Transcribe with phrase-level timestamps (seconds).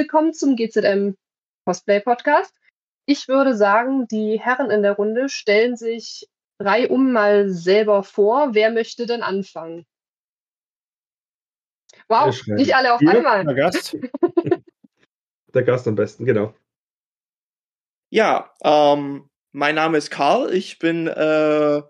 [0.00, 1.14] willkommen zum GZM
[1.66, 2.54] Cosplay Podcast.
[3.04, 6.26] Ich würde sagen, die Herren in der Runde stellen sich
[6.58, 8.54] reihum mal selber vor.
[8.54, 9.84] Wer möchte denn anfangen?
[12.08, 13.44] Wow, nicht alle auf Hier, einmal.
[13.44, 13.94] Der Gast.
[15.54, 16.54] der Gast am besten, genau.
[18.08, 20.54] Ja, ähm, mein Name ist Karl.
[20.54, 21.82] Ich bin äh,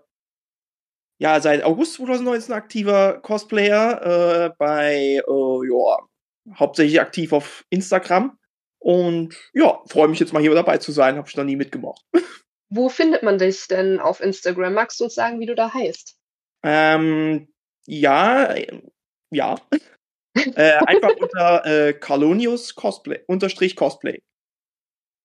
[1.17, 6.10] ja seit August 2019 aktiver Cosplayer äh, bei äh, ja,
[6.55, 8.37] hauptsächlich aktiv auf Instagram.
[8.79, 11.17] Und ja, freue mich jetzt mal hier dabei zu sein.
[11.17, 12.01] Habe ich noch nie mitgemacht.
[12.69, 14.73] Wo findet man dich denn auf Instagram?
[14.73, 16.17] Magst du uns sagen, wie du da heißt?
[16.63, 17.53] Ähm,
[17.85, 18.81] ja, äh,
[19.29, 19.59] ja.
[20.35, 24.21] äh, einfach unter äh, Carlonius Cosplay, unterstrich Cosplay.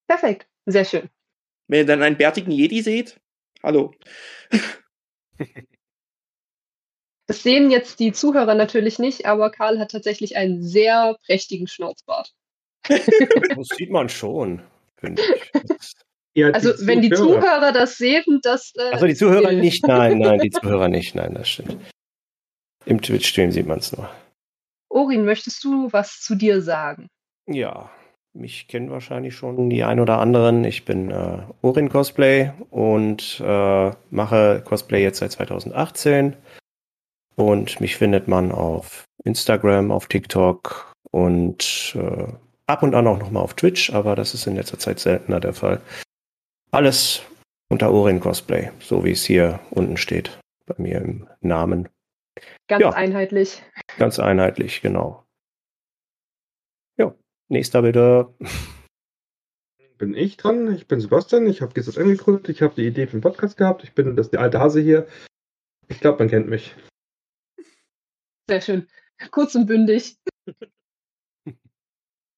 [0.09, 1.09] Perfekt, sehr schön.
[1.69, 3.20] Wenn ihr dann einen bärtigen Jedi seht,
[3.62, 3.94] hallo.
[7.27, 12.32] Das sehen jetzt die Zuhörer natürlich nicht, aber Karl hat tatsächlich einen sehr prächtigen Schnauzbart.
[12.88, 14.62] Das sieht man schon,
[14.96, 15.92] finde ich.
[16.34, 18.72] Ja, Also wenn die Zuhörer das sehen, das.
[18.77, 21.78] Äh, Also die Zuhörer nicht, nein, nein, die Zuhörer nicht, nein, das stimmt.
[22.84, 24.08] Im Twitch-Stream sieht man es nur.
[24.88, 27.08] Orin, möchtest du was zu dir sagen?
[27.48, 27.91] Ja,
[28.34, 30.64] mich kennen wahrscheinlich schon die ein oder anderen.
[30.64, 36.36] Ich bin äh, Orin Cosplay und äh, mache Cosplay jetzt seit 2018.
[37.37, 42.33] Und mich findet man auf Instagram, auf TikTok und äh,
[42.67, 45.53] ab und an auch nochmal auf Twitch, aber das ist in letzter Zeit seltener der
[45.53, 45.81] Fall.
[46.70, 47.23] Alles
[47.69, 51.89] unter Orin Cosplay, so wie es hier unten steht, bei mir im Namen.
[52.69, 52.91] Ganz Ja.
[52.91, 53.62] einheitlich.
[53.98, 55.25] Ganz einheitlich, genau.
[56.98, 57.15] Ja,
[57.48, 58.34] nächster bitte.
[59.98, 60.75] bin ich dran.
[60.75, 61.47] Ich bin Sebastian.
[61.47, 62.48] Ich habe GZM gegründet.
[62.50, 63.84] Ich habe die Idee für den Podcast gehabt.
[63.84, 65.06] Ich bin das der alte Hase hier.
[65.89, 66.75] Ich glaube, man kennt mich.
[68.49, 68.89] Sehr schön.
[69.31, 70.17] Kurz und bündig.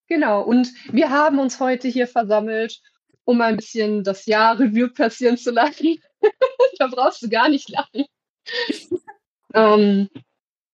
[0.07, 0.43] genau.
[0.43, 2.81] Und wir haben uns heute hier versammelt,
[3.25, 6.01] um ein bisschen das Jahr Revue passieren zu lassen.
[6.79, 8.07] da brauchst du gar nicht lachen.
[9.55, 10.09] ähm,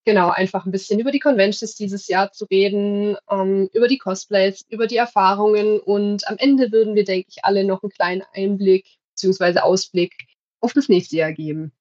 [0.04, 4.64] genau, einfach ein bisschen über die Conventions dieses Jahr zu reden, ähm, über die Cosplays,
[4.68, 8.86] über die Erfahrungen und am Ende würden wir, denke ich, alle noch einen kleinen Einblick
[9.16, 9.60] bzw.
[9.60, 10.14] Ausblick
[10.60, 11.72] auf das nächste Jahr geben.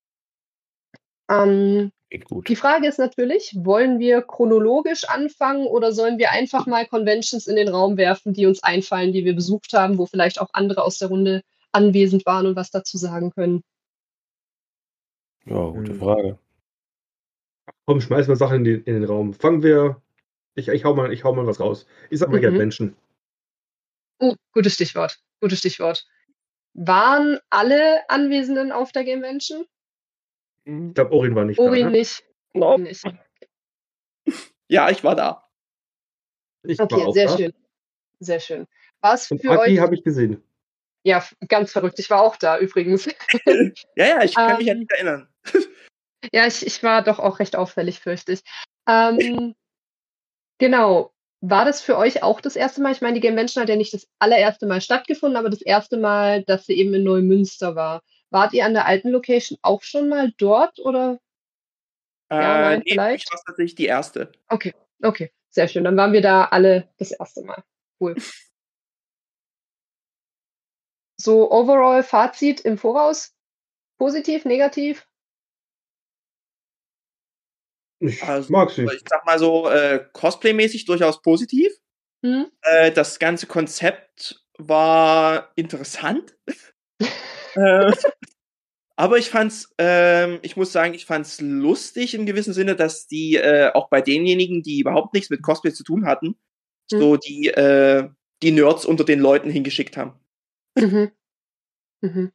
[1.30, 2.48] Ähm, gut.
[2.48, 7.56] die Frage ist natürlich, wollen wir chronologisch anfangen oder sollen wir einfach mal Conventions in
[7.56, 11.00] den Raum werfen, die uns einfallen, die wir besucht haben, wo vielleicht auch andere aus
[11.00, 11.42] der Runde
[11.72, 13.64] anwesend waren und was dazu sagen können?
[15.46, 16.00] Ja, gute Hm.
[16.00, 16.40] Frage.
[17.86, 19.34] Komm, schmeiß mal Sachen in, die, in den Raum.
[19.34, 20.02] Fangen wir.
[20.56, 21.86] Ich, ich, hau mal, ich hau mal was raus.
[22.10, 22.58] Ich sag mal Mhm.
[22.58, 22.96] Menschen.
[24.20, 25.20] Oh, gutes Stichwort.
[25.42, 26.06] Gutes Stichwort.
[26.74, 29.66] Waren alle Anwesenden auf der Gamevention?
[30.66, 31.90] Ich glaube, Orin war nicht Orin da.
[31.90, 31.98] Ne?
[31.98, 32.24] nicht.
[32.54, 32.78] No.
[32.78, 33.04] nicht.
[34.70, 35.44] Ja, ich war da.
[36.64, 37.38] Ich war Okay, auch sehr da.
[37.38, 37.54] schön.
[38.20, 38.68] Sehr schön.
[39.02, 39.80] War es Und für Aki euch?
[39.80, 40.42] habe ich gesehen.
[41.04, 42.00] Ja, ganz verrückt.
[42.00, 43.08] Ich war auch da übrigens.
[43.96, 45.28] Ja, ja, ich kann mich ja Ähm, nicht erinnern.
[46.32, 48.42] Ja, ich, ich war doch auch recht auffällig, fürchte ich.
[48.88, 49.56] Ähm,
[50.58, 51.12] genau.
[51.42, 52.94] War das für euch auch das erste Mal?
[52.94, 56.44] Ich meine, die Gamevention hat ja nicht das allererste Mal stattgefunden, aber das erste Mal,
[56.46, 58.02] dass sie eben in Neumünster war.
[58.34, 61.20] Wart ihr an der alten Location auch schon mal dort oder?
[62.32, 63.28] Ja, nein, nee, vielleicht?
[63.28, 64.32] ich war tatsächlich die erste.
[64.48, 64.74] Okay,
[65.04, 65.84] okay, sehr schön.
[65.84, 67.64] Dann waren wir da alle das erste Mal.
[68.00, 68.16] Cool.
[71.16, 73.36] So, overall Fazit im Voraus?
[74.00, 75.08] Positiv, negativ?
[78.00, 78.84] Ich Also, mag sie.
[78.86, 81.72] Ich sag mal so, äh, Cosplay-mäßig durchaus positiv.
[82.24, 82.52] Hm?
[82.64, 86.36] Äh, das ganze Konzept war interessant.
[87.56, 87.92] äh,
[88.96, 93.36] aber ich fand's, ähm, ich muss sagen, ich fand's lustig im gewissen Sinne, dass die
[93.36, 96.36] äh, auch bei denjenigen, die überhaupt nichts mit Cosplay zu tun hatten,
[96.92, 97.00] Hm.
[97.00, 98.10] so die, äh,
[98.42, 100.20] die Nerds unter den Leuten hingeschickt haben.
[100.76, 101.12] Mhm.
[102.02, 102.32] Mhm.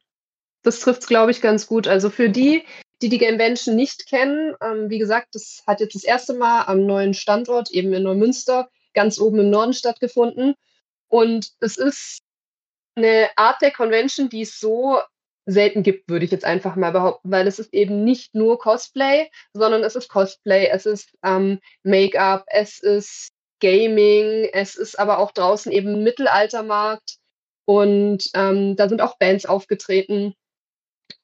[0.63, 1.87] Das trifft es, glaube ich, ganz gut.
[1.87, 2.63] Also für die,
[3.01, 6.85] die die Gamevention nicht kennen, ähm, wie gesagt, das hat jetzt das erste Mal am
[6.85, 10.55] neuen Standort, eben in Neumünster, ganz oben im Norden stattgefunden.
[11.07, 12.19] Und es ist
[12.99, 14.99] eine Art der Convention, die es so
[15.45, 19.29] selten gibt, würde ich jetzt einfach mal behaupten, weil es ist eben nicht nur Cosplay,
[19.53, 25.31] sondern es ist Cosplay, es ist ähm, Make-up, es ist Gaming, es ist aber auch
[25.31, 27.17] draußen eben Mittelaltermarkt
[27.65, 30.33] und ähm, da sind auch Bands aufgetreten.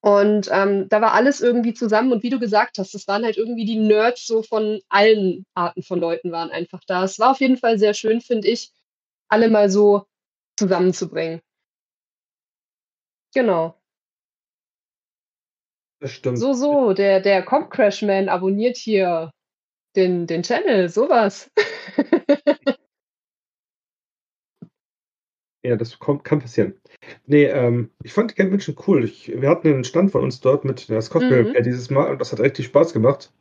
[0.01, 2.11] Und ähm, da war alles irgendwie zusammen.
[2.11, 5.81] Und wie du gesagt hast, es waren halt irgendwie die Nerds so von allen Arten
[5.81, 7.03] von Leuten waren einfach da.
[7.03, 8.71] Es war auf jeden Fall sehr schön, finde ich,
[9.29, 10.05] alle mal so
[10.57, 11.41] zusammenzubringen.
[13.35, 13.75] Genau.
[15.99, 16.39] Das stimmt.
[16.39, 19.31] So, so, der, der Comp Crash Man abonniert hier
[19.95, 21.51] den, den Channel, sowas.
[25.65, 26.79] Ja, das kommt, kann passieren.
[27.25, 29.03] Nee, ähm, ich fand die Convention cool.
[29.03, 31.63] Ich, wir hatten einen Stand von uns dort mit das Cosplay Mhm.
[31.63, 33.33] Dieses Mal und das hat richtig Spaß gemacht,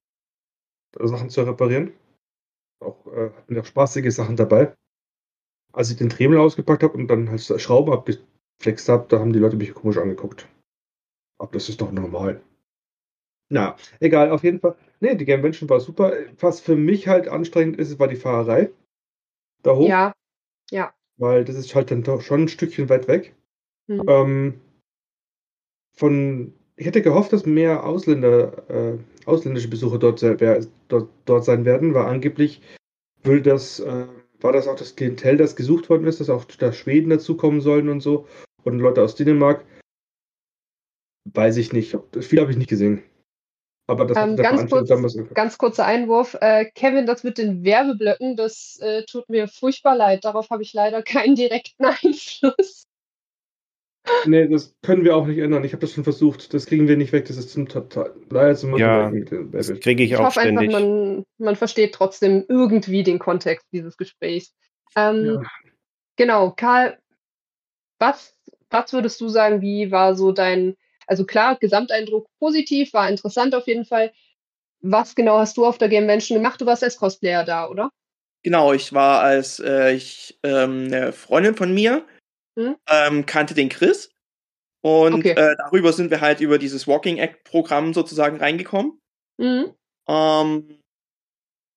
[0.98, 1.92] Sachen zu reparieren.
[2.80, 4.74] Auch äh, hatten auch spaßige Sachen dabei.
[5.74, 7.92] Als ich den Dremel ausgepackt habe und dann halt Schrauben
[8.54, 10.48] abgeflext habe, da haben die Leute mich komisch angeguckt.
[11.38, 12.40] Aber das ist doch normal.
[13.50, 14.76] Na, egal, auf jeden Fall.
[15.00, 16.12] Nee, die Convention war super.
[16.40, 18.70] Was für mich halt anstrengend ist, war die Fahrerei.
[19.62, 20.12] Da hoch, Ja,
[20.70, 20.94] ja.
[21.18, 23.34] weil das ist halt dann doch schon ein Stückchen weit weg.
[23.86, 24.02] Mhm.
[24.08, 24.60] Ähm,
[25.92, 31.94] von, ich hätte gehofft, dass mehr Ausländer, äh, ausländische Besucher dort, dort, dort sein werden,
[31.94, 32.62] weil angeblich
[33.22, 34.06] will das, äh,
[34.44, 37.88] war das auch das Klientel, das gesucht worden ist, dass auch da Schweden dazukommen sollen
[37.88, 38.28] und so
[38.62, 39.64] und Leute aus Dänemark.
[41.32, 41.96] Weiß ich nicht.
[42.20, 43.02] Viel habe ich nicht gesehen.
[43.86, 45.16] Aber das Ähm, ganz kurz- damals.
[45.34, 46.36] Ganz kurzer Einwurf.
[46.40, 50.24] Äh, Kevin, das mit den Werbeblöcken, das äh, tut mir furchtbar leid.
[50.24, 52.84] Darauf habe ich leider keinen direkten Einfluss.
[54.26, 55.64] Nee, das können wir auch nicht ändern.
[55.64, 56.52] Ich habe das schon versucht.
[56.52, 57.26] Das kriegen wir nicht weg.
[57.26, 58.14] Das ist zum Total.
[58.30, 59.10] Leider zum Ja,
[59.50, 60.72] Das kriege ich Ich auch hoffe einfach, ständig.
[60.72, 64.54] man, man versteht trotzdem irgendwie den Kontext dieses Gesprächs.
[64.96, 65.42] Ähm, Ja.
[66.16, 66.98] Genau, Karl,
[67.98, 68.36] was,
[68.70, 70.76] was würdest du sagen, wie war so dein,
[71.06, 74.12] also klar, Gesamteindruck positiv, war interessant auf jeden Fall.
[74.80, 76.60] Was genau hast du auf der Game Convention gemacht?
[76.60, 77.90] Du warst als Cosplayer da, oder?
[78.42, 82.04] Genau, ich war als äh, ich ähm, eine Freundin von mir
[82.56, 82.76] Mhm.
[82.88, 84.10] ähm, kannte den Chris
[84.84, 85.30] und Okay.
[85.30, 89.00] äh, darüber sind wir halt über dieses Walking Act Programm sozusagen reingekommen.
[89.38, 89.74] Mhm.
[90.08, 90.80] Ähm,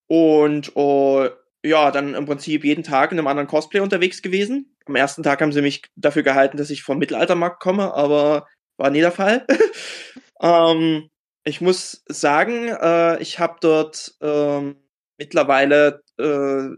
[0.09, 1.27] und oh,
[1.65, 4.75] ja, dann im Prinzip jeden Tag in einem anderen Cosplay unterwegs gewesen.
[4.85, 8.47] Am ersten Tag haben sie mich dafür gehalten, dass ich vom Mittelaltermarkt komme, aber
[8.77, 9.45] war nie der Fall.
[10.41, 11.09] ähm,
[11.45, 14.83] ich muss sagen, äh, ich habe dort ähm,
[15.18, 16.69] mittlerweile äh,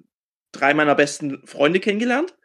[0.52, 2.36] drei meiner besten Freunde kennengelernt,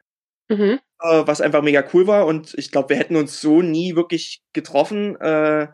[0.49, 0.81] Mhm.
[1.01, 2.27] äh, was einfach mega cool war.
[2.27, 5.69] Und ich glaube, wir hätten uns so nie wirklich getroffen, äh,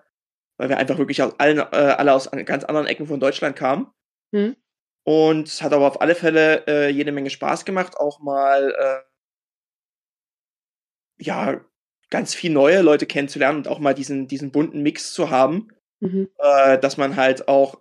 [0.58, 3.56] weil wir einfach wirklich aus allen, äh, alle aus an- ganz anderen Ecken von Deutschland
[3.56, 3.88] kamen.
[4.32, 4.56] Mhm.
[5.05, 9.00] Und es hat aber auf alle Fälle äh, jede Menge Spaß gemacht, auch mal äh,
[11.19, 11.61] ja
[12.11, 15.69] ganz viel neue Leute kennenzulernen und auch mal diesen diesen bunten Mix zu haben,
[16.00, 16.28] Mhm.
[16.38, 17.81] äh, dass man halt auch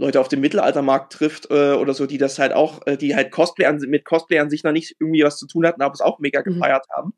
[0.00, 3.30] Leute auf dem Mittelaltermarkt trifft äh, oder so, die das halt auch, äh, die halt
[3.30, 6.00] Cosplay an, mit Cosplay an sich noch nicht irgendwie was zu tun hatten, aber es
[6.00, 6.54] auch mega Mhm.
[6.54, 7.12] gefeiert haben.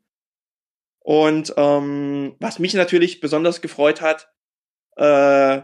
[0.99, 4.29] Und ähm, was mich natürlich besonders gefreut hat,
[4.95, 5.61] äh,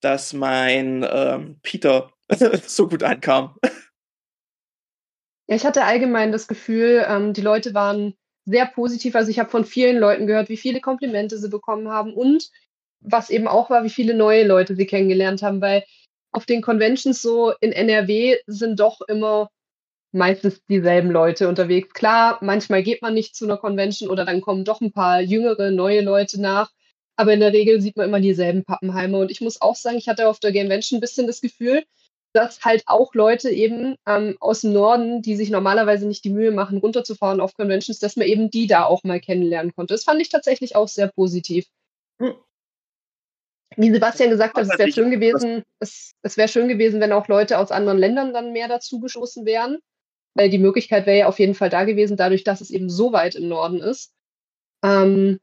[0.00, 2.12] dass mein ähm, Peter
[2.66, 3.56] so gut ankam.
[5.46, 8.14] Ja, ich hatte allgemein das Gefühl, ähm, die Leute waren
[8.46, 9.14] sehr positiv.
[9.14, 12.50] Also ich habe von vielen Leuten gehört, wie viele Komplimente sie bekommen haben und
[13.00, 15.84] was eben auch war, wie viele neue Leute sie kennengelernt haben, weil
[16.34, 19.48] auf den Conventions so in NRW sind doch immer
[20.12, 21.92] meistens dieselben Leute unterwegs.
[21.94, 25.70] Klar, manchmal geht man nicht zu einer Convention oder dann kommen doch ein paar jüngere,
[25.70, 26.70] neue Leute nach.
[27.16, 29.20] Aber in der Regel sieht man immer dieselben Pappenheimer.
[29.20, 31.84] Und ich muss auch sagen, ich hatte auf der Gamevention ein bisschen das Gefühl,
[32.32, 36.50] dass halt auch Leute eben ähm, aus dem Norden, die sich normalerweise nicht die Mühe
[36.50, 39.94] machen, runterzufahren auf Conventions, dass man eben die da auch mal kennenlernen konnte.
[39.94, 41.66] Das fand ich tatsächlich auch sehr positiv.
[43.76, 47.28] Wie Sebastian gesagt hat, es wäre schön gewesen, es, es wäre schön gewesen, wenn auch
[47.28, 49.78] Leute aus anderen Ländern dann mehr dazu gestoßen wären.
[50.34, 53.12] Weil die Möglichkeit wäre ja auf jeden Fall da gewesen, dadurch, dass es eben so
[53.12, 54.12] weit im Norden ist.
[54.84, 55.38] Ähm,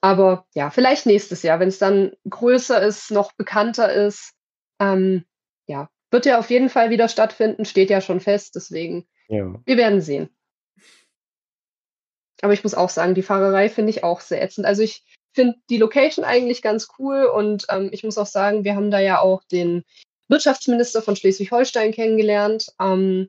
[0.00, 4.34] aber ja, vielleicht nächstes Jahr, wenn es dann größer ist, noch bekannter ist.
[4.78, 5.24] Ähm,
[5.66, 9.54] ja, wird ja auf jeden Fall wieder stattfinden, steht ja schon fest, deswegen, Ja.
[9.64, 10.28] wir werden sehen.
[12.42, 14.66] Aber ich muss auch sagen, die Fahrerei finde ich auch sehr ätzend.
[14.66, 15.02] Also ich
[15.36, 18.98] finde die Location eigentlich ganz cool und ähm, ich muss auch sagen, wir haben da
[18.98, 19.84] ja auch den
[20.28, 23.28] Wirtschaftsminister von Schleswig-Holstein kennengelernt ähm,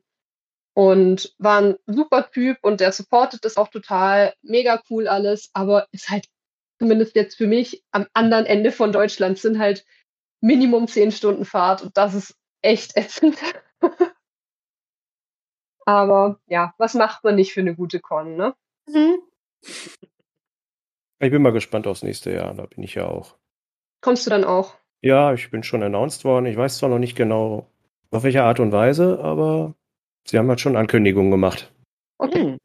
[0.73, 5.87] und war ein super Typ und der supportet das auch total, mega cool alles, aber
[5.91, 6.25] ist halt
[6.79, 9.85] zumindest jetzt für mich am anderen Ende von Deutschland sind halt
[10.41, 13.37] Minimum zehn Stunden Fahrt und das ist echt ätzend.
[15.85, 18.55] aber ja, was macht man nicht für eine gute Con, ne?
[21.19, 23.37] Ich bin mal gespannt aufs nächste Jahr, da bin ich ja auch.
[24.01, 24.75] Kommst du dann auch?
[25.01, 26.45] Ja, ich bin schon announced worden.
[26.45, 27.69] Ich weiß zwar noch nicht genau,
[28.11, 29.75] auf welche Art und Weise, aber
[30.27, 31.73] sie haben halt schon Ankündigungen gemacht.
[32.19, 32.41] Okay.
[32.43, 32.57] Hm.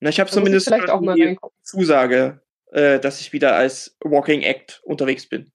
[0.00, 1.38] Na, ich habe zumindest ich vielleicht auch mal die.
[1.62, 2.40] Zusage,
[2.72, 5.52] äh, dass ich wieder als Walking Act unterwegs bin.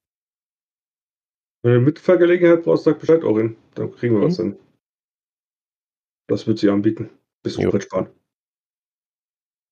[1.62, 3.56] Wenn du Mitfahrgelegenheit brauchst, sag Bescheid, Orin.
[3.74, 4.26] Dann kriegen wir Mhm.
[4.26, 4.58] was hin.
[6.28, 7.10] Das wird sie anbieten.
[7.42, 7.70] Bisschen Jo.
[7.70, 8.10] Sprit sparen.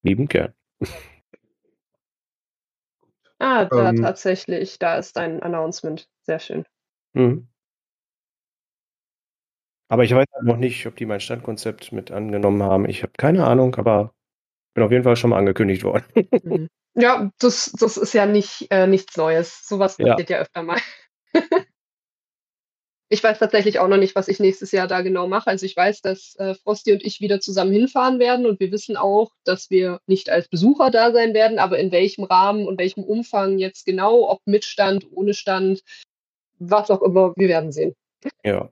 [0.03, 0.53] Lieben gern.
[3.39, 3.97] Ah, da Ähm.
[3.97, 6.09] tatsächlich, da ist dein Announcement.
[6.23, 6.65] Sehr schön.
[7.15, 7.49] Mhm.
[9.89, 12.89] Aber ich weiß noch nicht, ob die mein Standkonzept mit angenommen haben.
[12.89, 14.13] Ich habe keine Ahnung, aber
[14.75, 16.05] bin auf jeden Fall schon mal angekündigt worden.
[16.43, 16.69] Mhm.
[16.95, 19.67] Ja, das, das ist ja nicht äh, nichts Neues.
[19.67, 20.09] Sowas Ja.
[20.09, 20.81] passiert ja öfter mal.
[23.09, 25.49] Ich weiß tatsächlich auch noch nicht, was ich nächstes Jahr da genau mache.
[25.49, 28.97] Also ich weiß, dass äh, Frosty und ich wieder zusammen hinfahren werden und wir wissen
[28.97, 33.05] auch, dass wir nicht als Besucher da sein werden, aber in welchem Rahmen und welchem
[33.05, 35.83] Umfang jetzt genau, ob mit Stand, ohne Stand,
[36.59, 37.95] was auch immer, wir werden sehen.
[38.45, 38.71] Ja.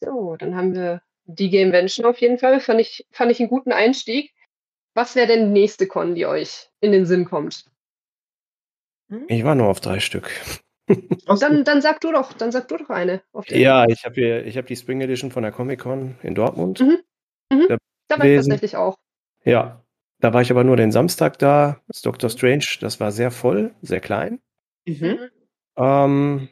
[0.00, 2.60] So, dann haben wir die Gamevention auf jeden Fall.
[2.60, 4.32] Fand ich, fand ich einen guten Einstieg.
[4.94, 7.64] Was wäre denn die nächste Con, die euch in den Sinn kommt?
[9.28, 10.30] Ich war nur auf drei Stück.
[11.26, 11.40] Was?
[11.40, 13.22] Dann, dann sag du doch, dann sag du doch eine.
[13.48, 16.80] Ja, ich habe habe die Spring Edition von der Comic Con in Dortmund.
[16.80, 16.98] Mhm.
[18.08, 18.96] Da war ich tatsächlich auch.
[19.44, 19.84] Ja,
[20.20, 21.80] da war ich aber nur den Samstag da.
[21.86, 24.40] Das Doctor Strange, das war sehr voll, sehr klein.
[24.86, 25.18] Mhm.
[25.76, 26.48] Ähm,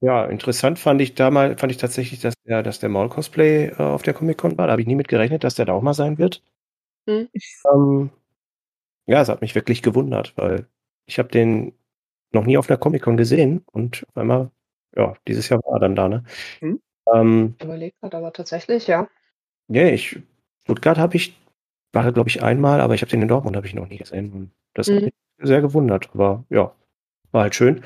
[0.00, 3.76] ja, interessant fand ich damals, fand ich tatsächlich, dass der, dass der Maul Cosplay äh,
[3.76, 4.66] auf der Comic Con war.
[4.66, 6.42] Da habe ich nie mit gerechnet, dass der da auch mal sein wird.
[7.06, 7.28] Mhm.
[7.72, 8.10] Ähm,
[9.08, 10.66] ja, es hat mich wirklich gewundert, weil
[11.06, 11.72] ich habe den
[12.32, 14.50] noch nie auf einer Comic Con gesehen und auf einmal,
[14.94, 16.24] ja, dieses Jahr war er dann da, ne?
[16.60, 16.80] Mhm.
[17.12, 19.08] Ähm, Überlegt hat aber tatsächlich, ja.
[19.68, 20.20] ja, ich,
[20.64, 21.34] Stuttgart habe ich,
[21.92, 24.30] war glaube ich einmal, aber ich habe den in Dortmund habe ich noch nie gesehen.
[24.32, 25.04] Und das hat Mhm.
[25.04, 26.74] mich sehr gewundert, aber ja,
[27.32, 27.82] war halt schön.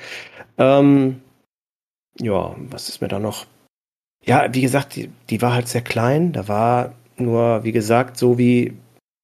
[0.58, 1.22] Ähm,
[2.18, 3.46] ja, was ist mir da noch?
[4.24, 6.32] Ja, wie gesagt, die, die war halt sehr klein.
[6.32, 8.76] Da war nur, wie gesagt, so wie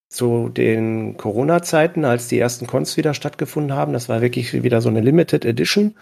[0.09, 3.93] zu den Corona-Zeiten, als die ersten Cons wieder stattgefunden haben.
[3.93, 5.95] Das war wirklich wieder so eine Limited Edition.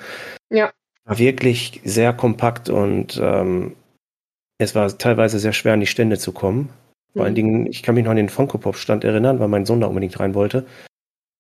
[0.50, 0.70] Ja.
[1.04, 3.74] War wirklich sehr kompakt und ähm,
[4.58, 6.70] es war teilweise sehr schwer, an die Stände zu kommen.
[7.12, 7.36] Vor allen Mhm.
[7.36, 9.86] Dingen, ich kann mich noch an den Funko Pop Stand erinnern, weil mein Sohn da
[9.86, 10.66] unbedingt rein wollte.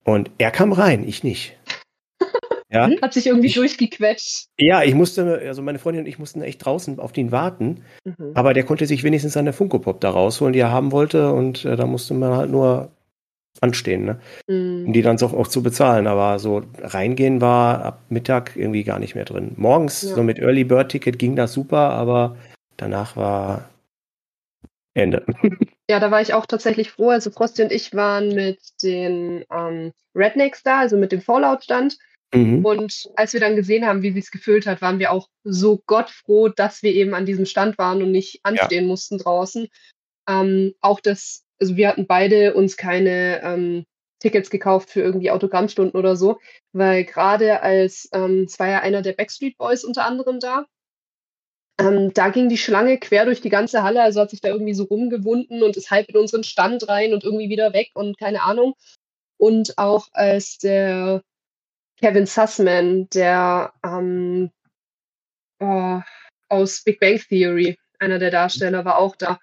[0.04, 1.56] Und er kam rein, ich nicht.
[2.76, 4.48] Ja, Hat sich irgendwie durchgequetscht.
[4.58, 8.32] ja, ich musste, also meine Freundin und ich mussten echt draußen auf den warten, Mhm.
[8.34, 11.64] aber der konnte sich wenigstens seine Funko Pop da rausholen, die er haben wollte und
[11.64, 12.90] äh, da musste man halt nur
[13.60, 14.20] anstehen, ne?
[14.48, 14.92] um Mhm.
[14.92, 16.06] die dann auch, auch zu bezahlen.
[16.06, 19.52] Aber so reingehen war ab Mittag irgendwie gar nicht mehr drin.
[19.56, 20.14] Morgens, Ja.
[20.14, 22.36] so mit Early Bird Ticket ging das super, aber
[22.76, 23.68] danach war
[24.94, 25.24] Ende.
[25.88, 27.10] Ja, da war ich auch tatsächlich froh.
[27.10, 31.96] Also Frosty und ich waren mit den ähm, Rednecks da, also mit dem Fallout-Stand.
[32.36, 32.64] Mhm.
[32.64, 36.48] Und als wir dann gesehen haben, wie sich's gefühlt hat, waren wir auch so gottfroh,
[36.48, 39.68] dass wir eben an diesem Stand waren und nicht anstehen mussten draußen.
[40.28, 43.84] Ähm, auch das, also wir hatten beide uns keine ähm,
[44.20, 46.38] Tickets gekauft für irgendwie Autogrammstunden oder so,
[46.72, 50.66] weil gerade als, ähm, es war ja einer der Backstreet Boys unter anderem da,
[51.78, 54.74] ähm, da ging die Schlange quer durch die ganze Halle, also hat sich da irgendwie
[54.74, 58.42] so rumgewunden und ist halb in unseren Stand rein und irgendwie wieder weg und keine
[58.42, 58.74] Ahnung.
[59.38, 61.22] Und auch als der
[62.00, 64.50] Kevin Sussman, der ähm,
[65.60, 66.00] oh,
[66.48, 69.38] aus Big Bang Theory, einer der Darsteller, war auch da.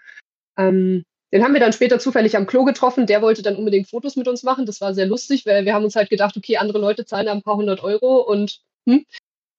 [0.57, 3.07] Ähm, den haben wir dann später zufällig am Klo getroffen.
[3.07, 4.67] Der wollte dann unbedingt Fotos mit uns machen.
[4.67, 7.31] Das war sehr lustig, weil wir haben uns halt gedacht, okay, andere Leute zahlen da
[7.31, 9.05] ein paar hundert Euro und hm.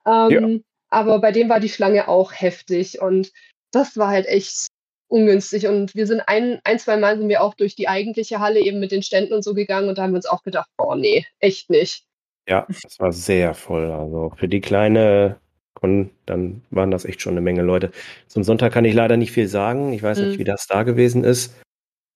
[0.06, 3.32] Ähm, Aber bei dem war die Schlange auch heftig und
[3.72, 4.68] das war halt echt
[5.08, 5.66] ungünstig.
[5.66, 8.80] Und wir sind ein, ein, zwei Mal sind wir auch durch die eigentliche Halle eben
[8.80, 11.26] mit den Ständen und so gegangen und da haben wir uns auch gedacht, oh nee,
[11.40, 12.04] echt nicht.
[12.48, 13.90] Ja, das war sehr voll.
[13.90, 15.38] Also für die kleine
[15.74, 17.90] Con, dann waren das echt schon eine Menge Leute.
[18.28, 19.92] Zum Sonntag kann ich leider nicht viel sagen.
[19.92, 20.28] Ich weiß Mhm.
[20.28, 21.54] nicht, wie das da gewesen ist.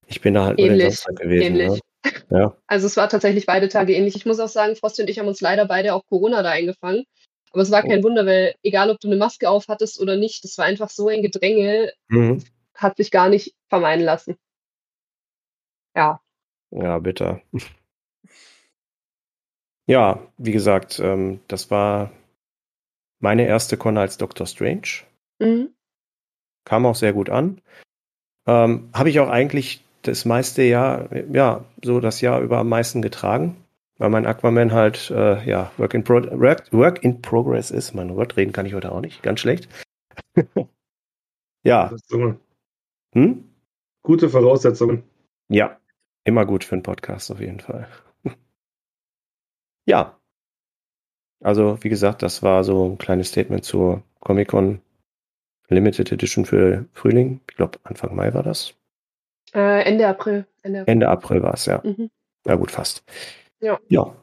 [0.07, 1.57] Ich bin da halt nur den Ähnlich, Samstag gewesen.
[1.57, 1.69] ähnlich.
[1.71, 1.81] Ne?
[2.31, 2.57] Ja.
[2.67, 4.15] Also es war tatsächlich beide Tage ähnlich.
[4.15, 7.05] Ich muss auch sagen, Frosty und ich haben uns leider beide auch Corona da eingefangen.
[7.53, 10.45] Aber es war kein Wunder, weil egal ob du eine Maske auf hattest oder nicht,
[10.45, 12.45] das war einfach so ein Gedränge, Mhm.
[12.75, 14.37] hat sich gar nicht vermeiden lassen.
[15.97, 16.21] Ja.
[16.71, 17.41] Ja, bitter.
[19.89, 22.13] Ja, wie gesagt, ähm, das war
[23.21, 25.05] meine erste Con als Doctor Strange.
[25.39, 25.71] Mhm.
[26.65, 27.63] Kam auch sehr gut an.
[28.47, 33.01] Ähm, Habe ich auch eigentlich das meiste Jahr, ja, so das Jahr über am meisten
[33.01, 33.57] getragen,
[33.97, 37.95] weil mein Aquaman halt, äh, ja, Work in, Pro Work, Work in Progress ist.
[37.95, 39.69] Mein Wort reden kann ich heute auch nicht, ganz schlecht.
[41.65, 41.91] ja,
[43.15, 43.45] hm?
[44.03, 45.03] Gute Voraussetzungen.
[45.49, 45.79] Ja,
[46.25, 47.89] immer gut für einen Podcast auf jeden Fall.
[49.89, 50.21] Ja.
[51.41, 54.81] Also, wie gesagt, das war so ein kleines Statement zur Comic-Con
[55.69, 57.41] Limited Edition für Frühling.
[57.49, 58.75] Ich glaube, Anfang Mai war das.
[59.55, 60.47] Äh, Ende April.
[60.63, 60.93] Ende April.
[60.93, 61.81] Ende April war es, ja.
[61.85, 62.11] Mhm.
[62.47, 63.03] Ja, gut, fast.
[63.61, 63.79] Ja.
[63.89, 64.15] Ja.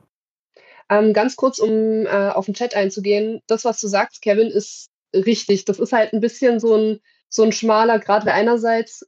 [0.89, 3.41] Ähm, ganz kurz, um äh, auf den Chat einzugehen.
[3.47, 5.65] Das, was du sagst, Kevin, ist richtig.
[5.65, 9.07] Das ist halt ein bisschen so ein, so ein schmaler Grad, weil einerseits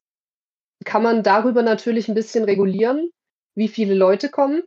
[0.86, 3.12] kann man darüber natürlich ein bisschen regulieren,
[3.56, 4.64] wie viele Leute kommen.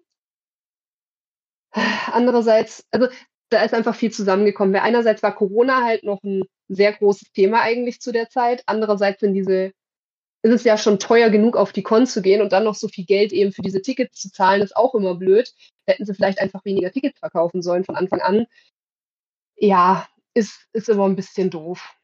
[1.72, 3.08] Andererseits, also
[3.50, 4.74] da ist einfach viel zusammengekommen.
[4.74, 8.62] Weil einerseits war Corona halt noch ein sehr großes Thema eigentlich zu der Zeit.
[8.66, 9.72] Andererseits sind diese,
[10.42, 12.88] ist es ja schon teuer genug, auf die Con zu gehen und dann noch so
[12.88, 15.52] viel Geld eben für diese Tickets zu zahlen, ist auch immer blöd.
[15.86, 18.46] Hätten sie vielleicht einfach weniger Tickets verkaufen sollen von Anfang an.
[19.56, 21.94] Ja, ist, ist immer ein bisschen doof.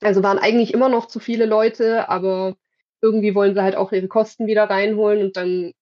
[0.00, 2.56] Also waren eigentlich immer noch zu viele Leute, aber
[3.02, 5.72] irgendwie wollen sie halt auch ihre Kosten wieder reinholen und dann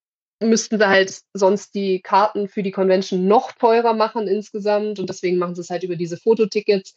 [0.41, 5.39] müssten sie halt sonst die Karten für die Convention noch teurer machen insgesamt und deswegen
[5.39, 6.95] machen sie es halt über diese Fototickets.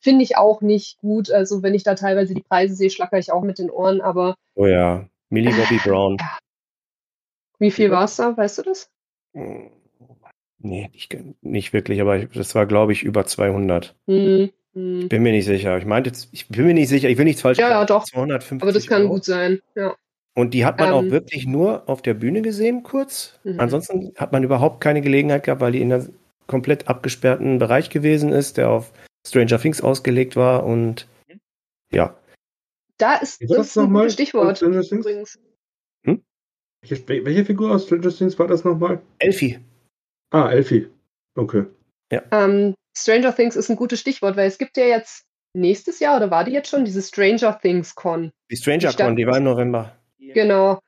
[0.00, 1.30] Finde ich auch nicht gut.
[1.30, 4.36] Also wenn ich da teilweise die Preise sehe, schlacker ich auch mit den Ohren, aber.
[4.54, 6.16] Oh ja, Millie Bobby Brown.
[6.20, 6.38] Ja.
[7.58, 8.36] Wie viel war es da?
[8.36, 8.88] Weißt du das?
[9.34, 9.70] Hm,
[10.58, 13.96] nee, nicht, nicht wirklich, aber das war, glaube ich, über 200.
[14.06, 14.50] Mhm.
[14.74, 15.76] Ich bin mir nicht sicher.
[15.76, 18.04] Ich meinte ich bin mir nicht sicher, ich will nichts falsch Ja, ja, doch.
[18.04, 19.14] 250 aber das kann Euro.
[19.14, 19.96] gut sein, ja.
[20.38, 23.40] Und die hat man ähm, auch wirklich nur auf der Bühne gesehen, kurz.
[23.42, 23.58] Mhm.
[23.58, 26.12] Ansonsten hat man überhaupt keine Gelegenheit gehabt, weil die in einem
[26.46, 28.92] komplett abgesperrten Bereich gewesen ist, der auf
[29.26, 31.08] Stranger Things ausgelegt war und
[31.92, 32.16] ja.
[32.98, 35.40] Da ist das, das ein gutes Stichwort übrigens.
[36.04, 36.22] Hm?
[36.82, 39.02] Welche, welche, Figur aus Stranger Things war das nochmal?
[39.18, 39.58] Elfie.
[40.30, 40.86] Ah, Elfie.
[41.34, 41.64] Okay.
[42.12, 42.22] Ja.
[42.30, 46.30] Ähm, Stranger Things ist ein gutes Stichwort, weil es gibt ja jetzt nächstes Jahr oder
[46.30, 48.30] war die jetzt schon diese Stranger Things Con?
[48.52, 49.97] Die Stranger Con, die war im November.
[50.38, 50.80] Genau.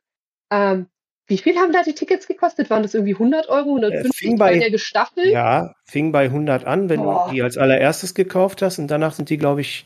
[0.49, 0.87] Ähm,
[1.27, 2.69] wie viel haben da die Tickets gekostet?
[2.69, 5.27] Waren das irgendwie 100 Euro, 150 äh, bei, der gestaffelt?
[5.27, 7.25] Ja, fing bei 100 an, wenn oh.
[7.25, 9.85] du die als allererstes gekauft hast und danach sind die, glaube ich,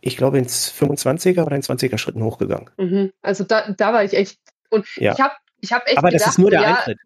[0.00, 2.70] ich glaube ins 25er oder in 20er Schritten hochgegangen.
[2.76, 3.12] Mhm.
[3.22, 4.38] Also da, da war ich echt
[4.70, 5.14] und ja.
[5.14, 6.98] ich habe ich hab echt Aber gedacht, das ist nur der ja, Eintritt.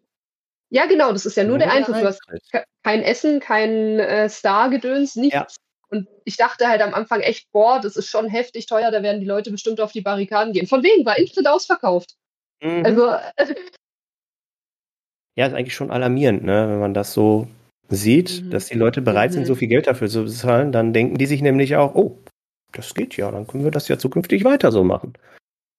[0.69, 1.95] Ja, genau, das ist ja nur, nur der Eintritt.
[1.95, 2.21] Du hast
[2.83, 5.33] kein Essen, kein äh, Star-Gedöns, nichts.
[5.35, 5.47] Ja.
[5.93, 9.21] Und ich dachte halt am Anfang echt, boah, das ist schon heftig teuer, da werden
[9.21, 10.65] die Leute bestimmt auf die Barrikaden gehen.
[10.65, 12.15] Von wegen, war instant ausverkauft.
[12.63, 12.83] Mhm.
[12.83, 13.05] Also.
[15.35, 16.67] ja, ist eigentlich schon alarmierend, ne?
[16.67, 17.47] wenn man das so
[17.89, 18.49] sieht, mhm.
[18.49, 19.33] dass die Leute bereit mhm.
[19.35, 22.17] sind, so viel Geld dafür zu bezahlen, dann denken die sich nämlich auch, oh,
[22.71, 25.13] das geht ja, dann können wir das ja zukünftig weiter so machen.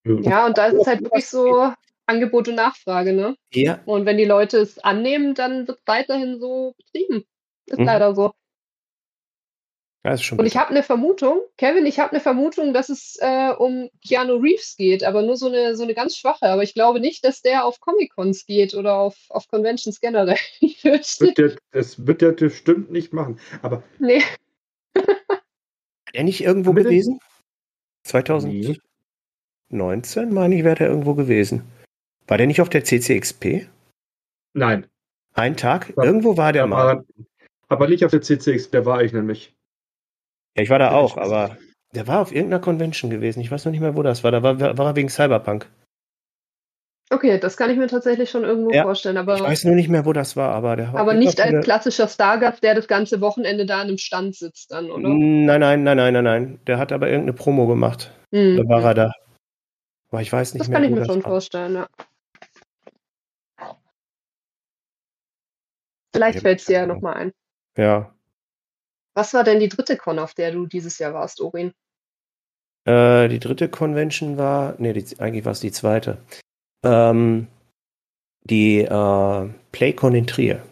[0.07, 1.73] Ja, und da ist es halt wirklich so
[2.07, 3.37] Angebot und Nachfrage, ne?
[3.53, 3.81] Ja.
[3.85, 7.25] Und wenn die Leute es annehmen, dann wird es weiterhin so betrieben.
[7.67, 7.87] Ist mhm.
[7.87, 8.33] leider so.
[10.05, 13.17] Ja, ist schon und ich habe eine Vermutung, Kevin, ich habe eine Vermutung, dass es
[13.21, 16.45] äh, um Keanu Reeves geht, aber nur so eine, so eine ganz schwache.
[16.47, 20.37] Aber ich glaube nicht, dass der auf Comic-Cons geht oder auf, auf Conventions generell.
[20.83, 23.41] das wird, der, das wird der bestimmt nicht machen.
[23.63, 23.83] Aber.
[23.99, 24.21] Nee.
[24.95, 25.43] Hat
[26.13, 26.91] er nicht irgendwo Bitte?
[26.91, 27.19] gewesen?
[28.03, 28.79] 2019,
[30.35, 31.63] meine ich, wäre er irgendwo gewesen.
[32.27, 33.69] War der nicht auf der CCXP?
[34.53, 34.87] Nein.
[35.33, 35.97] Ein Tag?
[35.97, 37.07] War, irgendwo war der mal.
[37.69, 39.54] Aber nicht auf der CCXP, der war ich nämlich.
[40.57, 41.57] Ja, ich war da auch, aber
[41.95, 43.41] der war auf irgendeiner Convention gewesen.
[43.41, 44.31] Ich weiß noch nicht mehr, wo das war.
[44.31, 45.69] Da war, war er wegen Cyberpunk.
[47.11, 49.19] Okay, das kann ich mir tatsächlich schon irgendwo ja, vorstellen.
[49.19, 52.09] Aber, ich weiß nur nicht mehr, wo das war, aber der Aber nicht als klassischer
[52.09, 55.09] Stargast, der das ganze Wochenende da an einem Stand sitzt dann, oder?
[55.09, 56.61] Nein, nein, nein, nein, nein, nein.
[56.67, 58.11] Der hat aber irgendeine Promo gemacht.
[58.31, 58.57] Mhm.
[58.57, 59.13] Da war er da.
[60.11, 60.81] Aber ich weiß nicht das mehr.
[60.81, 61.31] Das kann ich mir schon war.
[61.31, 61.89] vorstellen, ja.
[66.13, 67.33] Vielleicht fällt es dir ja nochmal ein.
[67.77, 68.15] Ja,
[69.15, 71.73] was war denn die dritte Con, auf der du dieses Jahr warst, Orin?
[72.85, 76.19] Äh, die dritte Convention war, nee, die, eigentlich war es die zweite.
[76.85, 77.47] Ähm,
[78.45, 80.63] die äh, PlayCon in Trier.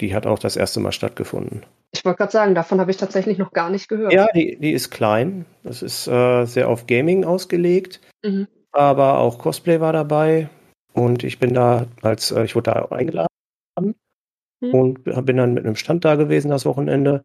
[0.00, 1.64] Die hat auch das erste Mal stattgefunden.
[1.92, 4.12] Ich wollte gerade sagen, davon habe ich tatsächlich noch gar nicht gehört.
[4.12, 5.46] Ja, die, die ist klein.
[5.62, 8.00] Das ist äh, sehr auf Gaming ausgelegt.
[8.22, 8.48] Mhm.
[8.72, 10.48] Aber auch Cosplay war dabei.
[10.92, 13.28] Und ich bin da als, äh, ich wurde da eingeladen.
[14.60, 14.74] Mhm.
[14.74, 17.24] Und bin dann mit einem Stand da gewesen das Wochenende.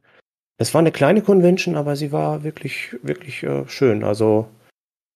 [0.61, 4.03] Es war eine kleine Convention, aber sie war wirklich, wirklich äh, schön.
[4.03, 4.47] Also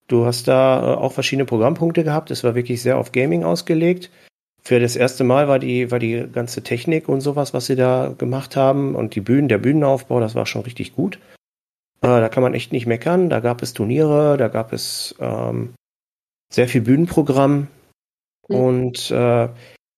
[0.07, 2.31] du hast da äh, auch verschiedene Programmpunkte gehabt.
[2.31, 4.09] Es war wirklich sehr auf Gaming ausgelegt.
[4.63, 8.15] Für das erste Mal war die, war die ganze Technik und sowas, was sie da
[8.17, 11.19] gemacht haben und die Bühnen, der Bühnenaufbau, das war schon richtig gut.
[12.01, 13.29] Äh, da kann man echt nicht meckern.
[13.29, 15.75] Da gab es Turniere, da gab es ähm,
[16.51, 17.67] sehr viel Bühnenprogramm.
[18.47, 18.55] Mhm.
[18.55, 19.49] Und äh,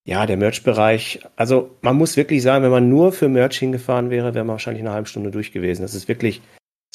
[0.07, 4.33] ja, der Merch-Bereich, also man muss wirklich sagen, wenn man nur für Merch hingefahren wäre,
[4.33, 5.81] wäre man wahrscheinlich eine halbe Stunde durch gewesen.
[5.81, 6.41] Das ist wirklich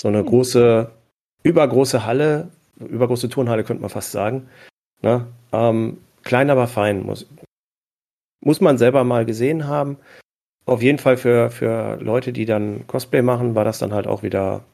[0.01, 0.90] so eine große,
[1.42, 2.48] übergroße Halle,
[2.81, 4.48] übergroße Turnhalle könnte man fast sagen.
[5.03, 5.27] Ne?
[5.53, 7.03] Ähm, klein, aber fein.
[7.03, 7.27] Muss,
[8.40, 9.98] muss man selber mal gesehen haben.
[10.64, 14.22] Auf jeden Fall für, für Leute, die dann Cosplay machen, war das dann halt auch
[14.22, 14.64] wieder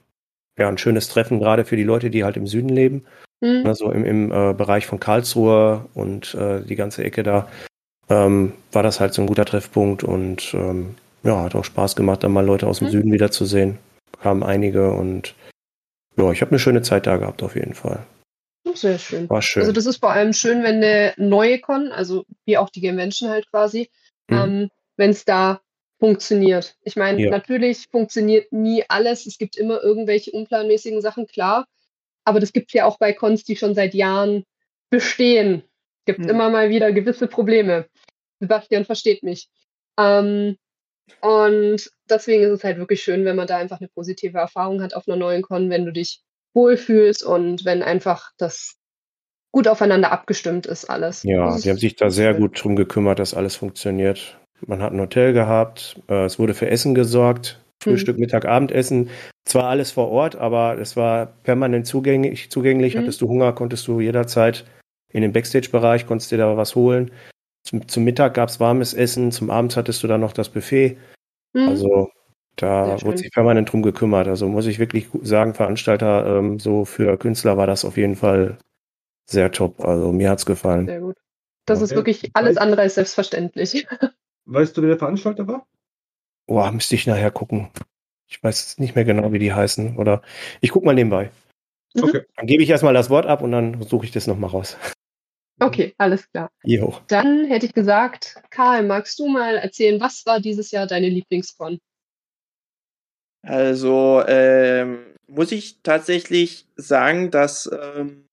[0.57, 3.05] ja, ein schönes Treffen, gerade für die Leute, die halt im Süden leben.
[3.41, 3.67] Mhm.
[3.67, 7.49] Also im, im äh, Bereich von Karlsruhe und äh, die ganze Ecke da
[8.09, 12.23] ähm, war das halt so ein guter Treffpunkt und ähm, ja, hat auch Spaß gemacht,
[12.23, 12.93] da mal Leute aus dem mhm.
[12.93, 13.79] Süden wiederzusehen.
[14.21, 15.35] Kamen einige und
[16.17, 18.05] ja, ich habe eine schöne Zeit da gehabt auf jeden Fall.
[18.75, 19.29] Sehr schön.
[19.31, 19.63] War schön.
[19.63, 23.31] Also das ist vor allem schön, wenn eine neue Con, also wie auch die Convention
[23.31, 23.89] halt quasi,
[24.29, 24.37] mhm.
[24.37, 25.61] ähm, wenn es da
[25.99, 26.77] funktioniert.
[26.85, 27.31] Ich meine, Ja.
[27.31, 29.27] natürlich funktioniert nie alles.
[29.27, 31.67] Es gibt immer irgendwelche unplanmäßigen Sachen, klar.
[32.25, 34.45] Aber das gibt es ja auch bei Cons, die schon seit Jahren
[34.91, 35.63] bestehen.
[36.09, 36.31] Gibt Hm.
[36.31, 37.85] immer mal wieder gewisse Probleme.
[38.41, 39.51] Sebastian versteht mich.
[40.01, 40.57] Ähm,
[41.21, 44.95] und deswegen ist es halt wirklich schön, wenn man da einfach eine positive Erfahrung hat
[44.95, 46.23] auf einer neuen Con, wenn du dich
[46.55, 48.77] wohlfühlst und wenn einfach das
[49.53, 51.25] gut aufeinander abgestimmt ist alles.
[51.25, 54.39] Ja, Das die haben sich da sehr gut drum gekümmert, dass alles funktioniert.
[54.67, 57.93] Man hat ein Hotel gehabt, äh, es wurde für Essen gesorgt, Hm.
[57.93, 59.11] Frühstück, Mittag, Abendessen.
[59.45, 62.51] Zwar alles vor Ort, aber es war permanent zugänglich.
[62.51, 62.95] zugänglich.
[62.95, 63.01] Mhm.
[63.01, 64.65] Hattest du Hunger, konntest du jederzeit
[65.11, 67.11] in den Backstage-Bereich, konntest dir da was holen.
[67.63, 70.97] Zum, zum Mittag gab es warmes Essen, zum Abend hattest du dann noch das Buffet.
[71.55, 71.69] Hm.
[71.69, 72.11] Also
[72.57, 74.27] da wurde sich permanent drum gekümmert.
[74.27, 78.59] Also muss ich wirklich sagen, Veranstalter, ähm, so für Künstler war das auf jeden Fall
[79.27, 79.81] sehr top.
[79.85, 80.87] Also mir hat's gefallen.
[80.87, 81.17] Sehr gut.
[81.67, 81.99] Das ist Okay.
[81.99, 83.87] wirklich alles andere als selbstverständlich.
[84.47, 85.67] Weißt du, wer der Veranstalter war?
[86.47, 87.69] Boah, müsste ich nachher gucken.
[88.27, 89.99] Ich weiß nicht mehr genau, wie die heißen.
[89.99, 90.23] Oder
[90.63, 91.31] ich guck mal nebenbei.
[91.95, 92.05] Mhm.
[92.05, 92.23] Okay.
[92.37, 94.77] Dann gebe ich erstmal das Wort ab und dann suche ich das nochmal raus.
[95.61, 96.51] Okay, alles klar.
[96.63, 97.01] Jo.
[97.09, 101.79] Dann hätte ich gesagt, Karl, magst du mal erzählen, was war dieses Jahr deine Lieblingscon?
[103.43, 108.27] Also ähm, muss ich tatsächlich sagen, dass ähm,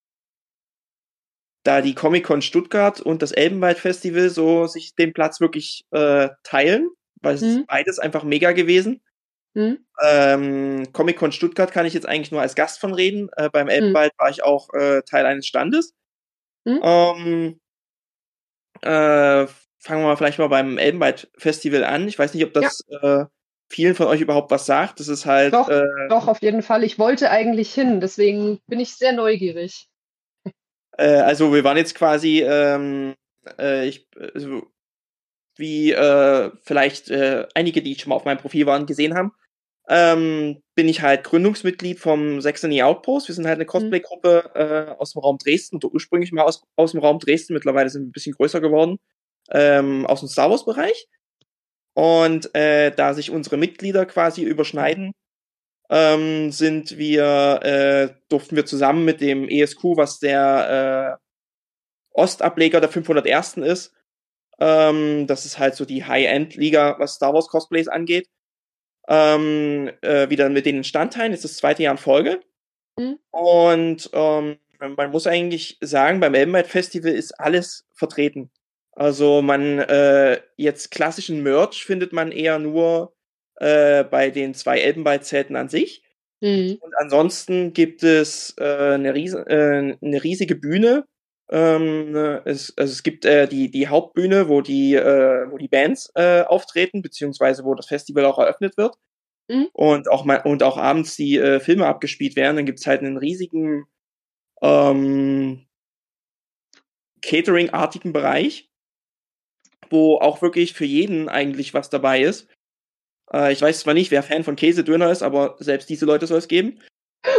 [1.64, 6.90] da die Comic-Con Stuttgart und das Elbenwald Festival so sich den Platz wirklich äh, teilen,
[7.22, 7.48] weil es Mhm.
[7.48, 9.02] ist beides einfach mega gewesen.
[9.56, 9.80] Hm?
[10.04, 13.30] Ähm, Comic-Con Stuttgart kann ich jetzt eigentlich nur als Gast von reden.
[13.38, 15.94] Äh, beim Elbenwald war ich auch äh, Teil eines Standes.
[16.66, 16.80] Mhm.
[16.84, 17.60] Ähm,
[18.82, 19.48] äh,
[19.80, 22.08] fangen wir mal vielleicht mal beim Elbenwald Festival an.
[22.08, 23.26] Ich weiß nicht, ob das äh,
[23.70, 25.00] vielen von euch überhaupt was sagt.
[25.00, 26.84] Das ist halt Doch, äh, Doch, auf jeden Fall.
[26.84, 29.88] Ich wollte eigentlich hin, deswegen bin ich sehr neugierig.
[30.98, 33.16] Äh, also wir waren jetzt quasi, ähm,
[33.60, 34.64] äh, ich, also,
[35.58, 37.12] wie äh, vielleicht
[37.54, 39.32] einige, die schon mal auf meinem Profil waren, gesehen haben,
[39.88, 43.28] ähm, bin ich halt Gründungsmitglied vom Saxony Outpost.
[43.28, 46.92] Wir sind halt eine Cosplay-Gruppe äh, aus dem Raum Dresden, oder ursprünglich mal aus, aus
[46.92, 48.98] dem Raum Dresden, mittlerweile sind wir ein bisschen größer geworden,
[49.52, 51.08] ähm, aus dem Star Wars-Bereich.
[51.94, 55.14] Und äh, da sich unsere Mitglieder quasi überschneiden,
[55.90, 61.26] ähm, sind wir, äh, durften wir zusammen mit dem ESQ, was der äh,
[62.12, 63.58] Ostableger der 501.
[63.58, 63.94] ist,
[64.60, 68.28] ähm, das ist halt so die High-End-Liga, was Star Wars Cosplays angeht,
[69.08, 71.32] ähm, äh, wieder mit denen Standteilen.
[71.32, 72.42] Jetzt ist das zweite Jahr in Folge.
[72.98, 73.20] Mhm.
[73.32, 78.52] Und ähm, man muss eigentlich sagen, beim Elbenwald Festival ist alles vertreten.
[78.92, 83.14] Also man äh, jetzt klassischen Merch findet man eher nur
[83.56, 86.04] äh, bei den zwei Elbenwald-Zelten an sich.
[86.42, 86.78] Mhm.
[86.80, 88.64] Und ansonsten gibt es äh,
[88.94, 91.06] eine, riesen, äh, eine riesige Bühne.
[91.50, 95.68] Ähm, ne, es, also es gibt äh, die, die Hauptbühne, wo die, äh, wo die
[95.68, 98.96] Bands äh, auftreten, beziehungsweise wo das Festival auch eröffnet wird.
[99.48, 99.70] Mhm.
[99.74, 102.56] Und, auch mal, und auch abends die äh, Filme abgespielt werden.
[102.56, 103.86] Dann gibt's halt einen riesigen
[104.62, 105.68] ähm,
[107.22, 108.70] Catering-artigen Bereich,
[109.90, 112.48] wo auch wirklich für jeden eigentlich was dabei ist.
[113.32, 116.40] Äh, ich weiß zwar nicht, wer Fan von Käsedöner ist, aber selbst diese Leute soll
[116.40, 116.82] es geben.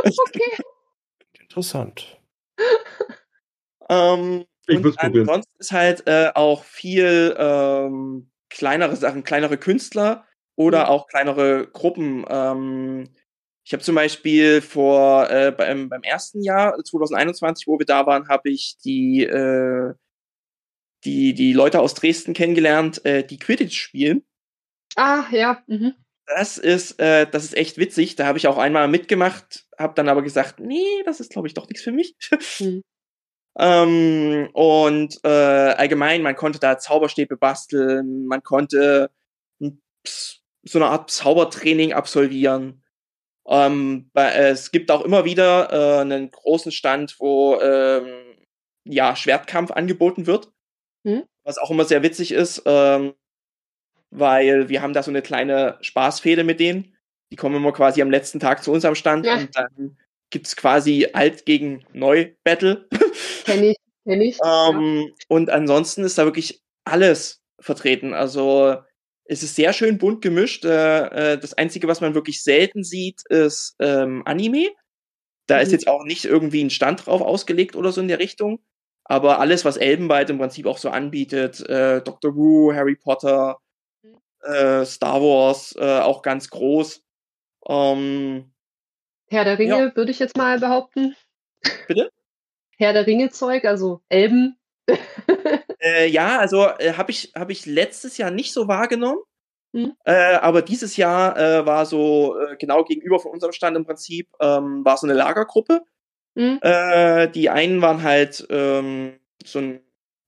[0.05, 0.63] Okay.
[1.41, 2.21] Interessant.
[3.89, 5.29] Ähm, Ich und würd's probieren.
[5.29, 10.89] ansonsten ist halt äh, auch viel ähm, kleinere Sachen, kleinere Künstler oder Mhm.
[10.91, 12.25] auch kleinere Gruppen.
[12.29, 13.09] Ähm,
[13.65, 18.29] ich habe zum Beispiel vor äh, beim, beim ersten Jahr 2021, wo wir da waren,
[18.29, 19.95] habe ich die äh,
[21.05, 24.25] die die Leute aus Dresden kennengelernt, äh, die Quidditch spielen.
[24.97, 25.63] Ah, ja.
[25.67, 25.95] Mhm.
[26.27, 28.17] Das ist, äh, das ist echt witzig.
[28.17, 31.55] Da habe ich auch einmal mitgemacht, habe dann aber gesagt, nee, das ist, glaube ich,
[31.55, 32.17] doch nichts für mich.
[32.59, 32.83] Mhm.
[33.59, 39.11] Ähm, und äh, allgemein, man konnte da Zauberstäbe basteln, man konnte
[40.65, 42.83] so eine Art Zaubertraining absolvieren.
[43.49, 48.07] Ähm, äh, es gibt auch immer wieder äh, einen großen Stand, wo ähm,
[48.85, 50.51] ja Schwertkampf angeboten wird,
[51.05, 51.25] Mhm.
[51.45, 52.63] was auch immer sehr witzig ist.
[52.67, 53.15] Ähm,
[54.11, 56.97] weil wir haben da so eine kleine Spaßfehde mit denen.
[57.33, 59.37] Die kommen immer quasi am letzten Tag zu uns am Stand Ja.
[59.37, 59.99] und dann
[60.31, 62.89] gibt's quasi alt gegen neu Battle.
[63.45, 64.39] Kenn ich, kenn ich.
[64.45, 68.13] ähm, und ansonsten ist da wirklich alles vertreten.
[68.15, 68.77] Also
[69.25, 70.65] es ist sehr schön bunt gemischt.
[70.65, 74.69] Äh, äh, das Einzige, was man wirklich selten sieht, ist ähm, Anime.
[75.47, 75.73] Da ist Mhm.
[75.75, 78.61] jetzt auch nicht irgendwie ein Stand drauf ausgelegt oder so in der Richtung.
[79.05, 83.59] Aber alles, was Elbenwald im Prinzip auch so anbietet, äh, Doctor Who, Harry Potter,
[84.03, 84.17] Mhm.
[84.43, 87.03] äh, Star Wars, äh, auch ganz groß.
[87.69, 88.53] Ähm,
[89.29, 91.17] Herr der Ringe, würde ich jetzt mal behaupten.
[91.89, 92.11] Bitte?
[92.79, 94.57] Herr der Ringe-Zeug, also Elben.
[95.81, 99.21] äh, ja, also äh, habe ich, hab ich letztes Jahr nicht so wahrgenommen.
[99.73, 99.95] Mhm.
[100.05, 104.29] Äh, aber dieses Jahr äh, war so äh, genau gegenüber von unserem Stand im Prinzip,
[104.41, 105.83] ähm, war so eine Lagergruppe.
[106.35, 106.61] Mhm.
[107.33, 109.81] Die einen waren halt ähm, so ein,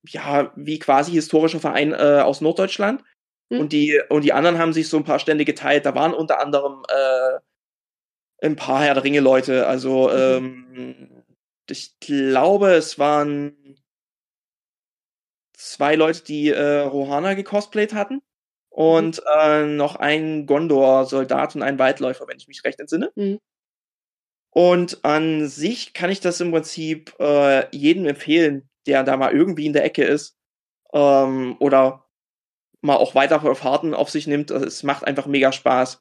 [0.07, 3.05] ja, wie quasi historischer Verein aus Norddeutschland.
[3.51, 3.61] Mhm.
[3.61, 5.85] Und die, und die anderen haben sich so ein paar Stände geteilt.
[5.85, 6.83] Da waren unter anderem
[8.43, 9.67] ein paar Herr der Ringe Leute.
[9.67, 10.67] Also mhm.
[10.71, 11.25] ähm,
[11.69, 13.77] ich glaube, es waren
[15.55, 18.15] zwei Leute, die äh, Rohana gecosplayt hatten.
[18.15, 18.23] Mhm.
[18.71, 23.11] Und äh, noch ein Gondor-Soldat und ein Waldläufer, wenn ich mich recht entsinne.
[23.17, 23.39] Mhm.
[24.51, 29.67] Und an sich kann ich das im Prinzip äh, jedem empfehlen, der da mal irgendwie
[29.67, 30.37] in der Ecke ist.
[30.93, 32.07] Ähm, oder
[32.81, 34.51] mal auch weitere Fahrten auf sich nimmt.
[34.51, 36.01] Es macht einfach mega Spaß.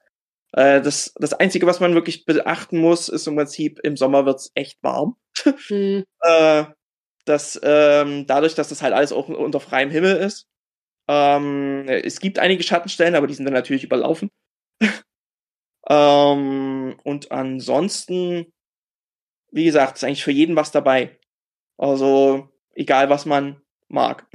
[0.54, 4.52] Äh, das, das Einzige, was man wirklich beachten muss, ist im Prinzip, im Sommer wird's
[4.56, 5.18] echt warm.
[5.70, 6.04] Mhm.
[6.22, 6.66] äh,
[7.26, 10.48] dass ähm, dadurch, dass das halt alles auch unter freiem Himmel ist,
[11.10, 14.30] ähm, es gibt einige Schattenstellen, aber die sind dann natürlich überlaufen.
[15.90, 18.52] ähm, und ansonsten,
[19.52, 21.20] wie gesagt, ist eigentlich für jeden was dabei.
[21.78, 24.26] Also, egal was man mag.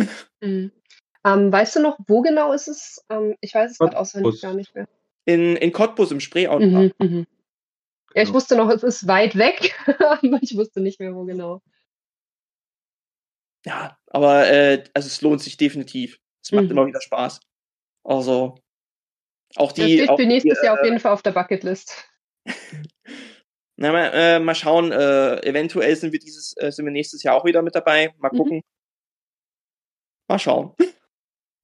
[0.40, 0.72] Mhm.
[1.24, 3.04] Ähm, weißt du noch, wo genau ist es?
[3.08, 4.88] Ähm, ich weiß es gerade auswendig gar nicht mehr.
[5.24, 6.66] In, in Cottbus im Spreeauto.
[6.66, 7.26] Mhm, mhm.
[8.14, 8.34] Ja, ich genau.
[8.34, 11.62] wusste noch, es ist weit weg, aber ich wusste nicht mehr, wo genau.
[13.64, 16.18] Ja, aber äh, also es lohnt sich definitiv.
[16.42, 16.72] Es macht mhm.
[16.72, 17.40] immer wieder Spaß.
[18.04, 18.56] Also
[19.56, 19.82] auch die.
[19.82, 22.08] Das steht auch für nächstes die, Jahr auf jeden Fall auf der Bucketlist.
[23.76, 24.92] Na, mal, äh, mal schauen.
[24.92, 28.12] Äh, eventuell sind wir dieses, äh, sind wir nächstes Jahr auch wieder mit dabei.
[28.18, 28.36] Mal mhm.
[28.36, 28.56] gucken.
[28.56, 28.62] Mhm.
[30.28, 30.74] Mal schauen.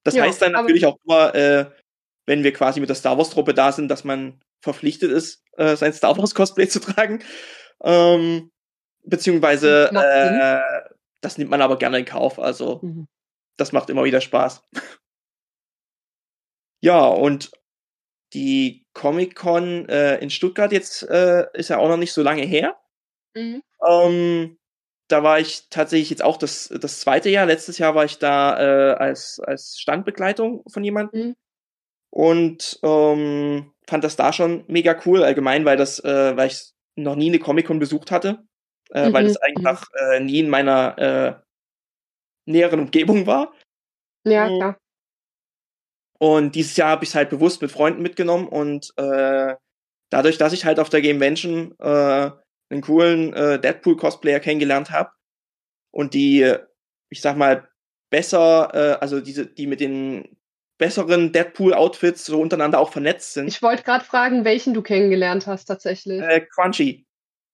[0.04, 1.70] Das ja, heißt dann natürlich auch immer, äh,
[2.28, 5.76] wenn wir quasi mit der Star Wars Truppe da sind, dass man verpflichtet ist, äh,
[5.76, 7.24] sein Star Wars Cosplay zu tragen.
[7.82, 8.50] Ähm,
[9.02, 10.88] beziehungsweise äh,
[11.22, 12.38] das nimmt man aber gerne in Kauf.
[12.38, 13.08] Also mhm.
[13.56, 14.62] das macht immer wieder Spaß.
[16.82, 17.50] ja, und
[18.34, 22.76] die Comic-Con äh, in Stuttgart jetzt äh, ist ja auch noch nicht so lange her.
[23.34, 23.62] Mhm.
[23.86, 24.58] Ähm,
[25.08, 27.46] da war ich tatsächlich jetzt auch das, das zweite Jahr.
[27.46, 31.28] Letztes Jahr war ich da äh, als, als Standbegleitung von jemandem.
[31.28, 31.36] Mhm.
[32.10, 37.16] Und ähm, fand das da schon mega cool, allgemein, weil das, äh, weil ich noch
[37.16, 38.44] nie eine Comic-Con besucht hatte.
[38.90, 39.12] Äh, mhm.
[39.12, 41.34] Weil das einfach äh, nie in meiner äh,
[42.46, 43.52] näheren Umgebung war.
[44.24, 44.56] Ja, mhm.
[44.56, 44.78] klar.
[46.18, 49.54] Und dieses Jahr habe ich es halt bewusst mit Freunden mitgenommen und äh,
[50.10, 52.30] dadurch, dass ich halt auf der Gamevention äh,
[52.70, 55.12] einen coolen äh, Deadpool-Cosplayer kennengelernt habe
[55.92, 56.54] und die,
[57.10, 57.68] ich sag mal,
[58.10, 60.37] besser, äh, also diese, die mit den
[60.78, 63.48] besseren Deadpool-Outfits so untereinander auch vernetzt sind.
[63.48, 66.22] Ich wollte gerade fragen, welchen du kennengelernt hast tatsächlich.
[66.22, 67.04] Äh, Crunchy.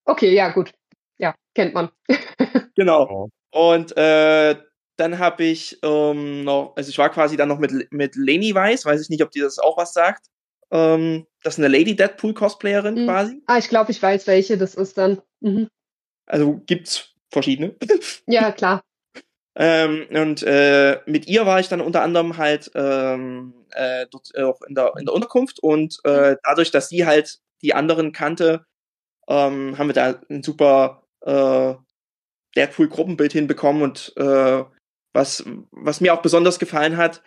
[0.05, 0.71] Okay, ja, gut.
[1.17, 1.89] Ja, kennt man.
[2.75, 3.29] genau.
[3.51, 4.55] Und äh,
[4.97, 8.85] dann habe ich ähm, noch, also ich war quasi dann noch mit, mit Leni Weiss,
[8.85, 10.27] weiß ich nicht, ob die das auch was sagt.
[10.71, 13.05] Ähm, das ist eine Lady Deadpool Cosplayerin mhm.
[13.05, 13.43] quasi.
[13.47, 15.21] Ah, ich glaube, ich weiß, welche das ist dann.
[15.41, 15.67] Mhm.
[16.27, 17.75] Also gibt's verschiedene.
[18.27, 18.81] ja, klar.
[19.55, 24.61] Ähm, und äh, mit ihr war ich dann unter anderem halt ähm, äh, dort auch
[24.63, 28.65] in der, in der Unterkunft und äh, dadurch, dass sie halt die anderen kannte,
[29.27, 31.73] ähm, haben wir da ein super äh,
[32.55, 34.63] Deadpool-Gruppenbild hinbekommen und äh,
[35.13, 37.23] was, was mir auch besonders gefallen hat,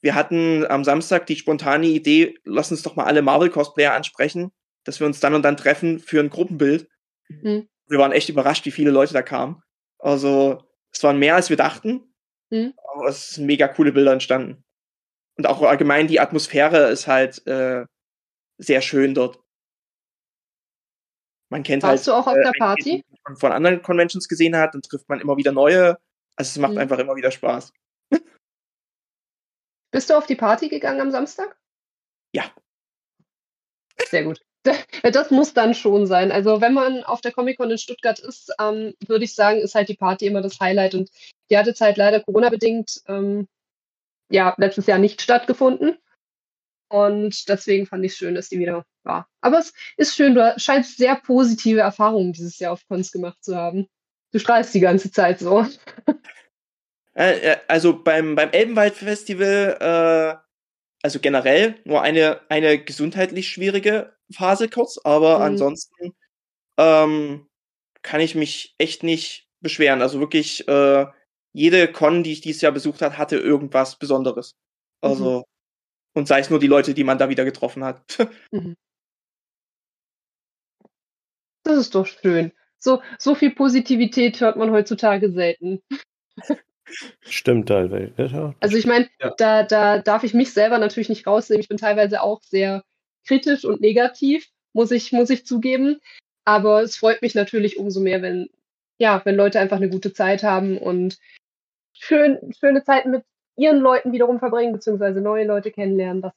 [0.00, 4.52] wir hatten am Samstag die spontane Idee, lass uns doch mal alle Marvel-Cosplayer ansprechen,
[4.84, 6.88] dass wir uns dann und dann treffen für ein Gruppenbild.
[7.28, 7.68] Mhm.
[7.88, 9.62] Wir waren echt überrascht, wie viele Leute da kamen.
[9.98, 10.62] Also,
[10.92, 12.12] es waren mehr, als wir dachten.
[12.50, 12.74] Mhm.
[12.94, 14.64] Aber es sind mega coole Bilder entstanden.
[15.36, 17.86] Und auch allgemein die Atmosphäre ist halt äh,
[18.58, 19.40] sehr schön dort.
[21.50, 22.16] Man kennt Warst halt.
[22.16, 23.04] du auch auf äh, der Party?
[23.24, 25.98] Man von anderen Conventions gesehen hat, dann trifft man immer wieder neue.
[26.36, 26.78] Also es macht mhm.
[26.78, 27.72] einfach immer wieder Spaß.
[29.90, 31.58] Bist du auf die Party gegangen am Samstag?
[32.32, 32.44] Ja.
[34.08, 34.44] Sehr gut.
[35.02, 36.32] Das muss dann schon sein.
[36.32, 39.88] Also wenn man auf der Comic-Con in Stuttgart ist, ähm, würde ich sagen, ist halt
[39.88, 40.94] die Party immer das Highlight.
[40.94, 41.10] Und
[41.50, 43.48] die hat jetzt halt leider Corona-bedingt ähm,
[44.30, 45.96] ja, letztes Jahr nicht stattgefunden.
[46.90, 49.28] Und deswegen fand ich es schön, dass die wieder war.
[49.40, 53.56] Aber es ist schön, du scheinst sehr positive Erfahrungen dieses Jahr auf Cons gemacht zu
[53.56, 53.86] haben.
[54.32, 55.66] Du strahlst die ganze Zeit so.
[57.14, 60.38] Äh, äh, also beim, beim Elbenwald-Festival, äh,
[61.02, 65.44] also generell nur eine, eine gesundheitlich schwierige Phase kurz, aber mhm.
[65.44, 66.14] ansonsten
[66.78, 67.48] ähm,
[68.02, 70.02] kann ich mich echt nicht beschweren.
[70.02, 71.06] Also wirklich, äh,
[71.52, 74.54] jede Con, die ich dieses Jahr besucht habe, hatte irgendwas Besonderes.
[75.00, 75.44] Also, mhm.
[76.14, 78.02] und sei es nur die Leute, die man da wieder getroffen hat.
[78.52, 78.76] mhm.
[81.64, 82.52] Das ist doch schön.
[82.78, 85.82] So, so viel Positivität hört man heutzutage selten.
[87.20, 88.14] Stimmt teilweise.
[88.16, 88.54] Ja.
[88.60, 89.34] Also ich meine, Ja.
[89.36, 91.60] da, da darf ich mich selber natürlich nicht rausnehmen.
[91.60, 92.84] Ich bin teilweise auch sehr
[93.28, 96.00] kritisch und negativ, muss ich, muss ich zugeben.
[96.44, 98.48] Aber es freut mich natürlich umso mehr, wenn,
[98.98, 101.18] ja, wenn Leute einfach eine gute Zeit haben und
[101.92, 103.24] schön, schöne Zeiten mit
[103.56, 106.22] ihren Leuten wiederum verbringen, beziehungsweise neue Leute kennenlernen.
[106.22, 106.32] Das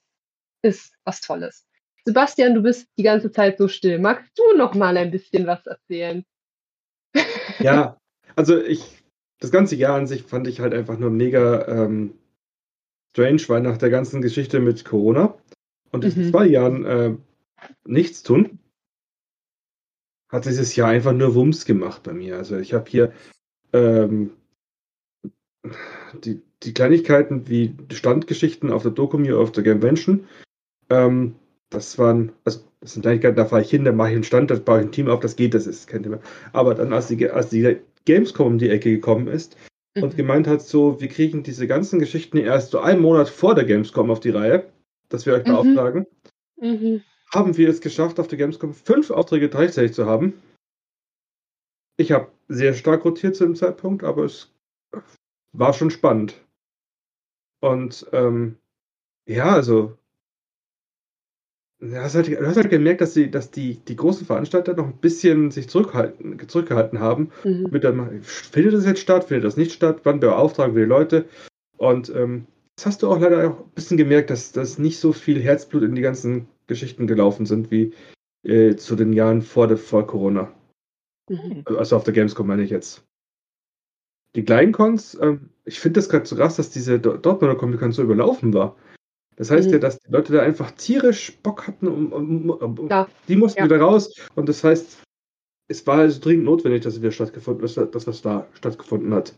[0.64, 1.66] ist was Tolles.
[2.04, 4.00] Sebastian, du bist die ganze Zeit so still.
[4.00, 6.26] Magst du noch mal ein bisschen was erzählen?
[7.60, 8.00] Ja,
[8.36, 9.04] also ich,
[9.40, 12.18] das ganze Jahr an sich fand ich halt einfach nur mega ähm,
[13.12, 15.38] strange, weil nach der ganzen Geschichte mit Corona
[15.92, 16.32] und diesen Mhm.
[16.32, 17.16] zwei Jahren äh,
[17.86, 18.60] nichts tun,
[20.30, 22.38] hat dieses Jahr einfach nur Wumms gemacht bei mir.
[22.38, 23.12] Also ich habe hier
[23.74, 24.32] ähm,
[26.24, 30.28] die, die Kleinigkeiten wie Standgeschichten auf der Dokumi auf der Convention.
[30.90, 31.36] Ähm,
[31.70, 34.52] das waren, also das sind Kleinigkeiten, da fahre ich hin, da mache ich einen Stand,
[34.52, 36.20] da baue ich ein Team auf, das geht, das ist kein Thema.
[36.54, 39.56] Aber dann, als die, als die Gamescom um die Ecke gekommen ist
[39.96, 40.18] und Mhm.
[40.18, 44.10] gemeint hat, so, wir kriegen diese ganzen Geschichten erst so einen Monat vor der Gamescom
[44.10, 44.72] auf die Reihe,
[45.14, 45.52] dass wir euch Mhm.
[45.52, 46.08] beauftragen,
[46.58, 47.02] Mhm.
[47.34, 50.34] haben wir es geschafft, auf der Gamescom fünf Aufträge gleichzeitig zu haben.
[51.98, 54.54] Ich habe sehr stark rotiert zu dem Zeitpunkt, aber es
[55.54, 56.36] war schon spannend.
[57.62, 58.58] Und ähm,
[59.28, 59.98] ja, also
[61.80, 64.86] du hast, halt, du hast halt gemerkt, dass, die, dass die, die großen Veranstalter noch
[64.88, 67.32] ein bisschen sich zurückhalten, zurückgehalten haben.
[67.44, 67.68] Mhm.
[67.72, 67.94] Mit der,
[68.24, 71.26] findet das jetzt statt, findet das nicht statt, wann beauftragen wir die Leute?
[71.78, 72.48] Und ähm,
[72.82, 75.84] das hast du auch leider auch ein bisschen gemerkt, dass, dass nicht so viel Herzblut
[75.84, 77.94] in die ganzen Geschichten gelaufen sind, wie
[78.44, 80.52] äh, zu den Jahren vor, der, vor Corona.
[81.30, 81.64] Mhm.
[81.66, 83.04] Also auf der Gamescom meine ich jetzt.
[84.36, 87.92] Die kleinen Cons, ähm, ich finde das gerade so krass, dass diese Do- Dortmunder Comic-Con
[87.92, 88.76] so überlaufen war.
[89.36, 89.74] Das heißt Mhm.
[89.74, 93.08] ja, dass die Leute da einfach tierisch Bock hatten, um, um, um, Ja.
[93.28, 93.66] die mussten Ja.
[93.66, 94.12] wieder raus.
[94.34, 95.04] Und das heißt,
[95.68, 99.38] es war also dringend notwendig, dass es wieder stattgefunden, dass, dass was da stattgefunden hat.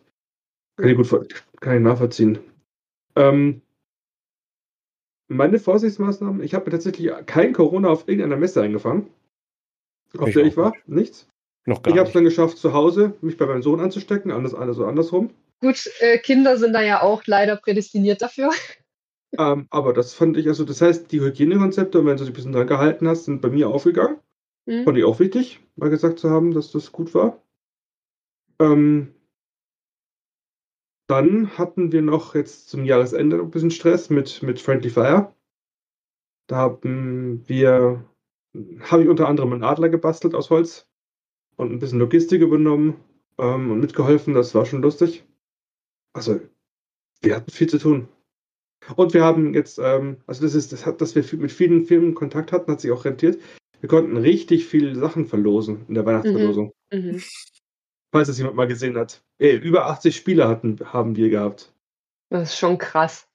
[0.78, 2.40] Kann ich gut kann ich nachvollziehen.
[3.16, 3.62] Ähm,
[5.28, 9.08] meine Vorsichtsmaßnahmen, ich habe mir tatsächlich kein Corona auf irgendeiner Messe eingefangen.
[10.18, 10.88] Auf Ich der ich war, nicht.
[10.88, 11.28] nichts.
[11.66, 14.54] Noch Ich gar habe es dann geschafft, zu Hause mich bei meinem Sohn anzustecken, alles,
[14.54, 15.32] alles so andersrum.
[15.62, 18.52] Gut, äh, Kinder sind da ja auch leider prädestiniert dafür.
[19.36, 22.52] Ähm, aber das fand ich, also das heißt, die Hygienekonzepte, wenn du dich ein bisschen
[22.52, 24.20] dran gehalten hast, sind bei mir aufgegangen.
[24.68, 24.84] Mhm.
[24.84, 27.42] Fand ich auch wichtig, mal gesagt zu haben, dass das gut war.
[28.60, 29.16] Ähm,
[31.08, 35.34] dann hatten wir noch jetzt zum Jahresende noch ein bisschen Stress mit, mit Friendly Fire.
[36.48, 38.06] Da haben wir,
[38.82, 40.88] habe ich unter anderem einen Adler gebastelt aus Holz
[41.56, 42.96] und ein bisschen Logistik übernommen
[43.38, 44.34] ähm, und mitgeholfen.
[44.34, 45.26] Das war schon lustig.
[46.14, 46.40] Also,
[47.22, 48.08] wir hatten viel zu tun.
[48.96, 52.16] Und wir haben jetzt, ähm, also das ist, das hat, dass wir mit vielen Firmen
[52.16, 53.42] Kontakt hatten, hat sich auch rentiert.
[53.80, 56.74] Wir konnten richtig viele Sachen verlosen in der Weihnachtsverlosung.
[56.92, 57.22] Mhm.
[58.14, 59.24] Falls es jemand mal gesehen hat.
[59.40, 61.74] Ey, über 80 Spieler hatten, haben wir gehabt.
[62.30, 63.28] Das ist schon krass.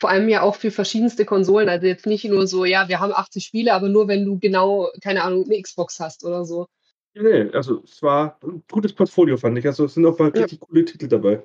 [0.00, 1.68] Vor allem ja auch für verschiedenste Konsolen.
[1.68, 4.92] Also jetzt nicht nur so, ja, wir haben 80 Spiele, aber nur wenn du genau,
[5.02, 6.68] keine Ahnung, eine Xbox hast oder so.
[7.14, 9.66] Nee, also es war ein gutes Portfolio, fand ich.
[9.66, 10.42] Also es sind auch mal Ja.
[10.42, 11.42] richtig coole Titel dabei.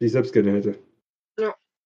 [0.00, 0.78] Die ich selbst gerne hätte.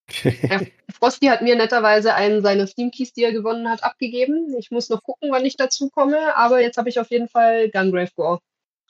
[0.07, 4.55] Frosty hat mir netterweise einen seiner Steam Keys, die er gewonnen hat, abgegeben.
[4.57, 7.69] Ich muss noch gucken, wann ich dazu komme, aber jetzt habe ich auf jeden Fall
[7.69, 8.39] Gungrave Gore.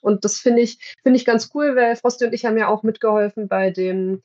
[0.01, 2.83] Und das finde ich, finde ich ganz cool, weil Frosty und ich haben ja auch
[2.83, 4.21] mitgeholfen bei dem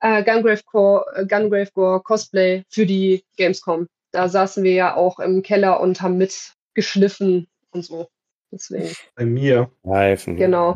[0.00, 3.86] äh, Gungrave, Gore, äh, Gungrave Gore Cosplay für die Gamescom.
[4.10, 8.08] Da saßen wir ja auch im Keller und haben mitgeschliffen und so.
[8.50, 9.70] Deswegen, Bei mir.
[9.84, 10.36] Reifen.
[10.36, 10.74] Genau.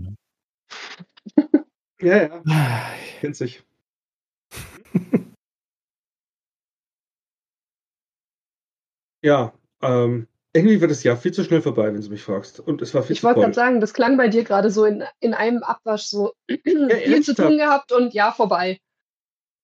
[2.01, 2.91] Ja, ja, Ah,
[9.23, 12.61] ja, ähm, irgendwie wird das Jahr viel zu schnell vorbei, wenn du mich fragst.
[12.61, 13.45] Und es war viel ich zu wollte voll.
[13.45, 17.35] gerade sagen, das klang bei dir gerade so in, in einem Abwasch so viel zu
[17.35, 18.79] tun gehabt und ja, vorbei.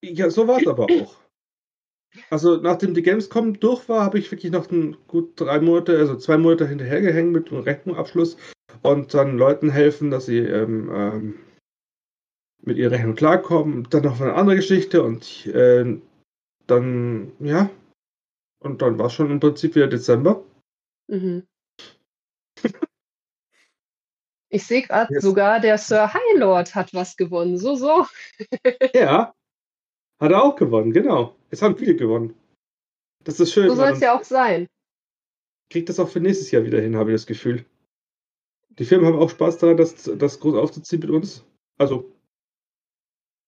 [0.02, 1.16] Ja, so war es aber auch.
[2.30, 6.16] Also nachdem die Gamescom durch war, habe ich wirklich noch ein, gut drei Monate, also
[6.16, 8.36] zwei Monate hinterhergehängt mit dem Rechnungsabschluss
[8.82, 11.34] und dann Leuten helfen, dass sie ähm, ähm,
[12.62, 13.86] mit ihrer Rechnung klarkommen.
[13.90, 15.98] Dann noch eine andere Geschichte und äh,
[16.66, 17.70] dann, ja,
[18.60, 20.44] und dann war es schon im Prinzip wieder Dezember.
[21.08, 21.46] Mhm.
[24.50, 27.58] Ich sehe gerade sogar, der Sir High Lord hat was gewonnen.
[27.58, 28.06] So, so.
[28.94, 29.34] Ja,
[30.20, 31.36] hat er auch gewonnen, genau.
[31.50, 32.34] Es haben viele gewonnen.
[33.24, 33.68] Das ist schön.
[33.68, 34.68] So soll es ja auch sein.
[35.70, 37.64] kriegt das auch für nächstes Jahr wieder hin, habe ich das Gefühl.
[38.70, 41.44] Die Firmen haben auch Spaß daran, das, das groß aufzuziehen mit uns.
[41.78, 42.10] Also,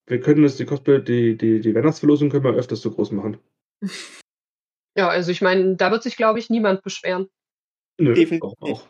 [0.07, 3.39] wir können das, die Cosplay, die, die, die Weihnachtsverlosung können wir öfters so groß machen.
[5.01, 7.31] Ja, also ich meine, da wird sich, glaube ich, niemand beschweren.
[7.99, 8.43] Nö, Definitiv.
[8.43, 8.87] auch, auch.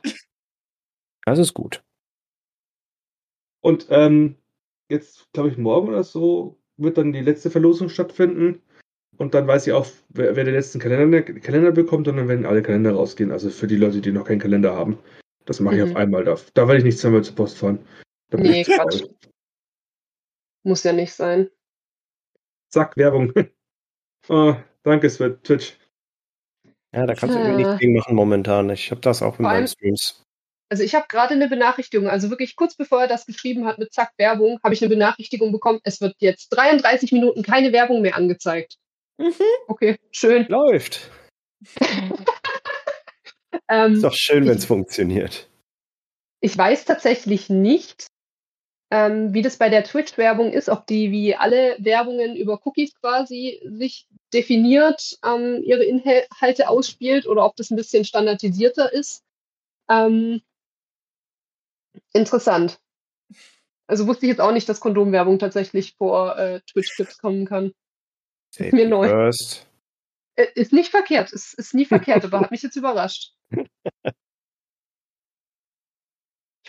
[1.24, 1.84] Das ist gut.
[3.60, 4.34] Und ähm,
[4.88, 8.60] jetzt, glaube ich, morgen oder so wird dann die letzte Verlosung stattfinden.
[9.18, 12.44] Und dann weiß ich auch, wer, wer den letzten Kalender, Kalender bekommt und dann werden
[12.44, 13.30] alle Kalender rausgehen.
[13.30, 14.98] Also für die Leute, die noch keinen Kalender haben.
[15.44, 15.90] Das mache ich Mhm.
[15.92, 16.24] auf einmal.
[16.24, 17.86] Da, da werde ich nicht zweimal zur Post fahren.
[18.30, 19.02] Da Nee, Quatsch.
[19.02, 19.16] faul.
[20.64, 21.50] Muss ja nicht sein.
[22.68, 23.32] Zack, Werbung.
[24.28, 25.78] oh, danke, Twitch.
[26.94, 28.70] Ja, da kannst du irgendwie nichts gegen machen momentan.
[28.70, 30.22] Ich habe das auch in meinen Streams.
[30.68, 33.92] Also ich habe gerade eine Benachrichtigung, also wirklich kurz bevor er das geschrieben hat mit
[33.92, 38.16] Zack Werbung, habe ich eine Benachrichtigung bekommen, es wird jetzt 33 Minuten keine Werbung mehr
[38.16, 38.76] angezeigt.
[39.18, 39.32] Mhm.
[39.66, 40.46] Okay, schön.
[40.48, 41.10] Läuft.
[43.70, 45.48] Ähm, Ist doch schön, wenn es funktioniert.
[46.40, 48.06] Ich weiß tatsächlich nicht,
[48.90, 53.60] ähm, wie das bei der Twitch-Werbung ist, ob die wie alle Werbungen über Cookies quasi
[53.64, 59.22] sich definiert ähm, ihre Inhalte ausspielt oder ob das ein bisschen standardisierter ist.
[59.88, 60.42] Ähm,
[62.12, 62.80] interessant.
[63.86, 67.72] Also wusste ich jetzt auch nicht, dass Kondomwerbung tatsächlich vor äh, Twitch-Clips kommen kann.
[68.52, 69.08] Safety mir neu.
[69.08, 69.66] First.
[70.36, 73.34] Äh, ist nicht verkehrt, ist, ist nie verkehrt, aber hat mich jetzt überrascht.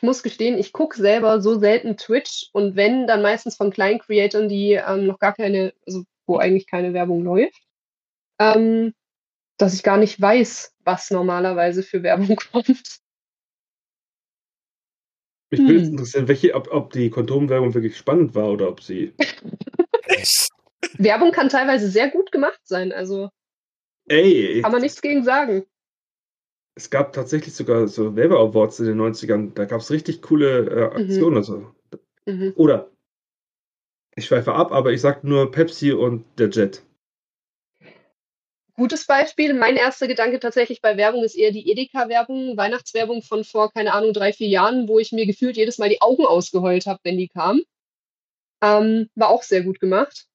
[0.01, 3.99] Ich muss gestehen, ich gucke selber so selten Twitch und wenn, dann meistens von kleinen
[3.99, 7.61] Creatoren, die ähm, noch gar keine, also wo eigentlich keine Werbung läuft,
[8.39, 8.95] ähm,
[9.57, 12.99] dass ich gar nicht weiß, was normalerweise für Werbung kommt.
[15.51, 15.91] Mich würde jetzt Hm.
[15.91, 19.13] interessieren, welche, ob, ob die Kondomwerbung wirklich spannend war oder ob sie.
[20.97, 23.29] Werbung kann teilweise sehr gut gemacht sein, also
[24.07, 25.67] Ey, kann man nichts gegen sagen.
[26.75, 29.53] Es gab tatsächlich sogar so Werbe-Awards in den 90ern.
[29.53, 31.37] Da gab es richtig coole äh, Aktionen.
[31.37, 31.75] Also.
[32.25, 32.53] Mhm.
[32.55, 32.89] Oder,
[34.15, 36.83] ich schweife ab, aber ich sag nur Pepsi und der Jet.
[38.73, 39.53] Gutes Beispiel.
[39.53, 44.13] Mein erster Gedanke tatsächlich bei Werbung ist eher die Edeka-Werbung, Weihnachtswerbung von vor, keine Ahnung,
[44.13, 47.27] drei, vier Jahren, wo ich mir gefühlt jedes Mal die Augen ausgeheult habe, wenn die
[47.27, 47.61] kam.
[48.63, 50.25] Ähm, war auch sehr gut gemacht.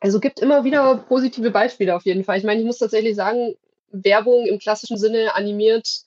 [0.00, 2.38] Also gibt immer wieder positive Beispiele auf jeden Fall.
[2.38, 3.54] Ich meine, ich muss tatsächlich sagen,
[4.02, 6.04] Werbung im klassischen Sinne animiert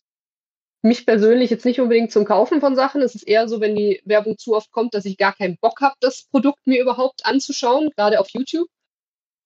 [0.84, 3.02] mich persönlich jetzt nicht unbedingt zum Kaufen von Sachen.
[3.02, 5.82] Es ist eher so, wenn die Werbung zu oft kommt, dass ich gar keinen Bock
[5.82, 8.68] habe, das Produkt mir überhaupt anzuschauen, gerade auf YouTube.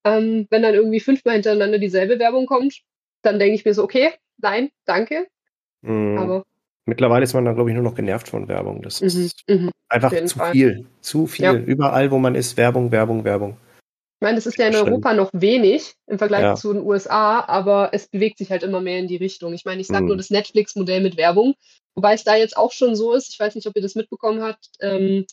[0.04, 2.82] Ähm, wenn dann irgendwie fünfmal hintereinander dieselbe Werbung kommt,
[3.22, 5.28] dann denke ich mir so, okay, nein, danke.
[5.82, 6.18] Mhm.
[6.18, 6.44] Aber
[6.86, 8.82] Mittlerweile ist man dann, glaube ich, nur noch genervt von Werbung.
[8.82, 9.72] Das mhm, ist mhm.
[9.88, 10.52] einfach zu Fall.
[10.52, 10.88] viel.
[11.02, 11.46] Zu viel.
[11.46, 11.54] Ja.
[11.54, 13.58] Überall, wo man ist, Werbung, Werbung, Werbung.
[14.22, 14.76] Ich meine, das ist ja in.
[14.76, 16.56] Europa noch wenig im Vergleich Ja.
[16.56, 19.52] zu den USA, aber es bewegt sich halt immer mehr in die Richtung.
[19.54, 20.08] Ich meine, ich sage Mhm.
[20.10, 21.56] nur das Netflix-Modell mit Werbung,
[21.96, 24.44] wobei es da jetzt auch schon so ist, ich weiß nicht, ob ihr das mitbekommen
[24.44, 25.26] habt, ähm,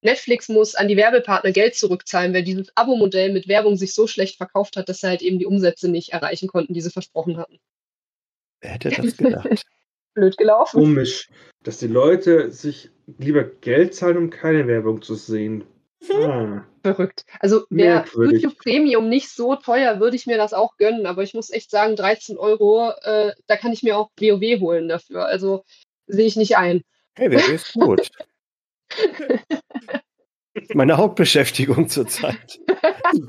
[0.00, 4.36] Netflix muss an die Werbepartner Geld zurückzahlen, weil dieses Abo-Modell mit Werbung sich so schlecht
[4.36, 7.58] verkauft hat, dass sie halt eben die Umsätze nicht erreichen konnten, die sie versprochen hatten.
[8.60, 9.64] Wer hätte das gedacht?
[10.14, 10.78] Blöd gelaufen.
[10.80, 11.28] Komisch,
[11.64, 15.64] dass die Leute sich lieber Geld zahlen, um keine Werbung zu sehen.
[16.12, 16.62] Ah.
[16.94, 17.24] Verrückt.
[17.40, 18.42] Also wäre Merkwürdig.
[18.42, 21.70] YouTube Premium nicht so teuer, würde ich mir das auch gönnen, aber ich muss echt
[21.70, 25.26] sagen, 13 Euro, äh, da kann ich mir auch WoW holen dafür.
[25.26, 25.64] Also
[26.06, 26.82] sehe ich nicht ein.
[27.16, 28.08] Hey, wer ist gut?
[30.74, 32.60] Meine Hauptbeschäftigung zurzeit.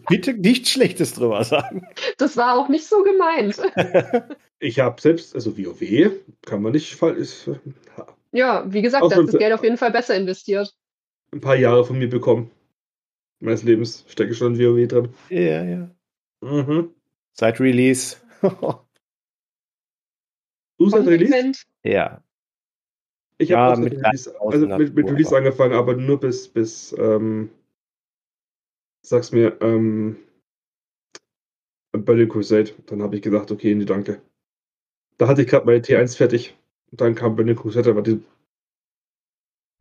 [0.08, 1.88] Bitte nichts Schlechtes drüber sagen.
[2.18, 3.60] Das war auch nicht so gemeint.
[4.60, 7.60] Ich habe selbst, also WoW, kann man nicht fall- ist, äh,
[8.32, 10.74] Ja, wie gesagt, da ist das Geld auf jeden Fall besser investiert.
[11.32, 12.50] ein paar Jahre von mir bekommen.
[13.40, 15.10] Meines Lebens stecke schon in WoW drin.
[15.30, 15.90] ja, ja.
[16.42, 16.94] Mhm.
[17.34, 18.18] Seit Release.
[18.42, 18.52] Du
[20.92, 21.64] hast Release?
[21.84, 22.24] Ja.
[23.40, 26.94] Ich Ja, habe mit Release, also mit, mit Release aber- angefangen, aber nur bis, bis
[26.98, 27.50] ähm,
[29.04, 30.18] sag's mir, ähm,
[31.92, 32.72] Burning Crusade.
[32.88, 34.22] Dann habe ich gesagt, okay, nee, danke.
[35.18, 36.56] Da hatte ich gerade meine T1 fertig.
[36.92, 38.24] Und dann kam Burning Crusade, aber die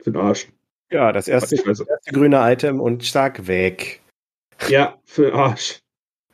[0.01, 0.47] für den Arsch.
[0.89, 1.81] Ja, das erste, weiß.
[1.81, 4.01] erste grüne Item und stark weg.
[4.69, 5.79] Ja, für Arsch.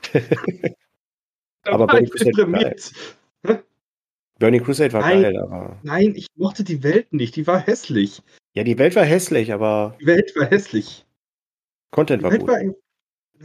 [1.66, 3.60] Aber Burning Crusade war.
[4.40, 5.22] Burning Crusade war Nein.
[5.22, 5.80] geil, aber.
[5.84, 7.36] Nein, ich mochte die Welt nicht.
[7.36, 8.22] Die war hässlich.
[8.54, 11.06] Ja, die Welt war hässlich, aber Die Welt war hässlich.
[11.92, 12.50] Content Die war Welt gut.
[12.50, 12.60] war,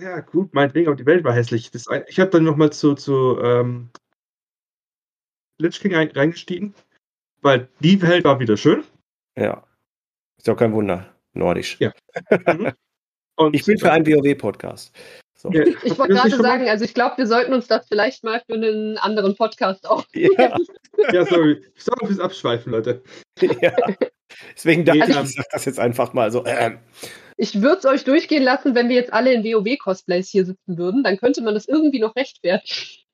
[0.00, 1.70] ja, gut, meinetwegen, aber die Welt war hässlich.
[1.70, 3.90] Das, ich habe dann nochmal zu, zu ähm,
[5.58, 6.74] Lich King ein, reingestiegen,
[7.42, 8.82] weil die Welt war wieder schön.
[9.36, 9.67] Ja.
[10.38, 11.06] Ist auch kein Wunder.
[11.34, 11.76] Nordisch.
[11.80, 11.92] Ja.
[12.46, 12.72] Mhm.
[13.36, 14.92] Und Ich bin für einen WoW-Podcast.
[15.36, 15.50] So.
[15.52, 18.42] Ja, Ich wollte nicht gerade sagen, also ich glaube, wir sollten uns das vielleicht mal
[18.46, 20.04] für einen anderen Podcast auch.
[20.14, 20.56] Ja,
[21.12, 21.62] Ja, sorry.
[21.76, 23.02] Sorry fürs Abschweifen, Leute.
[23.60, 23.72] ja.
[24.54, 26.44] Deswegen dachte Nee, ich, ich sag das jetzt einfach mal so.
[26.44, 26.78] Ähm,
[27.36, 31.04] Ich würde es euch durchgehen lassen, wenn wir jetzt alle in WoW-Cosplays hier sitzen würden.
[31.04, 33.04] Dann könnte man das irgendwie noch rechtfertigen.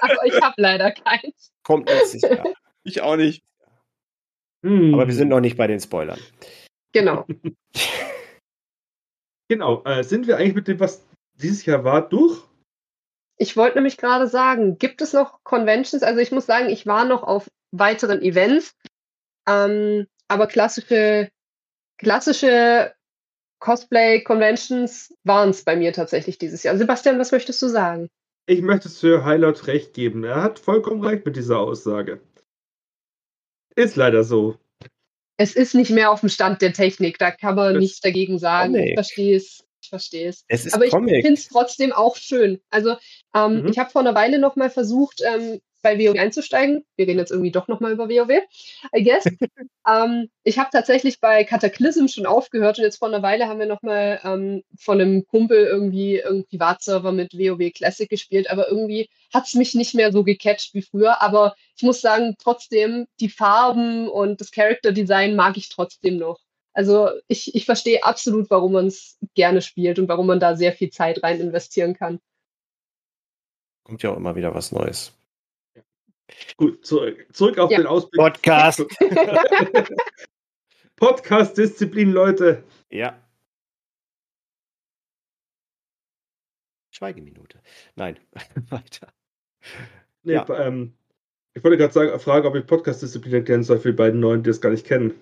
[0.00, 1.50] Aber ich habe leider keins.
[1.62, 2.44] kommt nächstes Jahr.
[2.84, 3.42] Ich auch nicht.
[4.64, 4.92] Hm.
[4.94, 6.20] Aber wir sind noch nicht bei den Spoilern.
[6.92, 7.26] Genau.
[9.50, 9.82] Genau.
[9.82, 12.40] Äh, sind wir eigentlich mit dem, was dieses Jahr war, durch?
[13.36, 16.04] Ich wollte nämlich gerade sagen, gibt es noch Conventions?
[16.04, 18.76] Also ich muss sagen, ich war noch auf weiteren Events,
[19.48, 21.30] ähm, aber klassische,
[21.98, 22.94] klassische
[23.58, 26.78] Cosplay-Conventions waren es bei mir tatsächlich dieses Jahr.
[26.78, 28.08] Sebastian, was möchtest du sagen?
[28.46, 30.22] Ich möchte Sir Highlight recht geben.
[30.22, 32.20] Er hat vollkommen recht mit dieser Aussage.
[33.74, 34.58] Ist leider so.
[35.40, 38.38] Es ist nicht mehr auf dem Stand der Technik, da kann man Das nichts dagegen
[38.38, 38.74] sagen.
[38.74, 39.64] Ich verstehe es.
[39.90, 40.44] Verstehe es.
[40.48, 42.60] Es ist Aber ich finde es trotzdem auch schön.
[42.70, 42.96] Also
[43.34, 43.68] ähm, Mhm.
[43.68, 46.84] ich habe vor einer Weile noch mal versucht, ähm, bei WoW einzusteigen.
[46.96, 48.42] Wir reden jetzt irgendwie doch noch mal über WoW,
[48.94, 49.24] I guess.
[49.88, 53.66] ähm, ich habe tatsächlich bei Cataclysm schon aufgehört und jetzt vor einer Weile haben wir
[53.66, 59.08] noch mal ähm, von einem Kumpel irgendwie irgendeinen Privatserver mit WoW Classic gespielt, aber irgendwie
[59.32, 61.22] hat es mich nicht mehr so gecatcht wie früher.
[61.22, 66.38] Aber ich muss sagen, trotzdem die Farben und das Character Design mag ich trotzdem noch.
[66.72, 70.72] Also ich, ich verstehe absolut, warum man es gerne spielt und warum man da sehr
[70.72, 72.20] viel Zeit rein investieren kann.
[73.84, 75.12] Kommt ja auch immer wieder was Neues.
[76.56, 77.78] Gut, zurück, zurück auf Ja.
[77.78, 78.20] den Ausblick.
[78.20, 78.84] Podcast.
[80.96, 82.62] Podcast-Disziplin, Leute.
[82.90, 83.18] Ja.
[86.90, 87.60] Schweigeminute.
[87.96, 88.18] Nein,
[88.68, 89.12] weiter.
[90.22, 90.48] Nee, Ja.
[90.66, 90.94] ähm,
[91.54, 94.50] ich wollte gerade sagen, fragen, ob ich Podcast-Disziplin erklären soll für die beiden Neuen, die
[94.50, 95.14] das gar nicht kennen.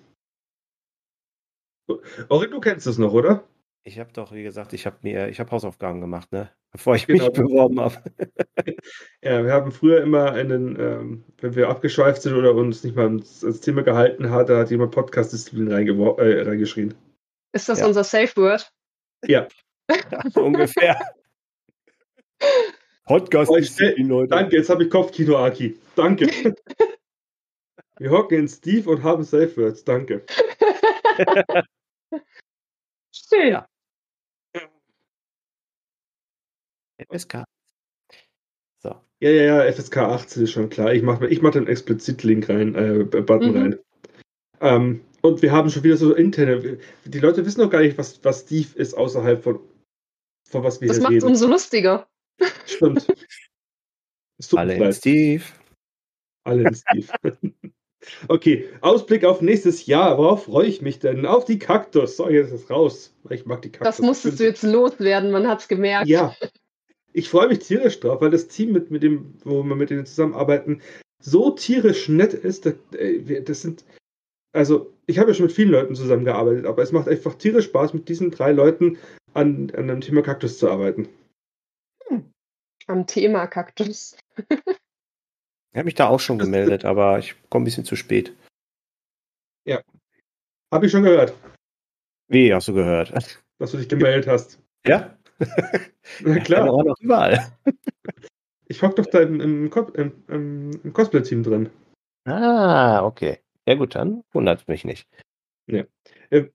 [2.29, 3.43] Orin, du kennst das noch, oder?
[3.83, 6.49] Ich habe doch, wie gesagt, ich habe mir, ich habe Hausaufgaben gemacht, ne?
[6.71, 7.25] Bevor ich Genau.
[7.25, 7.95] mich beworben habe.
[9.23, 13.05] Ja, wir haben früher immer einen, ähm, wenn wir abgeschweift sind oder uns nicht mal
[13.05, 16.93] ans, ans Thema gehalten hat, da hat jemand Podcast-Disziplin äh, reingeschrien.
[17.53, 17.87] Ist das Ja.
[17.87, 18.71] unser Safe Word?
[19.25, 19.47] Ja,
[20.33, 20.99] so ungefähr.
[23.05, 24.27] Podcast Oh, Leute.
[24.29, 25.79] danke, jetzt habe ich Kopfkino, Aki.
[25.95, 26.27] Danke.
[27.97, 29.83] wir hocken in Steve und haben Safe Words.
[29.83, 30.23] Danke.
[33.29, 33.49] Schön.
[33.49, 33.67] Ja.
[37.09, 37.43] FSK.
[38.81, 38.89] So.
[39.21, 40.93] Ja, ja, ja, FSK 18 ist schon klar.
[40.93, 43.57] Ich mache ich mach den Explizit-Link rein, äh, Button Mhm.
[43.57, 43.79] rein.
[44.61, 46.79] Ähm, und wir haben schon wieder so interne.
[47.05, 49.59] Die Leute wissen noch gar nicht, was, was Steve ist, außerhalb von,
[50.49, 51.27] von was wir Das hier macht es reden.
[51.27, 52.09] umso lustiger.
[52.65, 53.07] Stimmt.
[54.55, 54.93] Alle in.
[54.93, 55.43] Steve.
[56.45, 57.07] Alle in Steve.
[58.27, 60.17] okay, Ausblick auf nächstes Jahr.
[60.17, 61.25] Worauf freue ich mich denn?
[61.25, 62.17] Auf die Kaktus.
[62.17, 63.13] So, jetzt ist es raus.
[63.29, 63.97] Ich mag die Kaktus.
[63.97, 66.07] Das musstest du jetzt loswerden, man hat es gemerkt.
[66.07, 66.35] Ja.
[67.13, 70.05] Ich freue mich tierisch drauf, weil das Team, mit, mit dem, wo wir mit denen
[70.05, 70.81] zusammenarbeiten,
[71.21, 72.65] so tierisch nett ist.
[72.65, 73.83] Das, wir- das sind.
[74.51, 77.93] Also, ich habe ja schon mit vielen Leuten zusammengearbeitet, aber es macht einfach tierisch Spaß,
[77.93, 78.97] mit diesen drei Leuten
[79.33, 81.07] an, an dem Thema Kaktus zu arbeiten.
[82.87, 84.17] Am Thema Kaktus.
[85.71, 88.33] Ich habe mich da auch schon gemeldet, aber ich komme ein bisschen zu spät.
[90.71, 91.33] Habe ich schon gehört,
[92.27, 93.13] Wie, hast du gehört?
[93.59, 94.59] dass du dich gemeldet hast.
[94.85, 95.17] Ja?
[96.21, 97.51] Na Ja, klar, auch noch überall.
[98.67, 99.71] ich hock doch da im, im,
[100.27, 101.69] im, im, Cosplay-Team drin.
[102.25, 103.39] Ah, okay.
[103.67, 105.07] Ja gut, dann wundert mich nicht.
[105.67, 106.49] Äh,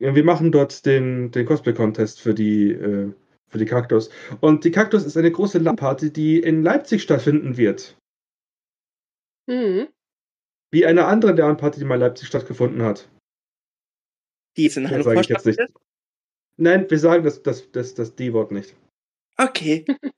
[0.00, 3.12] ja, wir machen dort den, den Cosplay-Contest für die, äh,
[3.48, 4.10] für die Kaktus.
[4.40, 7.96] Und die Kaktus ist eine große LAN-Party, die in Leipzig stattfinden wird.
[9.48, 9.88] Hm.
[10.70, 13.08] Wie eine andere LAN-Party, die mal in Leipzig stattgefunden hat.
[14.56, 15.54] Die ist in Das Hannover sage ich jetzt nicht.
[15.54, 15.82] stattfindet?
[16.58, 18.74] Nein, wir sagen das, das, das, das D-Wort nicht.
[19.36, 19.84] Okay.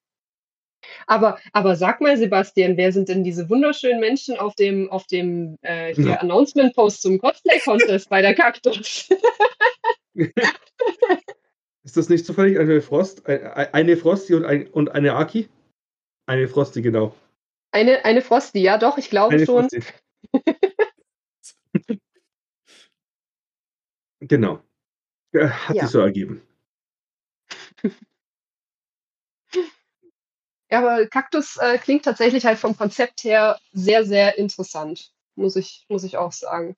[1.06, 5.56] Aber, aber sag mal, Sebastian, wer sind denn diese wunderschönen Menschen auf dem, auf dem
[5.62, 6.16] äh, Ja.
[6.20, 9.08] Announcement-Post zum Cosplay-Contest bei der Kaktus?
[11.84, 15.48] Ist das nicht zufällig eine Frost, ein- eine Frosty und, ein, und eine Aki?
[16.26, 17.14] Eine Frosty, genau.
[17.72, 19.68] Eine, eine Frosty, ja doch, ich glaube Eine schon.
[24.22, 24.62] Genau.
[25.32, 25.84] Äh, Hat Ja.
[25.84, 26.42] sich so ergeben.
[30.70, 35.86] Ja, aber Kaktus äh, klingt tatsächlich halt vom Konzept her sehr, sehr interessant, muss ich,
[35.88, 36.76] muss ich auch sagen.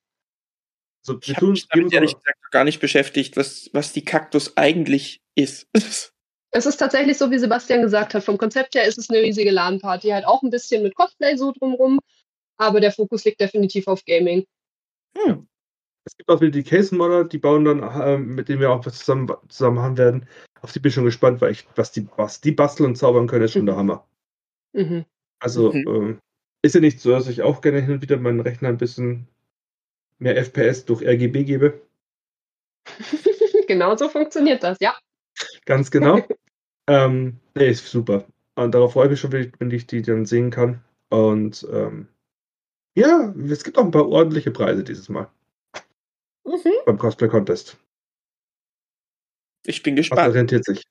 [1.05, 5.21] So, Ich habe mich damit ehrlich gesagt gar nicht beschäftigt, was, was die Kaktus eigentlich
[5.35, 5.67] ist.
[6.55, 9.49] Es ist tatsächlich so, wie Sebastian gesagt hat, vom Konzept her ist es eine riesige
[9.49, 11.99] LAN-Party, halt auch ein bisschen mit Cosplay so drumrum,
[12.57, 14.45] aber der Fokus liegt definitiv auf Gaming.
[15.17, 15.47] Hm.
[16.05, 18.99] es gibt auch wieder die Case-Modder, die bauen dann, äh, mit denen wir auch was
[18.99, 20.27] zusammen, zusammen haben werden.
[20.61, 23.27] Auf die bin ich schon gespannt, weil ich, was die, was die basteln und zaubern
[23.27, 24.07] können, ist schon der Hammer.
[24.73, 25.05] Mhm.
[25.39, 25.87] Also, Mhm.
[25.87, 26.19] ähm,
[26.61, 29.27] ist ja nicht so, dass ich auch gerne hin und wieder meinen Rechner ein bisschen
[30.19, 31.81] mehr FPS durch RGB gebe.
[33.67, 34.95] genau so funktioniert das, ja.
[35.65, 36.19] Ganz genau.
[36.87, 38.25] ähm, nee, ist super.
[38.55, 40.83] Und darauf freue ich mich schon, wenn ich, wenn ich die dann sehen kann.
[41.09, 42.07] Und ähm,
[42.95, 45.29] ja, es gibt auch ein paar ordentliche Preise dieses Mal
[46.45, 46.71] Mhm.
[46.85, 47.77] beim Cosplay Contest.
[49.65, 50.27] Ich bin Was gespannt.
[50.27, 50.83] orientiert sich.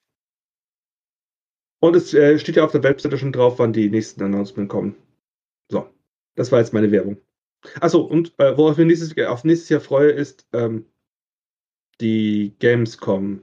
[1.81, 4.97] Und es äh, steht ja auf der Webseite schon drauf, wann die nächsten Announcements kommen.
[5.71, 5.89] So,
[6.37, 7.19] das war jetzt meine Werbung.
[7.81, 10.87] Achso, und äh, worauf ich mich nächstes, auf nächstes Jahr freue, ist ähm,
[12.01, 13.43] die Gamescom.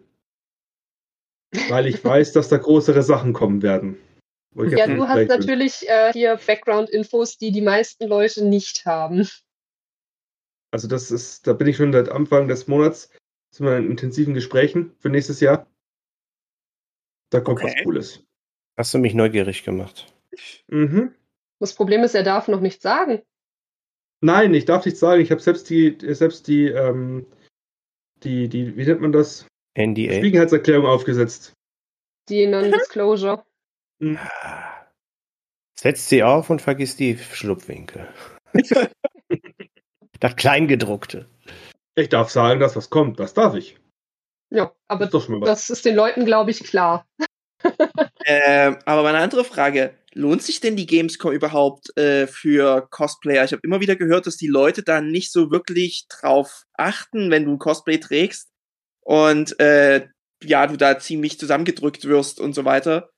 [1.69, 3.97] Weil ich weiß, dass da größere Sachen kommen werden.
[4.55, 9.27] Ja, du hast natürlich äh, hier Background-Infos, die die meisten Leute nicht haben.
[10.71, 13.09] Also das ist, da bin ich schon seit Anfang des Monats
[13.51, 15.67] sind wir in intensiven Gesprächen für nächstes Jahr.
[17.31, 17.73] Da kommt Okay.
[17.75, 18.23] was Cooles.
[18.77, 20.13] Hast du mich neugierig gemacht?
[20.67, 21.13] Mhm.
[21.59, 23.21] Das Problem ist, er darf noch nichts sagen.
[24.21, 27.25] Nein, ich darf nicht sagen, ich habe selbst die, selbst die, ähm,
[28.23, 29.45] die, die, wie nennt man das?
[29.79, 30.17] NDA.
[30.17, 31.53] Spiegelheitserklärung aufgesetzt.
[32.27, 33.43] Die Non-Disclosure.
[35.79, 38.07] Setzt sie auf und vergiss die Schlupfwinkel.
[40.21, 41.27] Das Kleingedruckte.
[41.95, 43.77] Ich darf sagen, dass was kommt, das darf ich.
[44.49, 45.47] Ja, Das aber ist mal was.
[45.47, 47.07] das ist den Leuten, glaube ich, klar.
[48.25, 53.43] Ähm, aber meine andere Frage, lohnt sich denn die Gamescom überhaupt äh, für Cosplayer?
[53.43, 57.45] Ich habe immer wieder gehört, dass die Leute da nicht so wirklich drauf achten, wenn
[57.45, 58.49] du ein Cosplay trägst
[59.09, 60.07] und äh,
[60.43, 63.09] ja, du da ziemlich zusammengedrückt wirst und so weiter.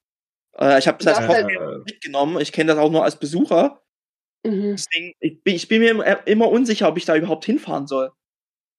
[0.58, 3.04] Äh, ich habe das als Ja, halt- Cosplayer Äh, mitgenommen, ich kenne das auch nur
[3.04, 3.82] als Besucher.
[4.46, 4.78] Mhm.
[4.78, 8.10] Deswegen, ich bin, ich bin mir immer- immer unsicher, ob ich da überhaupt hinfahren soll.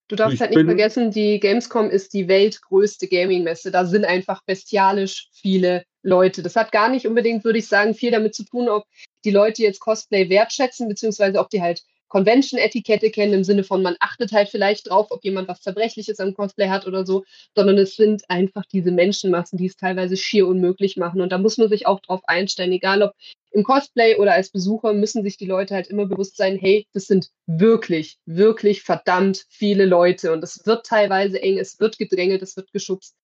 [0.08, 3.70] Du darfst Ich halt nicht vergessen, die Gamescom ist die weltgrößte Gaming-Messe.
[3.70, 6.42] Da sind einfach bestialisch viele Leute.
[6.42, 8.84] Das hat gar nicht unbedingt, würde ich sagen, viel damit zu tun, ob
[9.24, 11.82] die Leute jetzt Cosplay wertschätzen, beziehungsweise ob die halt
[12.12, 16.34] Convention-Etikette kennen, im Sinne von, man achtet halt vielleicht drauf, ob jemand was Zerbrechliches am
[16.34, 17.24] Cosplay hat oder so,
[17.56, 21.22] sondern es sind einfach diese Menschenmassen, die es teilweise schier unmöglich machen.
[21.22, 23.14] Und da muss man sich auch drauf einstellen, egal ob
[23.50, 27.06] im Cosplay oder als Besucher müssen sich die Leute halt immer bewusst sein, hey, das
[27.06, 32.58] sind wirklich, wirklich verdammt viele Leute und es wird teilweise eng, es wird gedrängelt, es
[32.58, 33.14] wird geschubst.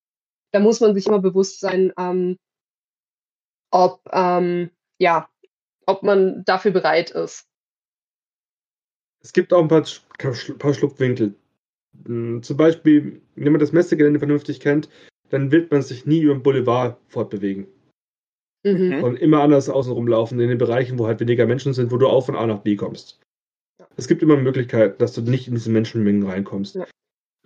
[0.51, 2.39] Da muss man sich immer bewusst sein, ähm,
[3.71, 5.29] ob, ähm, ja,
[5.85, 7.45] ob man dafür bereit ist.
[9.29, 9.85] Es gibt auch ein paar,
[10.59, 11.35] paar Schlupfwinkel.
[12.07, 14.89] Hm, Zum Beispiel, wenn man das Messegelände vernünftig kennt,
[15.29, 17.67] dann wird man sich nie über den Boulevard fortbewegen.
[18.65, 19.05] Mhm.
[19.05, 22.09] Und immer anders außen rumlaufen, in den Bereichen, wo halt weniger Menschen sind, wo du
[22.09, 23.21] auch von A nach B kommst.
[23.99, 26.77] Es gibt immer Möglichkeiten, dass du nicht in diese Menschenmengen reinkommst.
[26.77, 26.87] Ja.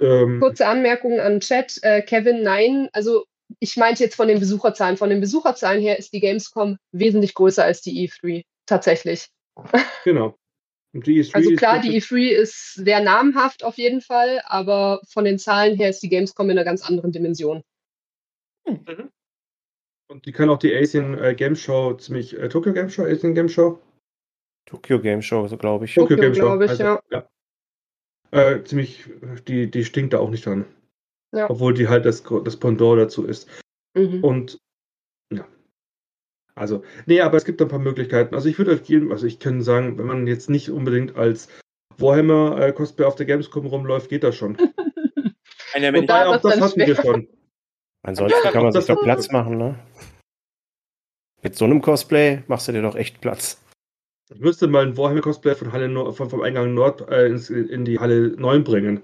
[0.00, 1.80] Ähm, Kurze Anmerkung an Chat.
[1.82, 3.24] Äh, Kevin, nein, also
[3.58, 4.96] ich meinte jetzt von den Besucherzahlen.
[4.96, 8.44] Von den Besucherzahlen her ist die Gamescom wesentlich größer als die E3.
[8.66, 9.26] Tatsächlich.
[10.04, 10.36] genau.
[10.94, 14.42] Und die E3 Also ist klar, die wirklich- E3 ist sehr namhaft auf jeden Fall,
[14.44, 17.62] aber von den Zahlen her ist die Gamescom in einer ganz anderen Dimension.
[20.08, 23.34] Und die kann auch die Asian äh, Game Show ziemlich, äh, Tokyo Game Show, Asian
[23.34, 23.80] Game Show?
[24.66, 25.94] Tokyo Game Show, so glaube ich.
[25.94, 26.60] Tokyo, Game Show.
[26.60, 27.02] ich, also, ja.
[27.10, 27.28] ja.
[28.30, 29.04] Äh, ziemlich,
[29.48, 30.66] die, die stinkt da auch nicht dran.
[31.34, 31.48] Ja.
[31.50, 33.48] Obwohl die halt das, das Pendant dazu ist.
[33.94, 34.22] Mhm.
[34.22, 34.61] Und.
[36.54, 38.34] Also, nee, aber es gibt ein paar Möglichkeiten.
[38.34, 41.48] Also ich würde euch geben, also ich kann sagen, wenn man jetzt nicht unbedingt als
[41.98, 44.56] Warhammer äh, Cosplay auf der Gamescom rumläuft, geht das schon.
[45.72, 47.28] Eine, wenn ich, da Wobei auch das hatten wir schon.
[48.02, 49.78] Ansonsten kann man sich doch Platz machen, ne?
[51.42, 53.60] Mit so einem Cosplay machst du dir doch echt Platz.
[54.32, 57.48] Ich müsste mal ein Warhammer Cosplay von Halle Nord, vom, vom Eingang Nord äh, ins,
[57.50, 59.02] in die Halle 9 bringen.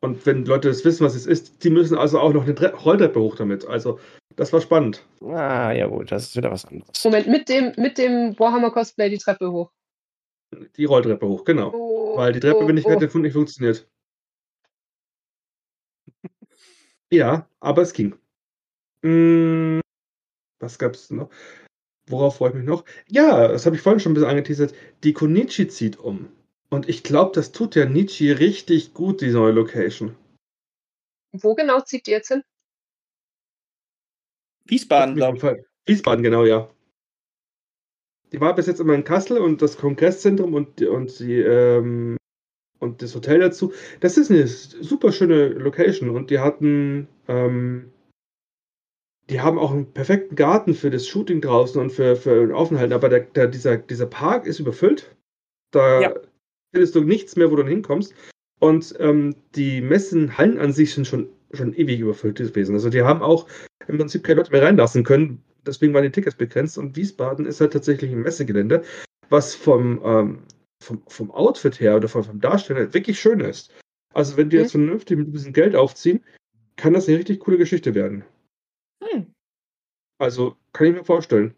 [0.00, 2.74] Und wenn Leute das wissen, was es ist, die müssen also auch noch eine Tre
[2.74, 3.66] Rolltreppe hoch damit.
[3.66, 3.98] Also,
[4.36, 5.04] das war spannend.
[5.22, 7.04] Ah, ja gut, das ist wieder was anderes.
[7.04, 9.70] Moment, mit dem, mit dem Warhammer Cosplay die Treppe hoch.
[10.76, 11.72] Die Rolltreppe hoch, genau.
[11.74, 12.90] Oh, Weil die Treppe, oh, wenn nicht, oh.
[12.90, 13.88] hätte, nicht funktioniert.
[17.10, 18.16] Ja, aber es ging.
[19.02, 19.80] Mm,
[20.58, 21.30] was gab's noch?
[22.08, 22.84] Worauf freue ich mich noch?
[23.08, 24.74] Ja, das habe ich vorhin schon ein bisschen angeteasert.
[25.04, 26.28] Die Konichi zieht um.
[26.76, 30.14] Und ich glaube, das tut der Nietzsche richtig gut, die neue Location.
[31.32, 32.42] Wo genau zieht ihr jetzt hin?
[34.66, 35.64] Wiesbaden, glaube ich.
[35.86, 36.68] Wiesbaden, genau, ja.
[38.30, 42.18] Die war bis jetzt immer in Kassel und das Kongresszentrum und, und, die, ähm,
[42.78, 43.72] und das Hotel dazu.
[44.00, 47.90] Das ist eine super schöne Location und die hatten, ähm,
[49.30, 52.92] die haben auch einen perfekten Garten für das Shooting draußen und für, für den Aufenthalt,
[52.92, 55.16] aber der, der, dieser, dieser Park ist überfüllt.
[55.70, 56.14] Da Ja.
[56.76, 58.14] Findest du nichts mehr, wo du hinkommst.
[58.60, 62.74] Und ähm, die Messenhallen an sich sind schon, schon ewig überfüllt gewesen.
[62.74, 63.48] Also die haben auch
[63.88, 65.42] im Prinzip keine Leute mehr reinlassen können.
[65.66, 66.76] Deswegen waren die Tickets begrenzt.
[66.76, 68.82] Und Wiesbaden ist halt tatsächlich ein Messegelände,
[69.30, 70.42] was vom, ähm,
[70.84, 73.72] vom, vom Outfit her oder vom, vom Darsteller wirklich schön ist.
[74.12, 74.62] Also wenn die Mhm.
[74.62, 76.22] jetzt vernünftig mit ein bisschen Geld aufziehen,
[76.76, 78.22] kann das eine richtig coole Geschichte werden.
[79.02, 79.32] Hm.
[80.18, 81.54] Also kann ich mir vorstellen.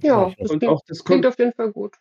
[0.00, 1.96] Ja, das Und klingt, auch das klingt auf jeden Fall gut.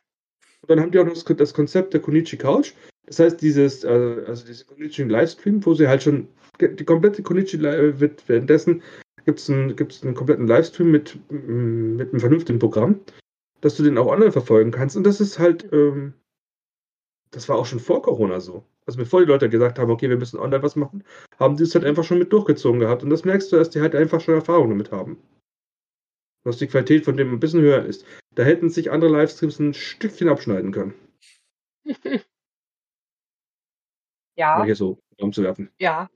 [0.62, 2.74] Und dann haben die auch noch das, Konzept der Konichi Couch.
[3.06, 6.28] Das heißt, dieses, äh, also diese Konichi Livestream, wo sie halt schon
[6.60, 8.84] die komplette Konichi äh, wird währenddessen
[9.26, 13.02] gibt es einen, gibt's einen kompletten Livestream mit, mit einem vernünftigen Programm,
[13.62, 14.98] dass du den auch online verfolgen kannst.
[14.98, 16.14] Und das ist halt, ähm,
[17.32, 18.64] das war auch schon vor Corona so.
[18.86, 21.04] Also bevor die Leute gesagt haben, okay, wir müssen online was machen,
[21.40, 23.04] haben die es halt einfach schon mit durchgezogen gehabt.
[23.04, 25.18] Und das merkst du, dass die halt einfach schon Erfahrung damit haben.
[26.44, 28.06] Dass die Qualität von dem ein bisschen höher ist.
[28.34, 30.94] Da hätten sich andere Livestreams ein Stückchen abschneiden können.
[34.36, 34.58] ja.
[34.58, 35.70] Mal hier so umzuwerfen.
[35.80, 36.10] Ja.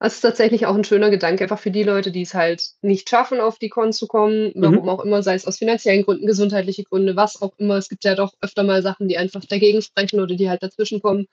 [0.00, 3.08] Das ist tatsächlich auch ein schöner Gedanke, einfach für die Leute, die es halt nicht
[3.08, 4.88] schaffen, auf die Con zu kommen, warum Mhm.
[4.90, 7.78] auch immer, sei es aus finanziellen Gründen, gesundheitliche Gründe, was auch immer.
[7.78, 11.00] Es gibt ja doch öfter mal Sachen, die einfach dagegen sprechen oder die halt dazwischen
[11.00, 11.26] kommen.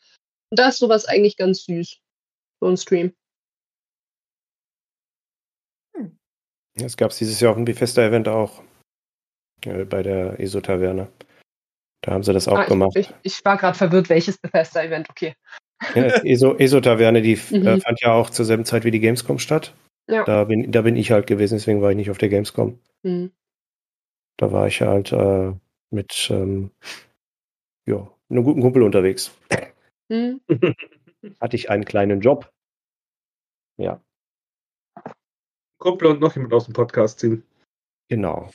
[0.52, 1.98] Und da ist sowas eigentlich ganz süß.
[2.62, 3.14] So ein Stream.
[6.76, 8.62] Es gab dieses Jahr auf dem Bethesda-Event auch.
[9.66, 11.08] Äh, bei der ESO-Taverne.
[12.04, 12.96] Da haben sie das auch Ah, gemacht.
[12.96, 15.34] ich, ich, ich war gerade verwirrt, welches Bethesda-Event, okay.
[15.96, 17.68] Ja, ESO, ESO-Taverne, die Mhm.
[17.68, 19.74] äh, fand ja auch zur selben Zeit wie die Gamescom statt.
[20.10, 20.24] Ja.
[20.24, 22.80] Da bin, da bin ich halt gewesen, deswegen war ich nicht auf der Gamescom.
[23.06, 23.32] Hm.
[24.38, 25.54] Da war ich halt äh,
[25.92, 26.72] mit ähm,
[27.86, 29.32] ja, einem guten Kumpel unterwegs.
[30.12, 30.42] Hm.
[31.40, 32.52] Hatte ich einen kleinen Job.
[33.78, 34.02] Ja,
[35.82, 37.44] Kumpel und noch jemand aus dem Podcast ziehen.
[38.08, 38.50] genau.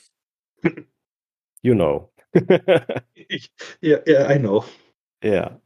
[1.61, 2.11] You know.
[3.29, 3.51] Ich,
[3.81, 4.65] ja, ja, I know.
[5.23, 5.43] ja.
[5.51, 5.61] War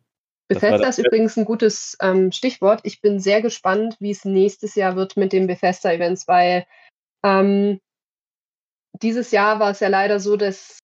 [0.49, 2.81] Bethesda ist übrigens ein gutes ähm, Stichwort.
[2.85, 6.67] Ich bin sehr gespannt, wie es nächstes Jahr wird mit den Bethesda-Events, weil
[7.23, 7.81] ähm,
[8.95, 10.79] dieses Jahr war es ja leider so, dass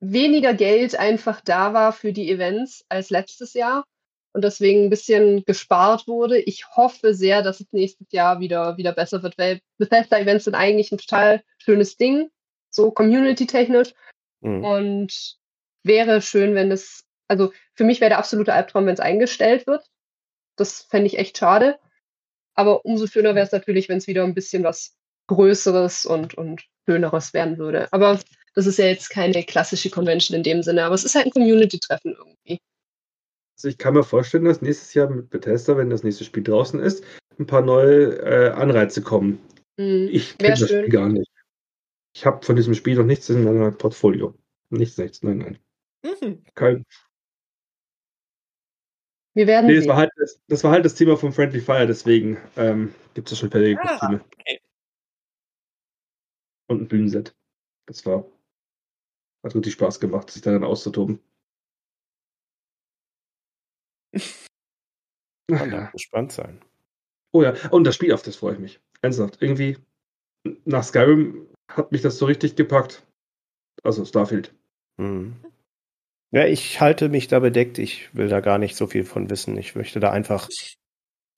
[0.00, 3.84] weniger Geld einfach da war für die Events als letztes Jahr
[4.32, 6.38] und deswegen ein bisschen gespart wurde.
[6.38, 10.92] Ich hoffe sehr, dass es nächstes Jahr wieder, wieder besser wird, weil Bethesda-Events sind eigentlich
[10.92, 12.30] ein total schönes Ding,
[12.70, 13.94] so community-technisch.
[14.40, 14.64] Mhm.
[14.64, 15.36] Und
[15.82, 19.84] wäre schön, wenn es, also für mich wäre der absolute Albtraum, wenn es eingestellt wird.
[20.56, 21.78] Das fände ich echt schade.
[22.54, 24.96] Aber umso schöner wäre es natürlich, wenn es wieder ein bisschen was
[25.28, 27.86] Größeres und, und Schöneres werden würde.
[27.92, 28.18] Aber
[28.54, 31.30] das ist ja jetzt keine klassische Convention in dem Sinne, aber es ist halt ein
[31.30, 32.60] Community-Treffen irgendwie.
[33.58, 36.78] Also ich kann mir vorstellen, dass nächstes Jahr mit Bethesda, wenn das nächste Spiel draußen
[36.78, 37.04] ist,
[37.40, 39.40] ein paar neue äh, Anreize kommen.
[39.80, 40.08] Hm.
[40.12, 40.84] Ich kenne das schön.
[40.84, 41.28] Spiel gar nicht.
[42.14, 44.34] Ich habe von diesem Spiel noch nichts in meinem Portfolio.
[44.70, 45.58] Nichts, nichts, nein, nein.
[46.04, 46.44] Mhm.
[46.54, 46.84] Kein,
[49.34, 51.86] Wir werden nee, das war, halt, das, das war halt das Thema von Friendly Fire,
[51.86, 54.20] deswegen ähm, gibt es schon fertige Ah, Kostüme.
[54.20, 54.60] okay.
[56.68, 57.34] Und ein Bühnenset.
[57.86, 58.24] Das war.
[59.44, 61.20] Hat richtig Spaß gemacht, sich darin auszutoben.
[65.48, 65.90] Da ja.
[65.92, 66.60] gespannt sein.
[67.32, 68.80] Oh ja, und das Spiel, auf das freue ich mich.
[69.02, 69.38] Ernsthaft.
[69.40, 69.76] Irgendwie,
[70.64, 73.02] nach Skyrim hat mich das so richtig gepackt.
[73.82, 74.52] Also Starfield.
[74.96, 75.36] Mhm.
[76.30, 77.78] Ja, ich halte mich da bedeckt.
[77.78, 79.56] Ich will da gar nicht so viel von wissen.
[79.56, 80.48] Ich möchte da einfach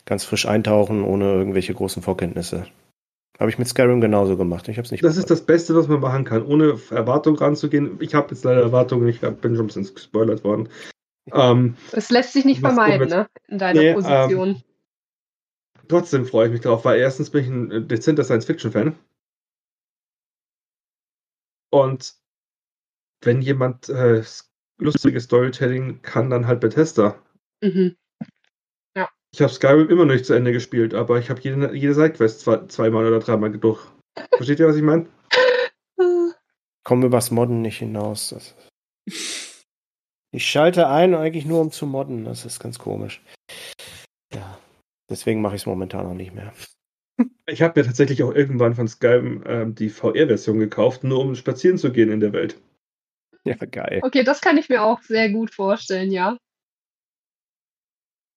[0.04, 2.66] ganz frisch eintauchen, ohne irgendwelche großen Vorkenntnisse.
[3.38, 4.68] Habe ich mit Skyrim genauso gemacht.
[4.68, 7.96] Ich habe es nicht Das ist das Beste, was man machen kann, ohne Erwartung ranzugehen.
[8.00, 10.68] Ich habe jetzt leider Erwartungen, ich bin schon ein bisschen gespoilert worden.
[11.34, 13.28] Ähm, Es lässt sich nicht vermeiden, ne?
[13.48, 14.62] In deiner Nee, ähm, Position.
[15.88, 18.96] trotzdem freue ich mich drauf, weil erstens bin ich ein äh, dezenter Science-Fiction-Fan.
[21.72, 22.14] Und
[23.22, 24.22] wenn jemand äh,
[24.78, 27.20] lustiges Storytelling kann, dann halt Bethesda.
[27.62, 27.96] Mhm.
[29.32, 32.40] Ich habe Skyrim immer noch nicht zu Ende gespielt, aber ich habe jede, jede Sidequest
[32.40, 33.80] zwei, zweimal oder dreimal durch.
[34.34, 35.06] Versteht ihr, was ich meine?
[36.84, 38.34] Komme übers Modden nicht hinaus.
[40.32, 42.24] Ich schalte ein, eigentlich nur um zu modden.
[42.24, 43.22] Das ist ganz komisch.
[44.32, 44.58] Ja.
[45.08, 46.52] Deswegen mache ich es momentan noch nicht mehr.
[47.46, 51.78] Ich habe mir tatsächlich auch irgendwann von Skyrim ähm, die VR-Version gekauft, nur um spazieren
[51.78, 52.60] zu gehen in der Welt.
[53.44, 54.00] Ja, geil.
[54.02, 56.36] Okay, das kann ich mir auch sehr gut vorstellen, ja.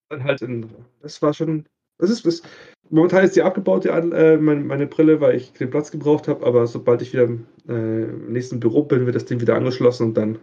[0.09, 0.69] Dann halt in,
[1.01, 1.67] das war schon,
[1.99, 2.41] das ist, das,
[2.89, 6.45] momentan ist die abgebaut, die, äh, meine, meine Brille, weil ich den Platz gebraucht habe,
[6.45, 7.29] aber sobald ich wieder
[7.67, 10.39] äh, im nächsten Büro bin, wird das Ding wieder angeschlossen und dann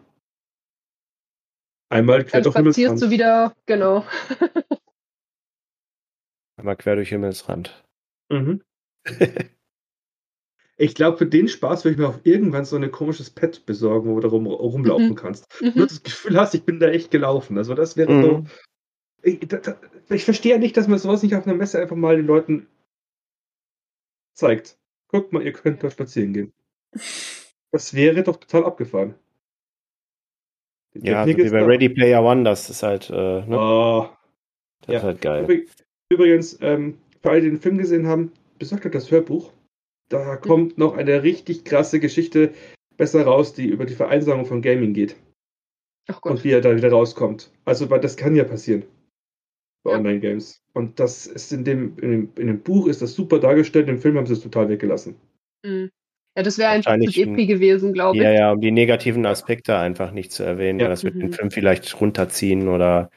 [1.90, 3.02] einmal quer Dann durch spazierst Himmelsrand.
[3.02, 4.04] du wieder, genau.
[6.56, 7.84] Einmal quer durch Himmelsrand.
[8.30, 8.62] Mhm.
[10.82, 14.14] Ich glaube, für den Spaß würde ich mir auch irgendwann so ein komisches Pad besorgen,
[14.14, 15.14] wo du rum, rumlaufen Mhm.
[15.14, 15.46] kannst.
[15.60, 15.78] Nur Mhm.
[15.80, 17.58] das Gefühl hast, ich bin da echt gelaufen.
[17.58, 18.22] Also das wäre Mhm.
[18.22, 18.44] so.
[19.22, 19.78] Ich, da, da,
[20.08, 22.66] ich verstehe ja nicht, dass man sowas nicht auf einer Messe einfach mal den Leuten
[24.34, 24.78] zeigt.
[25.08, 26.52] Guckt mal, ihr könnt da spazieren gehen.
[27.72, 29.16] Das wäre doch total abgefahren.
[30.94, 31.62] Ja, so Technik wie bei.
[31.64, 33.12] Ready Player One, das ist halt, äh,
[33.46, 33.56] ne?
[33.58, 34.08] Oh,
[34.82, 34.98] das ja.
[34.98, 35.44] ist halt geil.
[35.44, 35.70] Übrig-
[36.12, 39.52] Übrigens, ähm, für alle, die den Film gesehen haben, besorgt euch das Hörbuch.
[40.08, 42.52] Da kommt noch eine richtig krasse Geschichte
[42.96, 45.14] besser raus, die über die Vereinsamung von Gaming geht
[46.08, 46.44] Ach und Gott.
[46.44, 47.52] wie er da wieder rauskommt.
[47.64, 48.82] Also, weil das kann ja passieren.
[49.84, 49.98] bei Ja.
[49.98, 50.60] Online-Games.
[50.74, 53.98] Und das ist in dem, in dem, in dem Buch ist das super dargestellt, im
[54.00, 55.14] Film haben sie es total weggelassen.
[55.64, 55.90] Mhm.
[56.40, 58.22] Ja, das wäre einfach zu Depri gewesen, glaube ich.
[58.22, 60.88] Ja, ja, um die negativen Aspekte einfach nicht zu erwähnen, Ja.
[60.88, 61.32] das wird den Mhm.
[61.34, 63.10] Film vielleicht runterziehen oder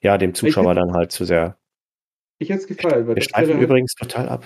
[0.00, 1.58] ja, dem Zuschauer dann halt zu sehr.
[2.38, 4.44] Ich hätte es gefallen, weil Wir halt, übrigens total ab.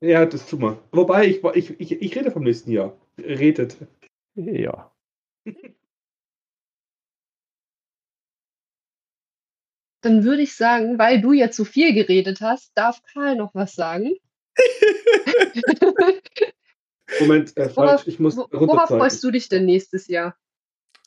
[0.00, 0.78] Ja, das tut mal.
[0.92, 2.96] Wobei, ich, ich, ich, ich rede vom nächsten Jahr.
[3.18, 3.76] Redet.
[4.36, 4.92] Ja.
[10.02, 13.74] Dann würde ich sagen, weil du jetzt so viel geredet hast, darf Karl noch was
[13.74, 14.14] sagen.
[17.18, 20.36] Moment, äh, Worauf- falsch, ich muss Wo- Worauf freust du dich denn nächstes Jahr?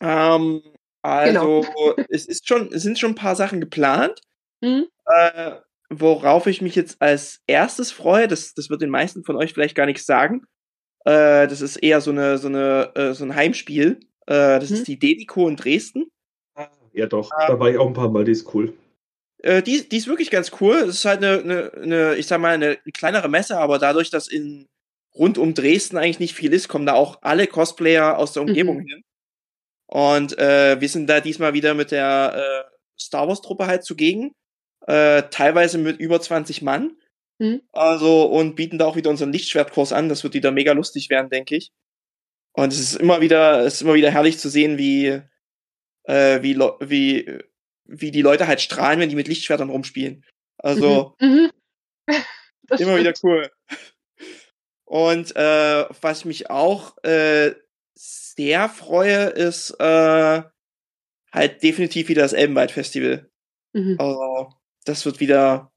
[0.01, 0.61] Ähm,
[1.01, 1.65] also, Genau.
[2.09, 4.21] es ist schon, es sind schon ein paar Sachen geplant.
[4.63, 4.87] Hm?
[5.05, 5.51] Äh,
[5.89, 9.75] worauf ich mich jetzt als erstes freue, das, das wird den meisten von euch vielleicht
[9.75, 10.43] gar nichts sagen.
[11.05, 13.99] Äh, das ist eher so eine, so eine, äh, so ein Heimspiel.
[14.25, 14.75] Äh, das Hm?
[14.77, 16.09] ist die Dedico in Dresden.
[16.93, 17.47] Ja, doch, Ah.
[17.47, 18.73] da war ich auch ein paar Mal, die ist cool.
[19.39, 20.75] Äh, die, die ist wirklich ganz cool.
[20.77, 24.09] Es ist halt eine, eine, eine, ich sag mal, eine, eine kleinere Messe, aber dadurch,
[24.11, 24.67] dass in
[25.15, 28.77] rund um Dresden eigentlich nicht viel ist, kommen da auch alle Cosplayer aus der Umgebung
[28.77, 28.87] Mhm.
[28.87, 29.03] hin.
[29.87, 34.33] Und äh, wir sind da diesmal wieder mit der äh, Star Wars Truppe halt zugegen.
[34.87, 36.97] Äh, teilweise mit über 20 Mann.
[37.39, 37.61] Mhm.
[37.71, 40.09] Also, und bieten da auch wieder unseren Lichtschwertkurs an.
[40.09, 41.71] Das wird wieder mega lustig werden, denke ich.
[42.53, 45.21] Und es ist immer wieder, es ist immer wieder herrlich zu sehen, wie,
[46.03, 47.39] äh, wie, wie,
[47.85, 50.23] wie die Leute halt strahlen, wenn die mit Lichtschwertern rumspielen.
[50.57, 51.27] Also, Mhm.
[51.27, 51.51] Mhm.
[52.79, 53.23] Immer wieder stimmt.
[53.23, 53.51] cool.
[54.85, 57.53] Und äh, was ich mich auch äh,
[57.95, 60.43] sehr freue, ist äh,
[61.31, 63.29] halt definitiv wieder das Elbenwald Festival.
[63.73, 63.95] Mhm.
[63.99, 64.49] Also,
[64.85, 65.71] das wird wieder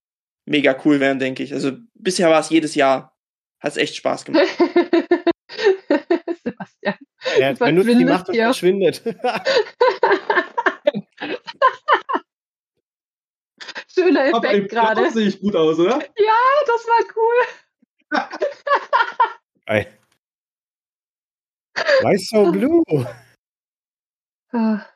[0.45, 1.53] mega cool werden, denke ich.
[1.55, 3.17] Also, bisher war es jedes Jahr.
[3.61, 4.47] Hat es echt Spaß gemacht.
[6.45, 6.97] Sebastian.
[7.39, 8.45] Er benutzt die Verschwindet Macht und hier.
[8.45, 9.03] verschwindet.
[13.93, 15.01] Schöner Effekt gerade.
[15.01, 15.99] Blau sehe ich gut aus, oder?
[15.99, 17.47] Das war cool.
[19.67, 19.87] Ey.
[22.03, 22.85] Why so blue?
[24.53, 24.87] Ah,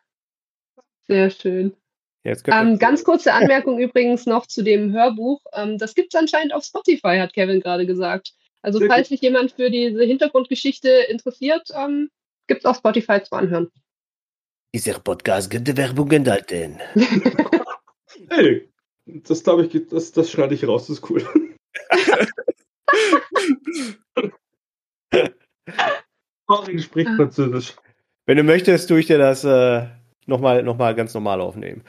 [1.08, 1.76] Sehr schön.
[2.22, 5.40] Ähm, ganz kurze Anmerkung übrigens noch zu dem Hörbuch.
[5.54, 8.34] Ähm, das gibt es anscheinend auf Spotify, hat Kevin gerade gesagt.
[8.62, 12.10] Also Sehr falls sich jemand für diese Hintergrundgeschichte interessiert, ähm,
[12.46, 13.70] gibt es auf Spotify zu anhören.
[14.74, 16.78] Dieser Podcast gibt Werbung enthalten.
[18.28, 18.68] Ey,
[19.06, 21.26] das glaube ich, das, das schneide ich raus, das ist cool.
[26.46, 27.16] Corin spricht Ah.
[27.16, 27.76] Französisch.
[28.26, 29.86] Wenn du möchtest, tue ich dir das äh,
[30.26, 31.82] nochmal noch mal ganz normal aufnehmen.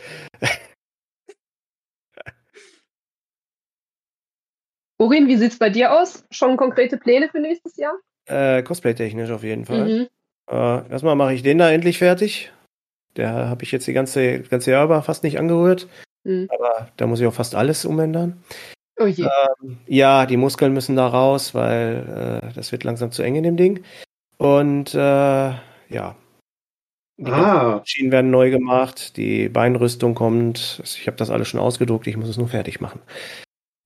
[5.00, 6.24] Orin, wie sieht's bei dir aus?
[6.32, 7.94] Schon konkrete Pläne für nächstes Jahr?
[8.28, 9.86] Äh, Cosplay-technisch auf jeden Fall.
[9.86, 10.08] Mhm.
[10.50, 12.52] Äh, erstmal mache ich den da endlich fertig.
[13.18, 15.88] Der habe ich jetzt die ganze, ganze Jahr über fast nicht angerührt.
[16.24, 16.48] Mhm.
[16.54, 18.44] Aber da muss ich auch fast alles umändern.
[19.02, 19.28] Oh je.
[19.88, 23.58] Ja, die Muskeln müssen da raus, weil äh, das wird langsam zu eng in dem
[23.58, 23.84] Ding.
[24.38, 26.16] Und äh, ja.
[27.18, 30.82] Die Ah, Schienen werden neu gemacht, die Beinrüstung kommt.
[30.84, 33.00] Ich habe das alles schon ausgedruckt, ich muss es nur fertig machen.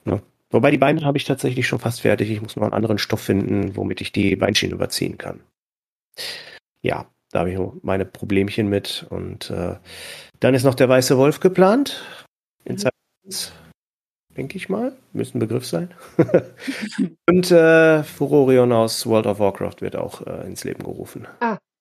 [0.06, 0.22] Ja.
[0.52, 2.30] Wobei die Beine habe ich tatsächlich schon fast fertig.
[2.32, 5.42] Ich muss noch einen anderen Stoff finden, womit ich die Beinschienen überziehen kann.
[6.82, 9.06] Ja, da habe ich meine Problemchen mit.
[9.10, 9.76] Und äh,
[10.40, 12.02] dann ist noch der weiße Wolf geplant.
[12.64, 12.78] In Mhm.
[12.78, 12.94] Zeit,
[14.38, 14.94] denke ich mal.
[15.14, 15.90] Müsste ein Begriff sein.
[17.30, 21.28] Und äh, Furorion aus World of Warcraft wird auch äh, ins Leben gerufen.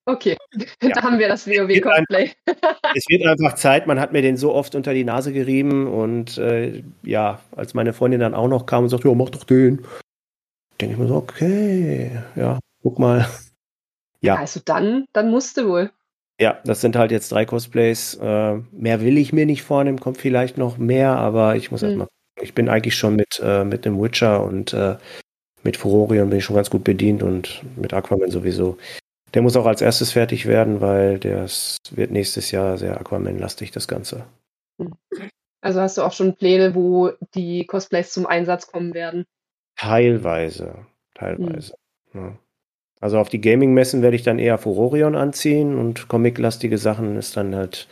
[0.07, 0.37] Okay,
[0.83, 0.91] Ja.
[0.91, 2.31] da haben wir das WoW-Cosplay.
[2.95, 6.37] es wird einfach Zeit, man hat mir den so oft unter die Nase gerieben und
[6.37, 9.85] äh, ja, als meine Freundin dann auch noch kam und sagte, ja, mach doch den,
[10.81, 13.27] denke ich mir so, okay, ja, guck mal.
[14.21, 15.91] Ja, Also dann, dann musste wohl.
[16.39, 18.15] ja, das sind halt jetzt drei Cosplays.
[18.15, 21.89] Äh, mehr will ich mir nicht vornehmen, kommt vielleicht noch mehr, aber ich muss Hm.
[21.89, 22.09] erstmal.
[22.45, 24.97] Ich bin eigentlich schon mit, äh, mit dem Witcher und äh,
[25.63, 28.77] mit Furorion bin ich schon ganz gut bedient und mit Aquaman sowieso.
[29.33, 33.89] Der muss auch als erstes fertig werden, weil das wird nächstes Jahr sehr Aquaman-lastig, das
[33.89, 34.27] Ganze.
[35.63, 39.25] Also hast du auch schon Pläne, wo die Cosplays zum Einsatz kommen werden.
[39.77, 41.75] Teilweise, teilweise.
[42.13, 42.37] Ja.
[43.01, 47.55] Also auf die Gaming-Messen werde ich dann eher Furorion anziehen und Comic-lastige Sachen ist dann
[47.55, 47.89] halt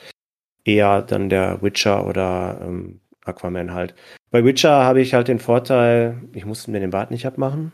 [0.65, 3.95] eher dann der Witcher oder ähm, Aquaman halt.
[4.33, 7.73] Bei Witcher habe ich halt den Vorteil, ich muss mir den Bart nicht abmachen.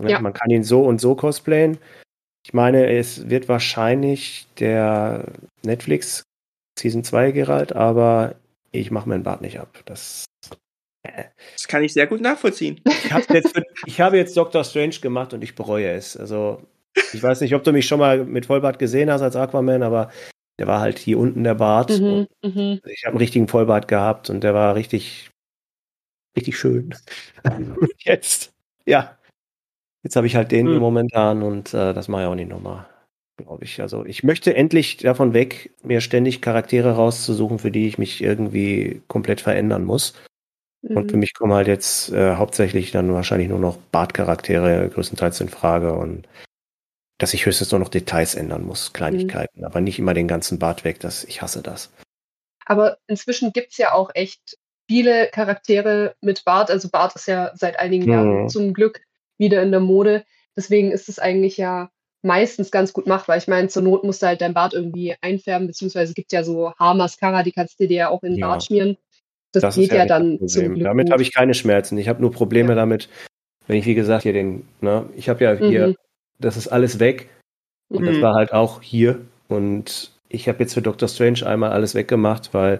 [0.00, 0.20] Ne, Ja.
[0.20, 1.78] Man kann ihn so und so cosplayen.
[2.44, 5.26] Ich meine, es wird wahrscheinlich der
[5.64, 6.24] Netflix
[6.78, 8.36] Season 2 Geralt, aber
[8.72, 9.80] ich mache meinen Bart nicht ab.
[9.84, 10.24] Das
[11.56, 12.80] Das kann ich sehr gut nachvollziehen.
[12.86, 13.54] ich, jetzt,
[13.86, 16.16] ich habe jetzt Doctor Strange gemacht und ich bereue es.
[16.16, 16.62] Also,
[17.12, 20.10] ich weiß nicht, ob du mich schon mal mit Vollbart gesehen hast als Aquaman, aber
[20.60, 21.90] Der war halt hier unten der Bart.
[21.90, 22.80] Mhm, mhm.
[22.86, 25.31] Ich habe einen richtigen Vollbart gehabt und der war richtig,
[26.36, 26.94] richtig schön.
[27.44, 28.52] und jetzt,
[28.86, 29.16] ja,
[30.02, 30.78] jetzt habe ich halt den Mhm.
[30.78, 32.86] momentan und äh, das mache ich auch nicht nochmal,
[33.36, 33.80] glaube ich.
[33.80, 39.02] Also ich möchte endlich davon weg, mir ständig Charaktere rauszusuchen, für die ich mich irgendwie
[39.08, 40.14] komplett verändern muss.
[40.94, 41.20] Und für Mhm.
[41.20, 46.26] mich kommen halt jetzt äh, hauptsächlich dann wahrscheinlich nur noch Bartcharaktere größtenteils in Frage und
[47.18, 50.82] dass ich höchstens nur noch Details ändern muss, Kleinigkeiten, aber nicht immer den ganzen Bart
[50.84, 50.98] weg.
[50.98, 51.92] Das, ich hasse das.
[52.66, 54.58] Aber inzwischen gibt's ja auch echt
[54.88, 56.70] viele Charaktere mit Bart.
[56.70, 58.48] Also Bart ist ja seit einigen Jahren Mhm.
[58.48, 59.00] zum Glück
[59.38, 60.24] wieder in der Mode.
[60.56, 61.90] Deswegen ist es eigentlich ja
[62.22, 63.36] meistens ganz gut machbar.
[63.36, 66.44] Ich meine, zur Not musst du halt dein Bart irgendwie einfärben, beziehungsweise es gibt ja
[66.44, 68.48] so Haarmascara, die kannst du dir ja auch in den Ja.
[68.48, 68.96] Bart schmieren.
[69.52, 70.74] Das, Das geht ja, ja das dann zum.
[70.74, 71.98] Glück Damit habe ich keine Schmerzen.
[71.98, 72.74] Ich habe nur Probleme Ja.
[72.76, 73.08] damit,
[73.66, 75.96] wenn ich, wie gesagt, hier den, ne, ich habe ja hier, Mhm.
[76.38, 77.28] das ist alles weg
[77.90, 78.22] und das Mhm.
[78.22, 82.78] war halt auch hier und ich habe jetzt für Doctor Strange einmal alles weggemacht, weil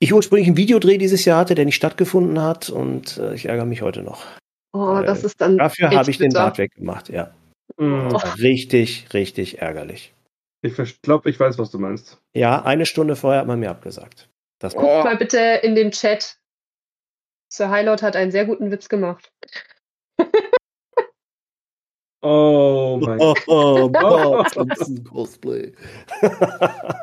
[0.00, 3.66] ich ursprünglich einen Videodreh dieses Jahr hatte, der nicht stattgefunden hat und äh, ich ärgere
[3.66, 4.24] mich heute noch.
[4.72, 6.42] Oh, das Weil ist dann Dafür habe ich den bitter.
[6.44, 7.34] Bart weggemacht, ja.
[7.76, 10.12] Das war richtig, richtig ärgerlich.
[10.62, 12.18] Ich glaube, ich weiß, was du meinst.
[12.34, 14.28] Ja, eine Stunde vorher hat man mir abgesagt.
[14.58, 16.36] Das war Oh, Mal bitte in den Chat.
[17.52, 19.32] Sir Highlord hat einen sehr guten Witz gemacht.
[22.22, 23.38] Oh mein Gott.
[23.46, 25.72] oh, Bart Simpson Cosplay.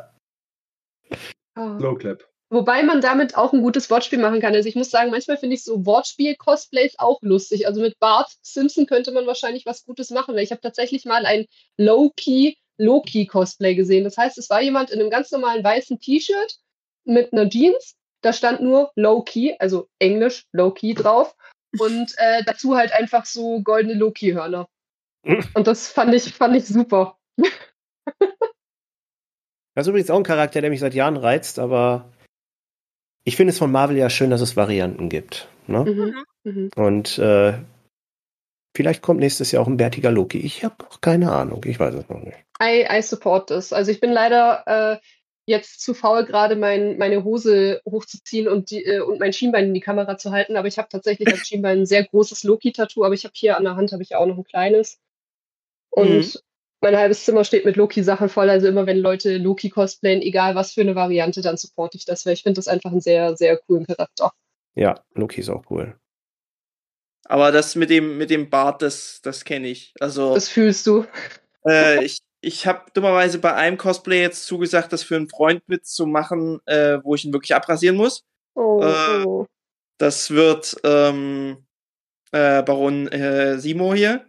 [1.56, 1.76] Ah.
[1.80, 2.24] Slow Clap.
[2.50, 4.56] Wobei man damit auch ein gutes Wortspiel machen kann.
[4.56, 7.68] Also ich muss sagen, manchmal finde ich so Wortspiel-Cosplays auch lustig.
[7.68, 11.26] Also mit Bart Simpson könnte man wahrscheinlich was Gutes machen, weil ich habe tatsächlich mal
[11.26, 11.46] ein
[11.78, 14.04] Low-Key Loki-Cosplay gesehen.
[14.04, 16.58] Das heißt, es war jemand in einem ganz normalen weißen T-Shirt
[17.06, 17.96] mit einer Jeans.
[18.22, 21.36] Da stand nur Low-Key, also Englisch Low-Key drauf.
[21.80, 24.68] Und äh, dazu halt einfach so goldene Loki-Hörner.
[25.54, 27.18] Und das fand ich, fand ich super.
[29.76, 32.12] Das ist übrigens auch ein Charakter, der mich seit Jahren reizt, aber
[33.28, 35.50] ich finde es von Marvel ja schön, dass es Varianten gibt.
[35.68, 35.84] Ne?
[35.84, 36.26] Mhm.
[36.46, 36.70] Mhm.
[36.78, 37.56] Und äh,
[38.74, 40.38] vielleicht kommt nächstes Jahr auch ein bärtiger Loki.
[40.38, 41.62] Ich habe noch keine Ahnung.
[41.66, 42.38] Ich weiß es noch nicht.
[42.64, 43.74] I, I support this.
[43.74, 44.98] Also ich bin leider äh,
[45.46, 49.74] jetzt zu faul, gerade mein, meine Hose hochzuziehen und, die, äh, und mein Schienbein in
[49.74, 50.56] die Kamera zu halten.
[50.56, 53.66] Aber ich habe tatsächlich am Schienbein ein sehr großes Loki-Tattoo, aber ich habe hier an
[53.66, 55.02] der Hand habe ich auch noch ein kleines.
[55.90, 56.40] Und Mhm.
[56.82, 58.50] Mein halbes Zimmer steht mit Loki-Sachen voll.
[58.50, 62.26] Also immer wenn Leute Loki cosplayen, egal was für eine Variante, dann supporte ich das,
[62.26, 64.32] weil ich finde das einfach einen sehr, sehr coolen Charakter.
[64.76, 65.96] Ja, Loki ist auch cool.
[67.28, 69.94] aber das mit dem, mit dem Bart, das, das kenne ich.
[70.00, 71.06] Also, Das fühlst du.
[71.68, 76.60] äh, ich, ich habe dummerweise bei einem Cosplay jetzt zugesagt, das für einen Freund mitzumachen,
[76.68, 78.24] äh, wo ich ihn wirklich abrasieren muss.
[78.56, 79.46] Oh, Äh, oh.
[79.98, 81.66] Das wird ähm,
[82.32, 84.26] äh, Baron äh, Simo hier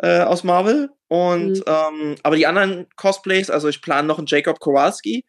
[0.00, 0.90] äh, aus Marvel.
[1.08, 1.64] Und Mhm.
[1.66, 5.24] ähm, aber die anderen Cosplays, also ich plane noch einen Jacob Kowalski.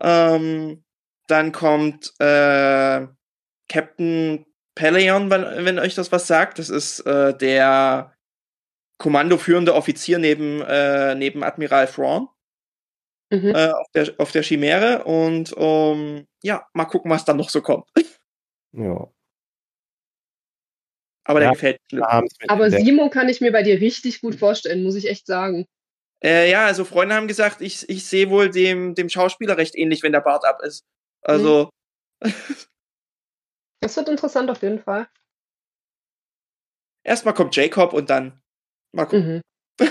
[0.00, 0.84] Ähm,
[1.28, 3.06] dann kommt äh,
[3.68, 6.58] Captain Peleon, wenn, wenn euch das was sagt.
[6.58, 8.12] Das ist äh, der
[8.98, 12.28] kommandoführende Offizier neben, äh, neben Admiral Thrawn
[13.30, 13.54] Mhm.
[13.54, 15.04] äh, auf, der, auf der Chimäre.
[15.04, 17.86] Und ähm, ja, mal gucken, was dann noch so kommt.
[18.76, 19.08] Ja.
[21.24, 21.52] Aber der Ja.
[21.54, 22.08] gefällt mir.
[22.48, 25.66] Aber der- Simo kann ich mir bei dir richtig gut vorstellen, muss ich echt sagen.
[26.22, 30.02] Äh, ja, also Freunde haben gesagt, ich, ich sehe wohl dem, dem Schauspieler recht ähnlich,
[30.02, 30.84] wenn der Bart ab ist.
[31.22, 31.70] Also,
[33.80, 35.08] Das wird interessant auf jeden Fall.
[37.06, 38.40] erstmal kommt Jacob und dann
[38.92, 39.42] mal gucken.
[39.80, 39.86] Mhm.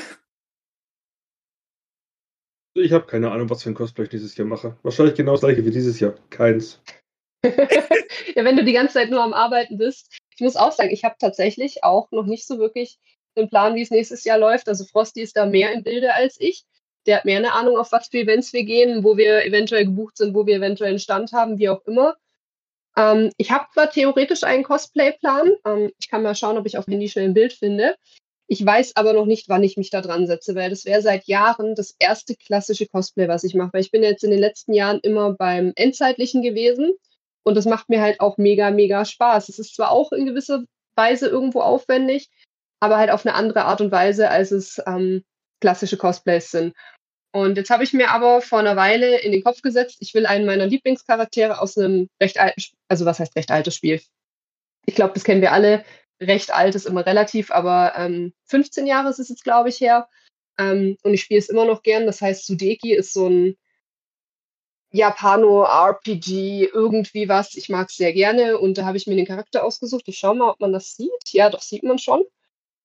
[2.76, 4.76] Ich habe keine Ahnung, was für ein Cosplay ich dieses Jahr mache.
[4.82, 6.16] Wahrscheinlich genau das gleiche wie dieses Jahr.
[6.32, 6.82] Keins.
[7.46, 10.18] ja, wenn du die ganze Zeit nur am Arbeiten bist.
[10.36, 12.98] Ich muss auch sagen, ich habe tatsächlich auch noch nicht so wirklich
[13.38, 14.68] den Plan, wie es nächstes Jahr läuft.
[14.68, 16.66] Also Frosty ist da mehr im Bilde als ich.
[17.06, 20.18] Der hat mehr eine Ahnung, auf was für Events wir gehen, wo wir eventuell gebucht
[20.18, 22.16] sind, wo wir eventuell einen Stand haben, wie auch immer.
[22.96, 25.52] Ähm, ich habe zwar theoretisch einen Cosplay-Plan.
[25.66, 27.96] Ähm, ich kann mal schauen, ob ich auf Handy schnell ein Bild finde.
[28.48, 31.26] Ich weiß aber noch nicht, wann ich mich da dran setze, weil das wäre seit
[31.26, 33.74] Jahren das erste klassische Cosplay, was ich mache.
[33.74, 36.94] Weil ich bin jetzt in den letzten Jahren immer beim Endzeitlichen gewesen
[37.44, 39.50] und das macht mir halt auch mega, mega Spaß.
[39.50, 40.64] Es ist zwar auch in gewisser
[40.96, 42.30] Weise irgendwo aufwendig,
[42.80, 45.24] aber halt auf eine andere Art und Weise, als es ähm,
[45.62, 46.76] klassische Cosplays sind.
[47.36, 50.28] Und jetzt habe ich mir aber vor einer Weile in den Kopf gesetzt, ich will
[50.28, 54.02] einen meiner Lieblingscharaktere aus einem recht alten, also was heißt recht altes Spiel?
[54.86, 55.84] Ich glaube, das kennen wir alle.
[56.22, 60.08] Recht alt ist immer relativ, aber ähm, 15 Jahre ist es jetzt, glaube ich, her.
[60.60, 62.06] Ähm, und ich spiele es immer noch gern.
[62.06, 63.58] Das heißt, Sudeki ist so ein
[64.94, 67.56] Japano-RPG, irgendwie was.
[67.56, 70.04] Ich mag es sehr gerne und da habe ich mir den Charakter ausgesucht.
[70.08, 71.10] Ich schaue mal, ob man das sieht.
[71.32, 72.24] Ja, doch sieht man schon.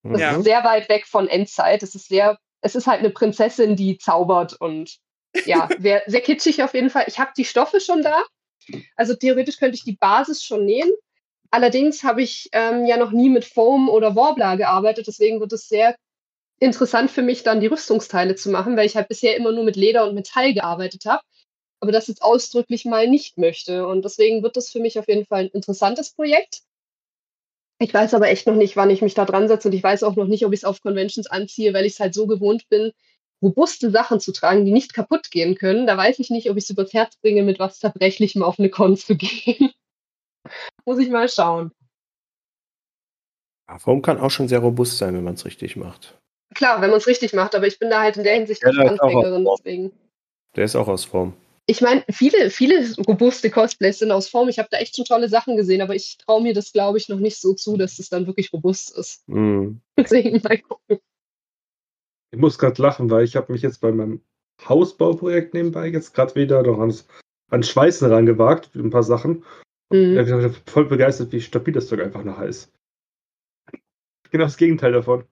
[0.02, 0.36] Das Ja.
[0.36, 1.82] ist sehr weit weg von Endzeit.
[1.82, 4.98] Es ist sehr, es ist halt eine Prinzessin, die zaubert und
[5.44, 7.04] ja, wär sehr kitschig auf jeden Fall.
[7.06, 8.22] Ich habe die Stoffe schon da.
[8.96, 10.90] Also theoretisch könnte ich die Basis schon nähen.
[11.50, 15.06] Allerdings habe ich ähm, ja noch nie mit Foam oder Warbler gearbeitet.
[15.06, 15.96] Deswegen wird es sehr
[16.60, 19.76] interessant für mich, dann die Rüstungsteile zu machen, weil ich halt bisher immer nur mit
[19.76, 21.22] Leder und Metall gearbeitet habe.
[21.80, 23.86] Aber das jetzt ausdrücklich mal nicht möchte.
[23.86, 26.62] Und deswegen wird das für mich auf jeden Fall ein interessantes Projekt.
[27.80, 30.02] Ich weiß aber echt noch nicht, wann ich mich da dran setze und ich weiß
[30.02, 32.68] auch noch nicht, ob ich es auf Conventions anziehe, weil ich es halt so gewohnt
[32.68, 32.92] bin,
[33.40, 35.86] robuste Sachen zu tragen, die nicht kaputt gehen können.
[35.86, 38.68] Da weiß ich nicht, ob ich es übers Herz bringe, mit was Zerbrechlichem auf eine
[38.68, 39.70] Con zu gehen.
[40.84, 41.70] Muss ich mal schauen.
[43.68, 46.18] Ja, Foam kann auch schon sehr robust sein, wenn man es richtig macht.
[46.54, 48.70] Klar, wenn man es richtig macht, aber ich bin da halt in der Hinsicht ja,
[48.70, 49.92] nicht Anfängerin, deswegen.
[50.56, 51.34] Der ist auch aus Form.
[51.70, 54.48] Ich meine, viele, viele robuste Cosplays sind aus Form.
[54.48, 57.10] Ich habe da echt schon tolle Sachen gesehen, aber ich traue mir das, glaube ich,
[57.10, 59.28] noch nicht so zu, dass es dann wirklich robust ist.
[59.28, 59.72] Mm.
[59.98, 60.98] Deswegen mal gucken.
[62.30, 64.22] Ich muss gerade lachen, weil ich habe mich jetzt bei meinem
[64.66, 67.06] Hausbauprojekt nebenbei jetzt gerade wieder noch ans,
[67.50, 69.44] an Schweißen rangewagt, ein paar Sachen.
[69.90, 70.18] Mhm.
[70.18, 72.72] Ich bin voll begeistert, wie stabil das Zeug einfach noch ist.
[74.30, 75.26] Genau das Gegenteil davon.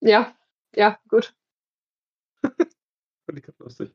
[0.00, 0.36] Ja,
[0.74, 1.32] ja, gut.
[2.42, 3.92] Fand ich ganz lustig.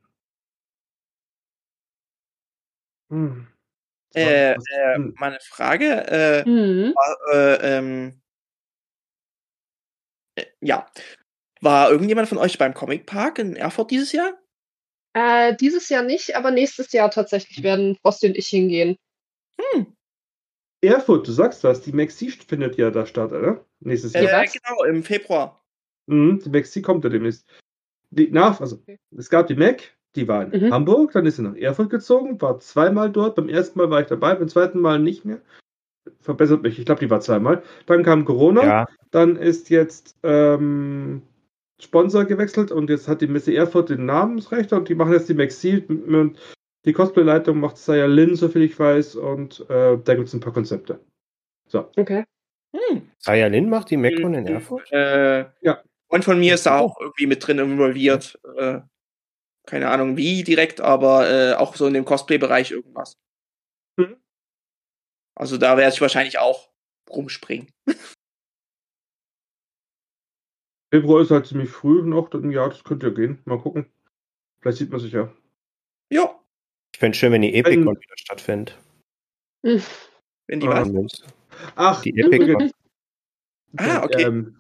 [3.09, 3.47] Hm.
[4.15, 6.93] Äh, äh, meine Frage, äh, mhm.
[6.95, 8.21] war, äh, ähm,
[10.35, 10.89] äh, ja,
[11.61, 14.33] war irgendjemand von euch beim Comic Park in Erfurt dieses Jahr?
[15.13, 18.97] Äh, dieses Jahr nicht, aber nächstes Jahr tatsächlich werden Frosty und ich hingehen.
[19.59, 19.95] Hm.
[20.81, 23.65] Erfurt, du sagst was, die Maxi findet ja da statt, oder?
[23.79, 24.43] Nächstes Jahr.
[24.43, 25.61] Äh, genau, im Februar.
[26.07, 27.45] Mhm, die Maxi kommt ja demnächst.
[28.11, 28.99] Die, nach, also, okay.
[29.17, 30.73] es gab die Mac, die war in mhm.
[30.73, 33.35] Hamburg, dann ist sie nach Erfurt gezogen, war zweimal dort.
[33.35, 35.39] Beim ersten Mal war ich dabei, beim zweiten Mal nicht mehr.
[36.21, 37.63] Verbessert mich, ich glaube, die war zweimal.
[37.85, 38.85] Dann kam Corona, ja.
[39.11, 41.21] dann ist jetzt ähm,
[41.81, 45.33] Sponsor gewechselt und jetzt hat die Messe Erfurt den Namensrecht und die machen jetzt die
[45.33, 45.83] Maxi.
[46.85, 50.53] Die Cosplay-Leitung macht Saya Lin, soviel ich weiß, und äh, da gibt es ein paar
[50.53, 50.99] Konzepte.
[51.67, 51.89] So.
[51.97, 52.23] Okay.
[52.75, 53.09] Hm.
[53.17, 54.91] Saya Lin macht die MacCon in Erfurt?
[54.91, 55.81] Äh, ja.
[56.07, 58.39] Und von mir ist da auch irgendwie mit drin involviert.
[58.57, 58.81] Äh,
[59.65, 63.17] keine Ahnung wie direkt, aber äh, auch so in dem Cosplay-Bereich irgendwas.
[63.97, 64.17] Mhm.
[65.35, 66.69] Also da werde ich wahrscheinlich auch
[67.09, 67.69] rumspringen.
[70.93, 73.41] Februar ist halt ziemlich früh noch, dann ja, das könnte ja gehen.
[73.45, 73.91] Mal gucken.
[74.61, 75.31] Vielleicht sieht man sich ja.
[76.09, 76.39] Ja.
[76.93, 78.77] Ich fände schön, wenn die Epicon wieder stattfindet.
[80.47, 81.23] Wenn die ah, was?
[81.75, 82.71] Ach, die Epicon.
[83.77, 84.21] ah, okay.
[84.21, 84.55] Ähm,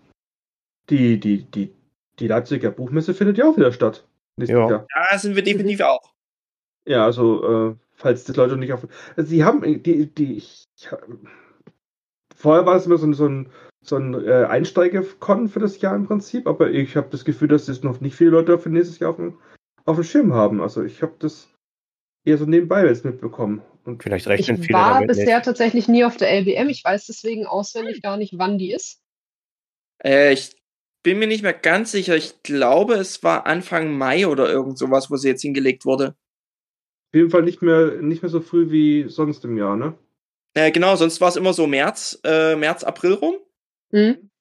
[0.89, 1.75] die, die, die,
[2.17, 4.03] die Leipziger Buchmesse findet ja auch wieder statt.
[4.37, 4.85] Ja.
[4.93, 6.13] ja, sind wir definitiv auch.
[6.85, 8.87] Ja, also, äh, falls die Leute nicht auf.
[9.15, 10.67] Also, sie haben die, die, ich,
[12.35, 13.49] vorher war es immer so, so ein,
[13.81, 17.67] so ein äh, Einsteiger-Con für das Jahr im Prinzip, aber ich habe das Gefühl, dass
[17.67, 19.39] es noch nicht viele Leute für nächstes Jahr auf dem,
[19.85, 20.61] auf dem Schirm haben.
[20.61, 21.49] Also, ich habe das
[22.25, 23.61] eher so nebenbei jetzt mitbekommen.
[23.85, 25.45] Und Vielleicht rechnen ich viele war damit bisher nicht.
[25.45, 26.69] tatsächlich nie auf der LBM.
[26.69, 28.99] Ich weiß deswegen auswendig gar nicht, wann die ist.
[30.03, 30.55] Äh, ich
[31.05, 32.15] bin mir nicht mehr ganz sicher.
[32.15, 36.15] Ich glaube, es war Anfang Mai oder irgend sowas, wo sie jetzt hingelegt wurde.
[37.09, 39.95] Auf jeden Fall nicht mehr, nicht mehr so früh wie sonst im Jahr, ne?
[40.55, 43.35] Äh, genau, sonst war es immer so März, äh, März, April rum.
[43.91, 44.31] Mhm.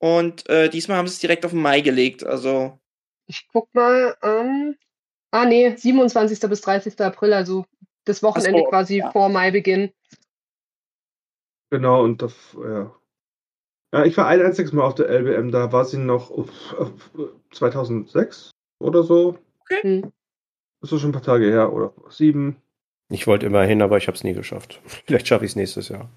[0.00, 2.26] Und äh, diesmal haben sie es direkt auf den Mai gelegt.
[2.26, 2.78] Also.
[3.26, 4.14] Ich guck mal.
[4.22, 4.76] Ähm,
[5.30, 6.38] ah, nee, 27.
[6.40, 7.00] bis 30.
[7.00, 7.64] April, also
[8.04, 9.10] das Wochenende so, quasi ja.
[9.12, 9.92] vor Maibeginn.
[11.70, 12.94] Genau, und das, ja.
[13.94, 16.30] Ja, ich war ein einziges Mal auf der LBM, da war sie noch
[17.50, 18.50] 2006
[18.80, 19.38] oder so.
[19.60, 19.82] Okay.
[19.82, 20.12] Hm.
[20.80, 22.56] Das ist schon ein paar Tage her, oder sieben.
[23.10, 24.80] Ich wollte immer hin, aber ich habe es nie geschafft.
[25.06, 26.10] Vielleicht schaffe ich es nächstes Jahr.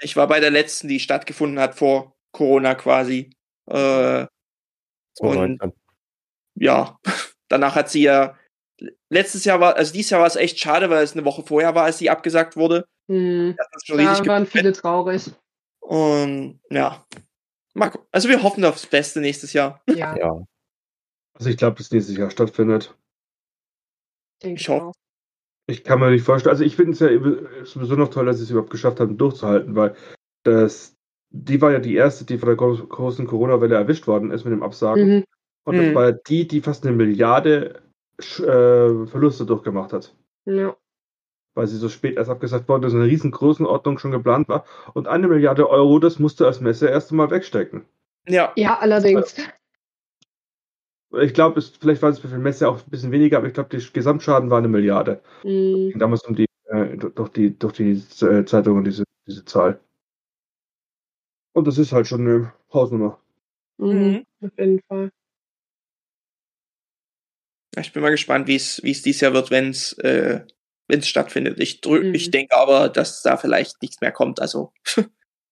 [0.00, 3.30] Ich war bei der letzten, die stattgefunden hat vor Corona quasi.
[3.70, 4.26] Äh,
[5.18, 5.60] und
[6.54, 6.98] ja,
[7.48, 8.36] danach hat sie ja
[9.10, 11.74] letztes Jahr war, also dieses Jahr war es echt schade, weil es eine Woche vorher
[11.74, 12.86] war, als sie abgesagt wurde.
[13.08, 13.56] Hm.
[13.56, 15.30] Da waren viele traurig.
[15.82, 17.04] Und ja,
[18.12, 19.82] also wir hoffen aufs Beste nächstes Jahr.
[19.88, 20.16] Ja.
[20.16, 20.44] ja.
[21.34, 22.96] Also ich glaube, dass nächstes Jahr stattfindet.
[24.42, 24.92] Denke ich hoffe.
[25.66, 27.08] Ich kann mir nicht vorstellen, also ich finde es ja
[27.64, 29.94] sowieso noch toll, dass sie es überhaupt geschafft haben, durchzuhalten, weil
[30.44, 30.96] das,
[31.30, 34.62] die war ja die erste, die von der großen Corona-Welle erwischt worden ist mit dem
[34.62, 35.08] Absagen.
[35.08, 35.24] Mhm.
[35.64, 35.94] Und das mhm.
[35.94, 37.82] war ja die, die fast eine Milliarde
[38.18, 40.14] äh, Verluste durchgemacht hat.
[40.44, 40.76] Ja
[41.54, 44.64] weil sie so spät erst abgesagt worden dass eine riesen Größenordnung schon geplant war.
[44.94, 47.84] Und eine Milliarde Euro, das musste als Messe erst einmal wegstecken.
[48.26, 49.36] Ja, ja allerdings.
[51.20, 53.68] Ich glaube, vielleicht war es für die Messe auch ein bisschen weniger, aber ich glaube,
[53.68, 55.20] der Gesamtschaden war eine Milliarde.
[55.44, 55.92] Mhm.
[55.98, 59.78] Damals um die, äh, durch die, durch die äh, Zeitungen diese, diese Zahl.
[61.52, 63.20] Und das ist halt schon eine Hausnummer.
[63.76, 65.10] Mhm, auf jeden Fall.
[67.76, 70.40] Ich bin mal gespannt, wie es wie es dieses Jahr wird, wenn es äh,
[70.88, 71.58] wenn es stattfindet.
[71.60, 72.14] Ich drück, Mhm.
[72.14, 74.40] ich denke aber, dass da vielleicht nichts mehr kommt.
[74.40, 75.04] Also Ja,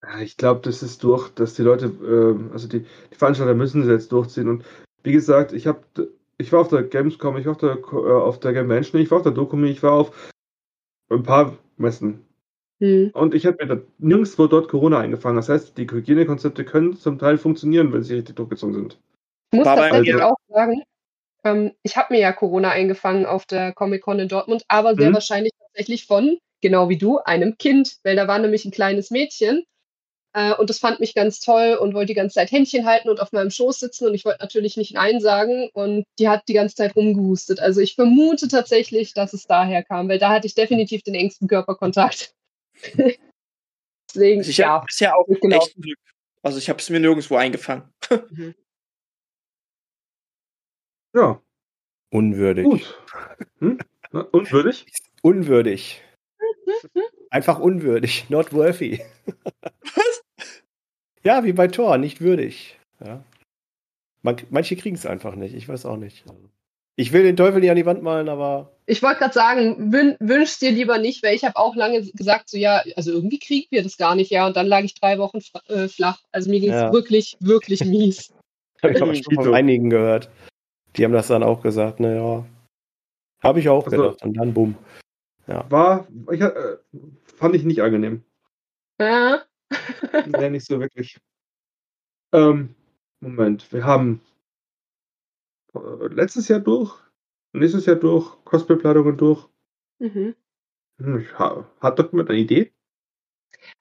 [0.21, 2.81] ich glaube, das ist durch, dass die Leute, ähm, also die,
[3.11, 4.49] die Veranstalter müssen es jetzt durchziehen.
[4.49, 4.65] Und
[5.03, 5.81] wie gesagt, ich habe,
[6.39, 9.19] ich war auf der Gamescom, ich war auf der, äh, auf der Gamevention, ich war
[9.19, 10.31] auf der Dokumi, ich war auf
[11.11, 12.25] ein paar Messen.
[12.83, 13.11] Hm.
[13.13, 15.37] Und ich habe mir da nirgendwo dort Corona eingefangen.
[15.37, 18.99] Das heißt, die Hygienekonzepte können zum Teil funktionieren, wenn sie richtig durchgezogen sind.
[19.53, 20.83] Ich muss War tatsächlich mir- auch sagen,
[21.45, 25.15] ähm, ich habe mir ja Corona eingefangen auf der Comic-Con in Dortmund, aber sehr Mhm.
[25.15, 29.65] wahrscheinlich tatsächlich von, genau wie du, einem Kind, weil da war nämlich ein kleines Mädchen
[30.33, 33.21] äh, und das fand mich ganz toll und wollte die ganze Zeit Händchen halten und
[33.21, 36.53] auf meinem Schoß sitzen und ich wollte natürlich nicht Nein sagen und die hat die
[36.53, 37.61] ganze Zeit rumgehustet.
[37.61, 41.49] Also ich vermute tatsächlich, dass es daher kam, weil da hatte ich definitiv den engsten
[41.49, 42.33] Körperkontakt.
[44.09, 44.79] Deswegen, ich ja.
[44.79, 45.57] bisher auch genau.
[45.57, 45.99] echt Glück.
[46.43, 47.93] Also ich habe es mir nirgendwo eingefangen.
[51.15, 51.41] Ja,
[52.13, 52.65] Unwürdig.
[52.65, 52.99] gut.
[53.59, 53.79] Hm?
[54.33, 54.87] Unwürdig?
[55.23, 56.03] Unwürdig.
[57.31, 58.27] Einfach unwürdig.
[58.29, 59.01] Not worthy.
[59.95, 60.23] Was?
[61.23, 62.79] Ja, wie bei Thor, nicht würdig.
[63.05, 63.23] Ja.
[64.23, 65.55] Man, manche kriegen es einfach nicht.
[65.55, 66.25] Ich weiß auch nicht.
[66.97, 70.17] Ich will den Teufel nicht an die Wand malen, aber Ich wollte gerade sagen, wün
[70.21, 73.67] wünschst dir lieber nicht, weil ich habe auch lange gesagt, so ja, also irgendwie kriegen
[73.71, 74.47] wir das gar nicht, ja.
[74.47, 75.39] Und dann lag ich drei Wochen
[75.69, 76.21] äh, flach.
[76.33, 76.93] Also mir ging es Ja.
[76.93, 78.33] wirklich, wirklich mies.
[78.83, 80.31] habe ich auch schon von einigen gehört.
[80.97, 82.01] Die haben das dann auch gesagt.
[82.01, 82.45] Naja,
[83.43, 84.23] habe ich auch Also- gedacht.
[84.25, 84.77] Und dann bumm.
[85.69, 86.77] War, ich, äh,
[87.35, 88.23] fand ich nicht angenehm.
[89.01, 89.43] Ja.
[90.27, 91.19] Nee, nicht so wirklich.
[92.33, 92.75] Ähm,
[93.21, 94.21] Moment, wir haben
[95.75, 96.97] äh, letztes Jahr durch,
[97.53, 99.49] nächstes Jahr durch, Cosplay-Planungen durch.
[99.99, 100.35] mhm.
[100.99, 102.73] Hm, ich ha, hat doch jemand eine Idee?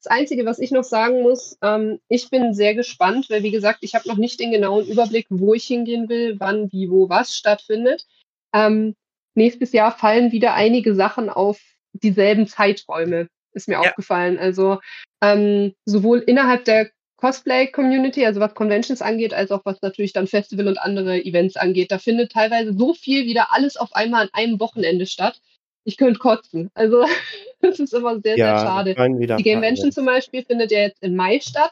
[0.02, 3.80] Das Einzige, was ich noch sagen muss, ähm, ich bin sehr gespannt, weil wie gesagt,
[3.82, 7.36] ich habe noch nicht den genauen Überblick, wo ich hingehen will, wann, wie, wo, was
[7.36, 8.06] stattfindet.
[8.54, 8.96] Ähm,
[9.36, 11.60] nächstes Jahr fallen wieder einige Sachen auf
[11.92, 13.82] dieselben Zeiträume, ist mir Ja.
[13.82, 14.40] aufgefallen.
[14.40, 14.80] Also
[15.22, 20.70] ähm, sowohl innerhalb der Cosplay-Community, also was Conventions angeht, als auch was natürlich dann Festival
[20.70, 21.92] und andere Events angeht.
[21.92, 25.42] Da findet teilweise so viel wieder alles auf einmal an einem Wochenende statt.
[25.90, 26.70] Ich könnte kotzen.
[26.76, 27.04] Also
[27.62, 28.94] das ist immer sehr, sehr schade.
[28.96, 29.96] Die Gamevention Events.
[29.96, 31.72] zum Beispiel findet ja jetzt im Mai statt.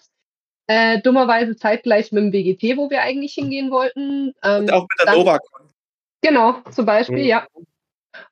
[0.70, 4.34] Äh, dummerweise zeitgleich mit dem WGT, wo wir eigentlich hingehen wollten.
[4.44, 5.68] Ähm, Und auch mit der dann- Novacon.
[6.22, 7.26] Genau, zum Beispiel, Mhm.
[7.26, 7.48] ja.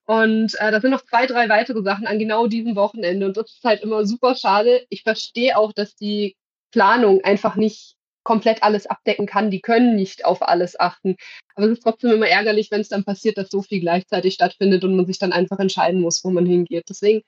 [0.06, 3.28] Und äh, da sind noch zwei, drei weitere Sachen an genau diesem Wochenende.
[3.28, 4.86] Und das ist halt immer super schade.
[4.90, 6.36] Ich verstehe auch, dass die
[6.72, 7.96] Planung einfach nicht
[8.26, 9.50] komplett alles abdecken kann.
[9.50, 11.16] Die können nicht auf alles achten.
[11.56, 14.84] Aber es ist trotzdem immer ärgerlich, wenn es dann passiert, dass so viel gleichzeitig stattfindet
[14.84, 16.86] und man sich dann einfach entscheiden muss, wo man hingeht.
[16.90, 17.22] Deswegen,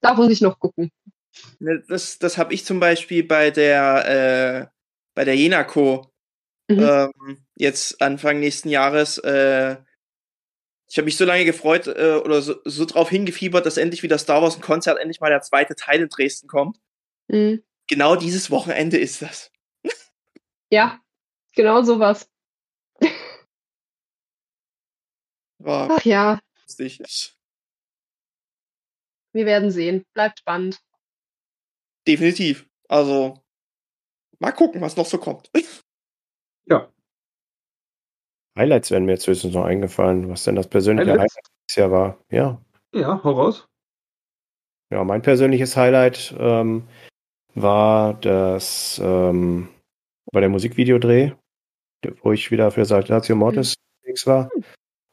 [0.00, 0.90] da muss ich noch gucken.
[1.58, 4.76] Ne, Das, das habe ich zum Beispiel bei der, äh,
[5.14, 6.10] bei der Jenaco
[6.68, 6.80] Mhm.
[6.80, 9.18] ähm, jetzt Anfang nächsten Jahres.
[9.18, 9.76] Äh,
[10.88, 14.18] ich habe mich so lange gefreut äh, oder so, so drauf hingefiebert, dass endlich wieder
[14.18, 16.78] Star Wars ein Konzert, endlich mal der zweite Teil in Dresden kommt.
[17.28, 17.62] Mhm.
[17.88, 19.50] Genau dieses Wochenende ist das.
[20.70, 21.00] Ja,
[21.54, 22.28] genau sowas.
[25.58, 27.34] War Ach ja, lustig.
[29.32, 30.04] wir werden sehen.
[30.12, 30.80] Bleibt spannend.
[32.06, 32.68] Definitiv.
[32.88, 33.42] Also,
[34.38, 35.50] mal gucken, was noch so kommt.
[36.68, 36.90] Ja,
[38.56, 41.34] Highlights wären mir jetzt höchstens noch eingefallen, was denn das persönliche Highlights?
[41.34, 42.18] Highlight dieses Jahr war.
[42.30, 42.60] Ja.
[42.94, 43.68] ja, hau raus.
[44.90, 46.84] Ja, mein persönliches Highlight ähm,
[47.54, 49.68] war das ähm,
[50.36, 51.32] bei der Musikvideodreh,
[52.22, 53.72] wo ich wieder für Saltatio Mortis
[54.02, 54.50] unterwegs war.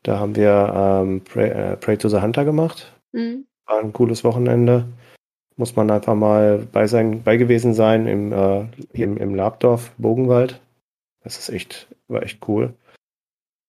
[0.03, 2.93] Da haben wir ähm, Pray, äh, Pray to the Hunter gemacht.
[3.13, 3.47] Mhm.
[3.65, 4.85] War ein cooles Wochenende.
[5.55, 10.59] Muss man einfach mal bei sein, bei gewesen sein im, äh, im, im Labdorf Bogenwald.
[11.23, 12.73] Das ist echt, war echt cool.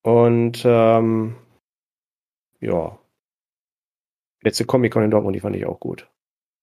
[0.02, 1.36] Und ähm,
[2.58, 2.98] ja,
[4.42, 6.10] letzte Comic-Con in Dortmund, die fand ich auch gut.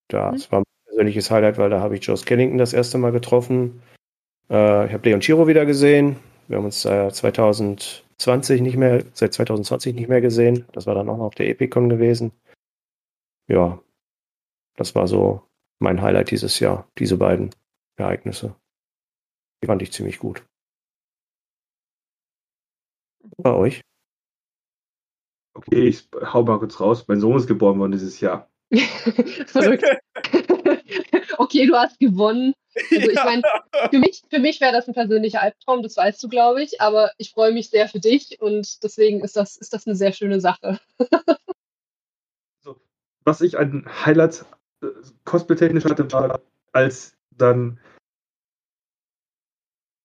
[0.10, 3.82] Das war mein persönliches Highlight, weil da habe ich Joe Skellington das erste Mal getroffen.
[4.52, 6.18] Äh, ich habe Leon Chiro wieder gesehen.
[6.48, 10.66] Wir haben uns äh, 2020 nicht mehr, seit 2020 nicht mehr gesehen.
[10.74, 12.34] Das war dann auch noch auf der Epicon gewesen.
[13.48, 13.82] Ja,
[14.76, 15.48] das war so
[15.80, 17.52] mein Highlight dieses Jahr, diese beiden
[17.96, 18.56] Ereignisse.
[19.64, 20.46] Die fand ich ziemlich gut.
[23.38, 23.82] Bei euch?
[25.54, 27.08] Okay, ich hau mal kurz raus.
[27.08, 28.50] Mein Sohn ist geboren worden dieses Jahr.
[28.72, 29.86] Verrückt.
[31.42, 32.54] Okay, du hast gewonnen.
[32.92, 33.42] Also ich meine,
[33.90, 37.12] für mich, für mich wäre das ein persönlicher Albtraum, das weißt du, glaube ich, aber
[37.18, 40.40] ich freue mich sehr für dich und deswegen ist das, ist das eine sehr schöne
[40.40, 40.80] Sache.
[43.24, 44.46] Was ich an Highlights
[44.82, 44.88] äh,
[45.26, 46.42] cosplay-technisch hatte, war,
[46.72, 47.80] als dann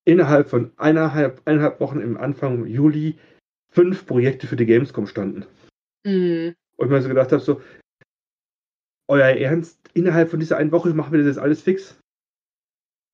[0.05, 3.19] innerhalb von eineinhalb, eineinhalb Wochen im Anfang Juli
[3.71, 5.47] fünf Projekte für die Gamescom standen.
[6.05, 6.55] Mhm.
[6.77, 7.63] Und ich mir so gedacht habe, so,
[9.09, 11.99] euer Ernst, innerhalb von dieser einen Woche machen wir das jetzt alles fix.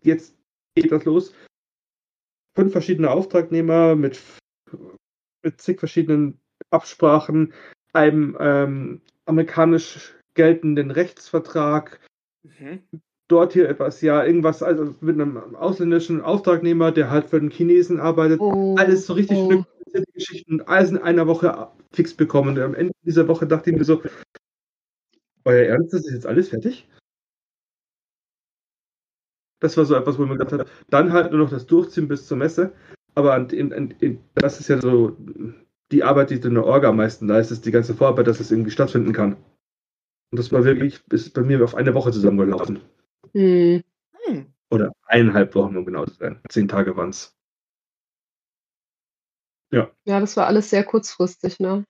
[0.03, 0.35] Jetzt
[0.75, 1.35] geht das los.
[2.57, 4.21] Fünf verschiedene Auftragnehmer mit,
[5.43, 6.41] mit zig verschiedenen
[6.71, 7.53] Absprachen,
[7.93, 12.01] einem ähm, amerikanisch geltenden Rechtsvertrag,
[12.59, 12.81] Mhm.
[13.29, 18.01] dort hier etwas, ja, irgendwas, also mit einem ausländischen Auftragnehmer, der halt für den Chinesen
[18.01, 18.41] arbeitet.
[18.41, 19.65] Oh, Alles so richtig oh.
[20.15, 22.57] Geschichten, alles in einer Woche fix bekommen.
[22.57, 24.03] Und am Ende dieser Woche dachte ich mir so,
[25.45, 26.89] euer Ernst, das ist jetzt alles fertig?
[29.61, 32.27] Das war so etwas, wo man gedacht hat, dann halt nur noch das Durchziehen bis
[32.27, 32.73] zur Messe.
[33.15, 35.17] Aber an, in, in, in, das ist ja so
[35.93, 38.51] die Arbeit, die du in der Orga am meisten leistest, die ganze Vorarbeit, dass es
[38.51, 39.37] irgendwie stattfinden kann.
[40.31, 42.81] Und das war wirklich, ist bei mir auf eine Woche zusammengelaufen.
[43.33, 43.83] Hm.
[44.25, 44.47] Hm.
[44.71, 46.41] Oder eineinhalb Wochen, um genau zu sein.
[46.49, 47.37] Zehn Tage waren es.
[50.05, 51.85] Ja, das war alles sehr kurzfristig, ne?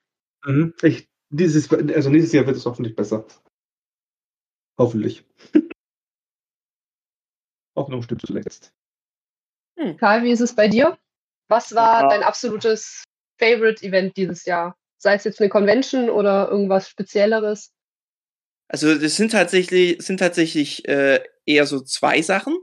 [0.45, 0.73] Mhm.
[0.81, 3.25] Ich, dieses, also nächstes Jahr wird es hoffentlich besser.
[4.77, 5.25] Hoffentlich.
[7.75, 8.71] Hoffnung stimmt zuletzt.
[9.97, 10.97] Karl, wie ist es bei dir?
[11.49, 12.09] Was war Ja.
[12.09, 13.03] dein absolutes
[13.39, 14.77] Favorite-Event dieses Jahr?
[14.97, 17.73] Sei es jetzt eine Convention oder irgendwas Spezielleres?
[18.67, 22.57] Also das sind tatsächlich, sind tatsächlich äh, eher so zwei Sachen.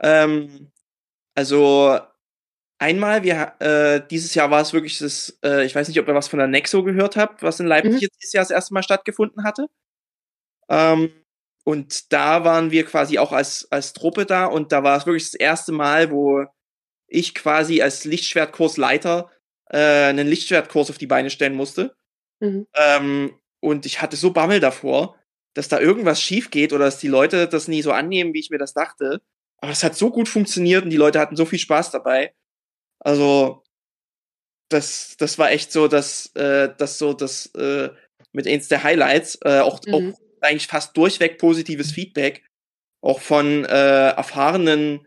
[0.00, 0.72] Ähm,
[1.34, 2.00] also
[2.82, 6.14] einmal, wir äh, dieses Jahr war es wirklich das, äh, ich weiß nicht, ob ihr
[6.14, 7.98] was von der Nexo gehört habt, was in Leipzig Mhm.
[8.00, 9.68] jetzt dieses Jahr das erste Mal stattgefunden hatte.
[10.68, 11.12] Ähm,
[11.64, 15.24] und da waren wir quasi auch als, als Truppe da und da war es wirklich
[15.24, 16.44] das erste Mal, wo
[17.08, 19.30] ich quasi als Lichtschwertkursleiter
[19.70, 21.94] äh, einen Lichtschwertkurs auf die Beine stellen musste.
[22.40, 22.66] Mhm.
[22.76, 25.16] Ähm, und ich hatte so Bammel davor,
[25.54, 28.50] dass da irgendwas schief geht oder dass die Leute das nie so annehmen, wie ich
[28.50, 29.22] mir das dachte.
[29.58, 32.34] Aber es hat so gut funktioniert und die Leute hatten so viel Spaß dabei.
[33.04, 33.62] Also,
[34.68, 37.90] das, das war echt so, dass äh, das so das äh,
[38.32, 39.92] mit eins der Highlights, äh, auch, Mhm.
[40.14, 42.44] auch eigentlich fast durchweg positives Feedback,
[43.02, 45.06] auch von äh, erfahrenen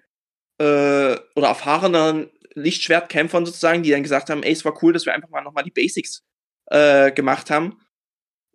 [0.59, 5.13] äh, oder erfahrenen Lichtschwertkämpfern sozusagen, die dann gesagt haben, ey, es war cool, dass wir
[5.13, 6.23] einfach mal nochmal die Basics
[6.67, 7.81] äh, gemacht haben,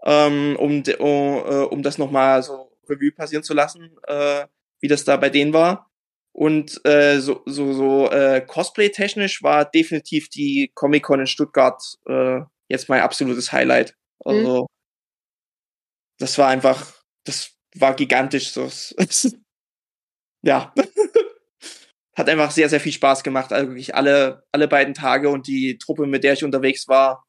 [0.05, 4.47] ähm, um, de- um, äh, um das nochmal so Revue passieren zu lassen, äh,
[4.81, 5.90] wie das da bei denen war.
[6.33, 12.89] Und äh, so, so, so äh, Cosplay-technisch war definitiv die Comic-Con in Stuttgart äh, jetzt
[12.89, 13.97] mein absolutes Highlight.
[14.25, 14.67] Also,
[16.19, 16.95] das war einfach,
[17.25, 18.53] das war gigantisch.
[18.53, 18.71] So.
[20.43, 20.73] ja.
[22.17, 23.53] Hat einfach sehr, sehr viel Spaß gemacht.
[23.53, 27.25] Also wirklich alle, alle beiden Tage und die Truppe, mit der ich unterwegs war,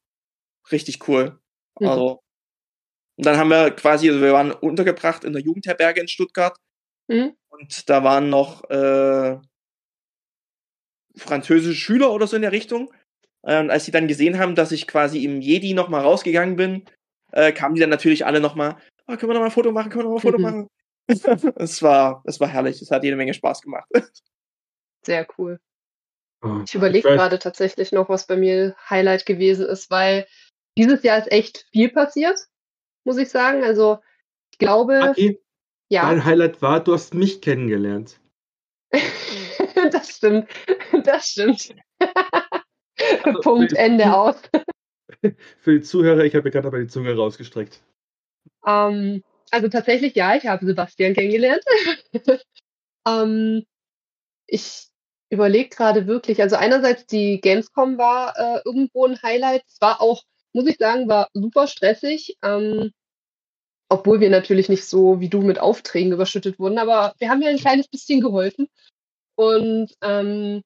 [0.70, 1.40] richtig cool.
[1.80, 1.88] Mhm.
[1.88, 2.20] Also.
[3.16, 6.56] Und dann haben wir quasi, also wir waren untergebracht in der Jugendherberge in Stuttgart.
[7.08, 7.36] Mhm.
[7.62, 9.38] Und da waren noch äh,
[11.16, 12.92] französische Schüler oder so in der Richtung.
[13.42, 16.56] Äh, Und als sie dann gesehen haben, dass ich quasi im Jedi noch mal rausgegangen
[16.56, 16.84] bin,
[17.30, 18.76] äh, kamen die dann natürlich alle noch mal,
[19.06, 20.44] oh, können wir noch mal ein Foto machen, können wir noch mal ein Foto Mhm.
[20.44, 20.68] machen.
[21.56, 23.88] es war, es war herrlich, es hat jede Menge Spaß gemacht.
[25.06, 25.60] Sehr cool.
[26.42, 30.26] Ah, Ich überlege gerade tatsächlich noch, was bei mir Highlight gewesen ist, weil
[30.76, 32.38] dieses Jahr ist echt viel passiert,
[33.04, 33.62] muss ich sagen.
[33.62, 33.98] Also
[34.50, 35.40] ich glaube, Aki,
[35.92, 38.18] ja, Mein Highlight war, du hast mich kennengelernt.
[39.92, 40.48] das stimmt.
[41.04, 41.74] Das stimmt.
[43.24, 44.36] Also, Punkt, Ende aus.
[45.60, 47.82] Für die Zuhörer, ich habe mir gerade aber die Zunge rausgestreckt.
[48.66, 51.62] Ähm, also tatsächlich, ja, ich habe Sebastian kennengelernt.
[53.06, 53.66] ähm,
[54.46, 54.86] ich
[55.28, 59.64] überlege gerade wirklich, also einerseits die Gamescom war äh, irgendwo ein Highlight.
[59.68, 60.22] Es war auch,
[60.54, 62.38] muss ich sagen, war super stressig.
[62.42, 62.92] Ähm,
[63.92, 67.50] obwohl wir natürlich nicht so wie du mit Aufträgen überschüttet wurden, aber wir haben ja
[67.50, 68.68] ein kleines bisschen geholfen.
[69.36, 70.62] Und ähm,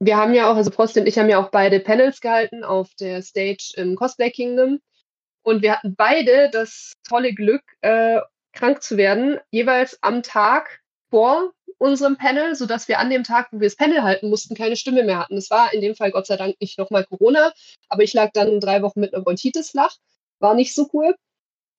[0.00, 2.92] wir haben ja auch, also Prosti und ich haben ja auch beide Panels gehalten auf
[2.98, 4.80] der Stage im Cosplay Kingdom.
[5.42, 8.20] Und wir hatten beide das tolle Glück, äh,
[8.52, 10.80] krank zu werden, jeweils am Tag
[11.10, 14.76] vor unserem Panel, sodass wir an dem Tag, wo wir das Panel halten mussten, keine
[14.76, 15.36] Stimme mehr hatten.
[15.36, 17.52] Es war in dem Fall Gott sei Dank nicht nochmal Corona,
[17.88, 19.94] aber ich lag dann drei Wochen mit einer Bronchitis flach.
[20.40, 21.14] War nicht so cool.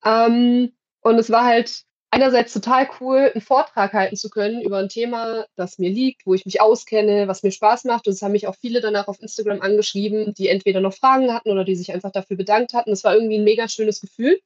[0.03, 4.89] Ähm, und es war halt einerseits total cool, einen Vortrag halten zu können über ein
[4.89, 8.07] Thema, das mir liegt, wo ich mich auskenne, was mir Spaß macht.
[8.07, 11.51] Und es haben mich auch viele danach auf Instagram angeschrieben, die entweder noch Fragen hatten
[11.51, 12.91] oder die sich einfach dafür bedankt hatten.
[12.91, 14.39] Es war irgendwie ein mega schönes Gefühl.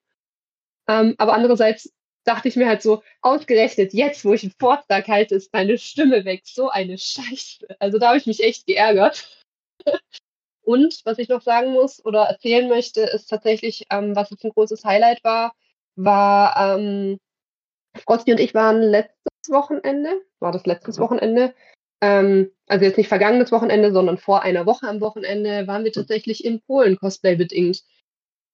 [0.87, 5.35] Ähm, aber andererseits dachte ich mir halt so, ausgerechnet jetzt, wo ich einen Vortrag halte,
[5.35, 6.41] ist meine Stimme weg.
[6.45, 7.67] So eine Scheiße.
[7.79, 9.29] Also da habe ich mich echt geärgert.
[10.71, 14.51] Und was ich noch sagen muss oder erzählen möchte, ist tatsächlich, ähm, was jetzt ein
[14.51, 15.53] großes Highlight war,
[15.97, 17.19] war, ähm,
[18.05, 21.01] Frosty und ich waren letztes Wochenende, war das letztes Mhm.
[21.03, 21.53] Wochenende,
[22.01, 26.45] ähm, also jetzt nicht vergangenes Wochenende, sondern vor einer Woche am Wochenende, waren wir tatsächlich
[26.45, 27.83] in Polen Cosplay bedingt.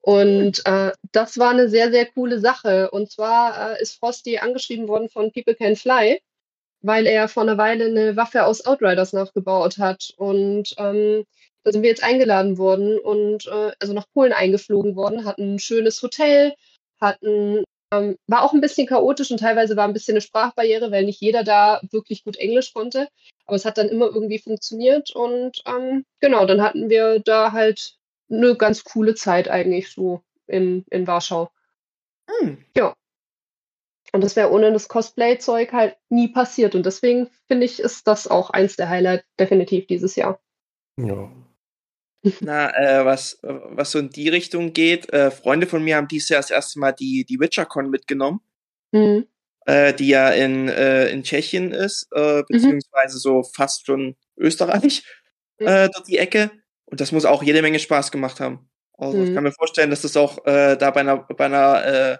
[0.02, 2.89] Und äh, das war eine sehr, sehr coole Sache.
[2.91, 6.19] Und zwar äh, ist Frosty angeschrieben worden von People Can Fly,
[6.81, 10.14] weil er vor einer Weile eine Waffe aus Outriders nachgebaut hat.
[10.18, 11.26] Und ähm,
[11.68, 15.60] da sind wir jetzt eingeladen worden und äh, also nach Polen eingeflogen worden, hatten ein
[15.60, 16.53] schönes Hotel,
[17.02, 21.03] hatten ähm, war auch ein bisschen chaotisch und teilweise war ein bisschen eine Sprachbarriere, weil
[21.03, 23.10] nicht jeder da wirklich gut Englisch konnte.
[23.45, 27.98] Aber es hat dann immer irgendwie funktioniert und ähm, genau, dann hatten wir da halt
[28.31, 31.49] eine ganz coole Zeit eigentlich so in, in Warschau.
[32.30, 32.64] Hm.
[32.77, 32.95] Ja.
[34.14, 36.76] Und das wäre ohne das Cosplay-Zeug halt nie passiert.
[36.76, 40.39] Und deswegen finde ich, ist das auch eins der Highlights definitiv dieses Jahr.
[40.98, 41.30] Ja.
[42.40, 46.30] Na, äh, was, was so in die Richtung geht, äh, Freunde von mir haben dieses
[46.30, 48.41] Jahr das erste Mal die, die WitcherCon mitgenommen,
[48.91, 49.26] Mhm.
[49.66, 55.04] äh, die ja in, äh, in Tschechien ist, äh, beziehungsweise so fast schon Österreich,
[55.60, 55.68] Mhm.
[55.68, 56.52] äh, dort die Ecke.
[56.86, 58.70] Und das muss auch jede Menge Spaß gemacht haben.
[58.98, 59.36] Also ich Mhm.
[59.36, 62.18] kann mir vorstellen, dass das auch äh, da bei einer, bei einer, äh,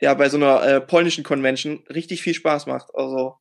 [0.00, 2.88] ja, bei so einer äh, polnischen Convention richtig viel Spaß macht.
[2.94, 3.36] Also,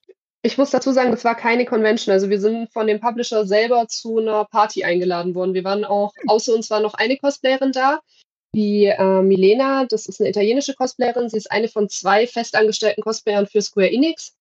[0.46, 2.14] Ich muss dazu sagen, das war keine Convention.
[2.14, 5.56] Also wir sind von dem Publisher selber zu einer Party eingeladen worden.
[5.56, 8.00] Wir waren auch, außer uns war noch eine Cosplayerin da,
[8.54, 11.30] die äh, Milena, das ist eine italienische Cosplayerin.
[11.30, 14.36] Sie ist eine von zwei festangestellten Cosplayern für Square Enix.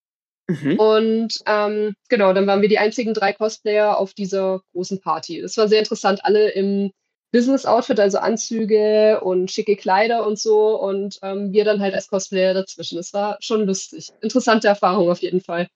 [0.46, 0.78] mhm.
[0.78, 5.40] Und ähm, genau, dann waren wir die einzigen drei Cosplayer auf dieser großen Party.
[5.40, 6.90] Das war sehr interessant, alle im
[7.32, 10.78] Business-Outfit, also Anzüge und schicke Kleider und so.
[10.78, 12.98] Und ähm, wir dann halt als Cosplayer dazwischen.
[12.98, 14.10] Das war schon lustig.
[14.20, 15.66] Interessante Erfahrung auf jeden Fall.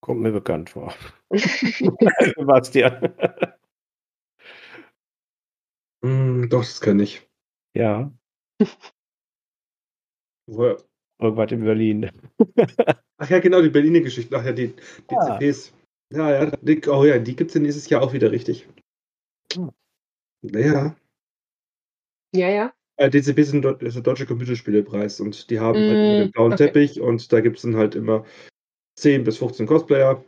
[0.00, 0.94] Kommt mir bekannt vor.
[1.30, 3.14] Sebastian.
[6.02, 7.28] Hm, doch, das kenne ich.
[7.74, 8.10] ja,
[10.48, 10.78] Woher?
[11.20, 12.10] irgendwas in Berlin.
[13.18, 14.34] Ach ja, genau, die Berliner Geschichten.
[14.34, 14.74] Ach ja, die
[15.08, 15.38] Ah.
[15.38, 15.72] DCPs.
[16.12, 18.66] Ja, ja, die, oh ja, die gibt es ja nächstes Jahr auch wieder richtig.
[19.54, 19.70] Hm.
[20.42, 20.96] Naja.
[22.34, 22.72] Ja, ja.
[22.96, 26.18] Äh, DCP ist ein, Deu- ist der Deutsche Computerspielepreis und die haben halt immer Mm,
[26.18, 26.66] den blauen okay.
[26.66, 28.24] Teppich und da gibt es dann halt immer
[28.96, 30.22] 10 bis 15 Cosplayer.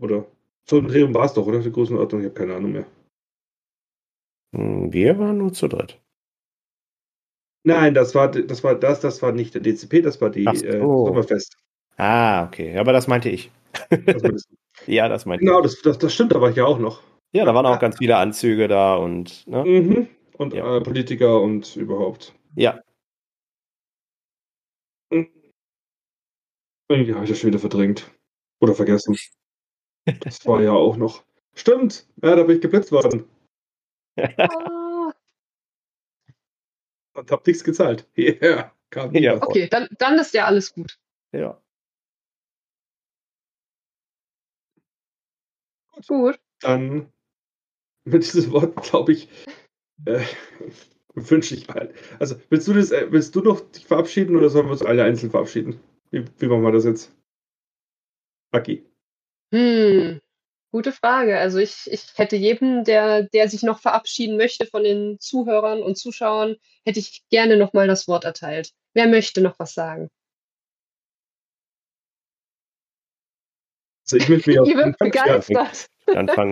[0.00, 0.26] Oder
[0.68, 1.60] so ein Dreh war es doch, oder?
[1.60, 2.86] Die Größenordnung, ich habe keine Ahnung mehr.
[4.54, 6.00] Hm, Wir waren nur zu dritt.
[7.62, 10.80] Nein, das war das war das, das war nicht der DCP, das war die äh,
[10.80, 11.06] so.
[11.06, 11.56] Sommerfest.
[11.98, 12.78] Ah, okay.
[12.78, 13.50] Aber das meinte ich.
[13.90, 14.46] Das
[14.86, 15.64] ja, das meinte genau, ich.
[15.64, 17.02] das, das, das stimmt, da war ich ja auch noch.
[17.32, 19.64] Ja, da waren auch ganz viele Anzüge da und, ne?
[19.64, 20.08] Mhm.
[20.38, 20.78] Und Ja.
[20.78, 22.34] äh, Politiker und überhaupt.
[22.56, 22.80] Ja.
[26.90, 28.10] Irgendwie habe ich das schon wieder verdrängt.
[28.60, 29.16] Oder vergessen.
[30.20, 31.24] Das war ja auch noch.
[31.54, 32.06] Stimmt!
[32.20, 33.28] Ja, da bin ich geblitzt worden.
[37.14, 38.08] Und hab nichts gezahlt.
[38.18, 38.74] Yeah.
[38.90, 39.40] Kam Ja.
[39.40, 40.98] okay, dann, dann ist ja alles gut.
[41.32, 41.60] Ja.
[46.08, 46.40] Gut.
[46.60, 47.12] Dann
[48.04, 49.28] mit diesem Wort, glaube ich,
[50.06, 50.24] äh,
[51.14, 51.94] wünsche ich halt.
[52.18, 55.04] Also, willst du das, äh, willst du noch dich verabschieden oder sollen wir uns alle
[55.04, 55.78] einzeln verabschieden?
[56.10, 57.14] Wie, wie machen wir das jetzt?
[58.52, 58.84] Aki.
[59.52, 60.20] Hm,
[60.72, 61.38] gute Frage.
[61.38, 65.96] Also ich, ich hätte jedem, der, der sich noch verabschieden möchte von den Zuhörern und
[65.96, 68.72] Zuschauern, hätte ich gerne nochmal das Wort erteilt.
[68.94, 70.08] Wer möchte noch was sagen?
[74.04, 75.10] Also ich möchte mich auf jeden Fall,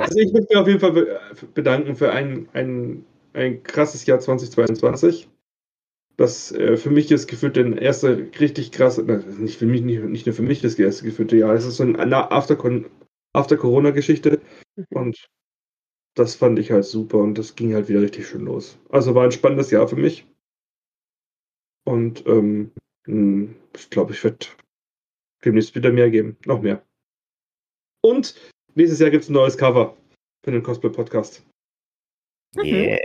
[0.00, 1.20] also ich möchte mich auf jeden Fall be
[1.54, 5.28] bedanken für ein, ein, ein krasses Jahr 2022.
[6.18, 10.02] Das äh, für mich ist gefühlt der erste richtig krasse, na, nicht für mich, nicht,
[10.02, 11.54] nicht nur für mich das erste gefühlte Jahr.
[11.54, 12.58] Es ist so eine After-
[13.32, 14.40] After-Corona-Geschichte
[14.90, 15.28] und
[16.16, 18.78] das fand ich halt super und das ging halt wieder richtig schön los.
[18.88, 20.26] Also war ein spannendes Jahr für mich.
[21.84, 22.72] Und ähm,
[23.06, 24.44] mh, ich glaube, ich werde
[25.44, 26.36] demnächst wieder mehr geben.
[26.44, 26.84] Noch mehr.
[28.02, 28.34] Und
[28.74, 29.96] nächstes Jahr gibt es ein neues Cover
[30.44, 31.46] für den Cosplay-Podcast.
[32.56, 32.98] Yeah.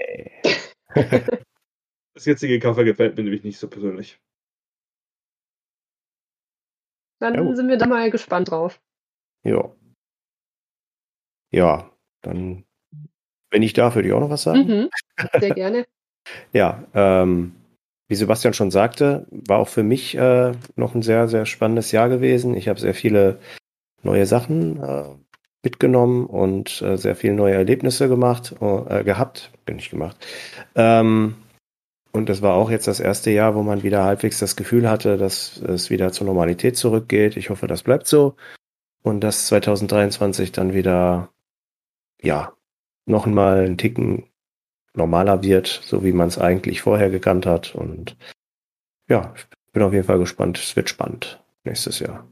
[2.13, 4.19] Das jetzige Cover gefällt mir nämlich nicht so persönlich.
[7.19, 7.55] Dann Ja.
[7.55, 8.81] sind wir da mal gespannt drauf.
[9.43, 9.71] Ja.
[11.51, 11.91] Ja,
[12.21, 12.65] dann,
[13.51, 14.67] wenn ich darf, würde ich auch noch was sagen.
[14.67, 14.89] Mhm.
[15.39, 15.85] Sehr gerne.
[16.53, 17.53] Ja, ähm,
[18.07, 22.07] wie Sebastian schon sagte, war auch für mich äh, noch ein sehr, sehr spannendes Jahr
[22.07, 22.55] gewesen.
[22.55, 23.39] Ich habe sehr viele
[24.03, 25.03] neue Sachen äh,
[25.63, 30.15] mitgenommen und äh, sehr viele neue Erlebnisse gemacht, äh, gehabt, bin ich gemacht.
[30.75, 31.35] Ähm,
[32.15, 35.17] und das war auch jetzt das erste Jahr, wo man wieder halbwegs das Gefühl hatte,
[35.17, 37.37] dass es wieder zur Normalität zurückgeht.
[37.37, 38.35] Ich hoffe, das bleibt so.
[39.01, 41.33] Und dass 2023 dann wieder,
[42.21, 42.55] ja,
[43.05, 44.29] noch mal einen Ticken
[44.93, 47.73] normaler wird, so wie man es eigentlich vorher gekannt hat.
[47.73, 48.15] Und
[49.09, 50.59] ja, ich bin auf jeden Fall gespannt.
[50.59, 52.27] Es wird spannend nächstes Jahr.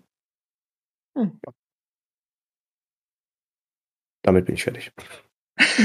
[4.22, 4.92] damit bin ich fertig.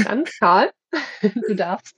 [0.05, 0.71] Dann, Karl,
[1.47, 1.96] du darfst.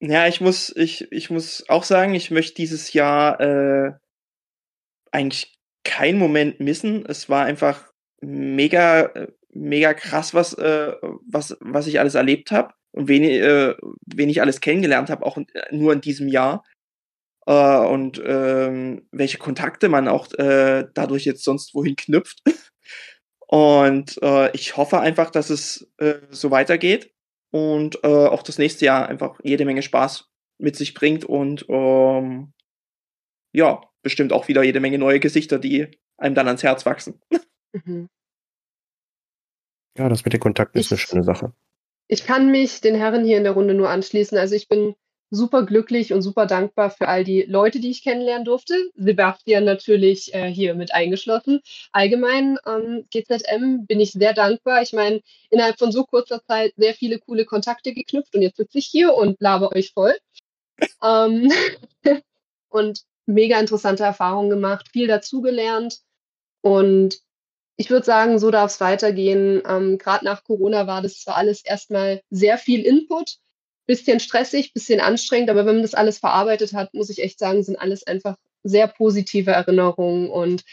[0.00, 3.92] Ja, ich muss, ich, ich muss auch sagen, ich möchte dieses Jahr äh,
[5.10, 7.06] eigentlich keinen Moment missen.
[7.06, 7.90] Es war einfach
[8.20, 10.92] mega, äh, mega krass, was, äh,
[11.26, 13.74] was, was ich alles erlebt habe und wen, äh,
[14.06, 16.64] wen ich alles kennengelernt habe, auch in, nur in diesem Jahr.
[17.46, 22.42] Äh, und ähm, welche Kontakte man auch äh, dadurch jetzt sonst wohin knüpft.
[23.46, 27.15] und äh, ich hoffe einfach, dass es äh, so weitergeht
[27.50, 32.52] und äh, auch das nächste Jahr einfach jede Menge Spaß mit sich bringt und ähm,
[33.52, 37.20] ja, bestimmt auch wieder jede Menge neue Gesichter, die einem dann ans Herz wachsen.
[37.72, 38.08] Mhm.
[39.98, 41.52] Ja, das mit den Kontakten ist eine Ich- schöne Sache.
[42.08, 44.38] Ich kann mich den Herren hier in der Runde nur anschließen.
[44.38, 44.94] Also ich bin
[45.30, 48.74] super glücklich und super dankbar für all die Leute, die ich kennenlernen durfte.
[48.94, 51.60] Sebastian natürlich äh, hier mit eingeschlossen.
[51.92, 54.82] Allgemein ähm, GZM bin ich sehr dankbar.
[54.82, 55.20] Ich meine,
[55.50, 59.14] innerhalb von so kurzer Zeit sehr viele coole Kontakte geknüpft und jetzt sitze ich hier
[59.14, 60.16] und laber euch voll.
[61.02, 61.50] ähm,
[62.68, 66.00] und mega interessante Erfahrungen gemacht, viel dazugelernt
[66.60, 67.20] und
[67.76, 69.62] ich würde sagen, so darf es weitergehen.
[69.68, 73.38] Ähm, Gerade nach Corona war das zwar alles erstmal sehr viel Input,
[73.86, 77.62] bisschen stressig, bisschen anstrengend, aber wenn man das alles verarbeitet hat, muss ich echt sagen,
[77.62, 80.64] sind alles einfach sehr positive Erinnerungen und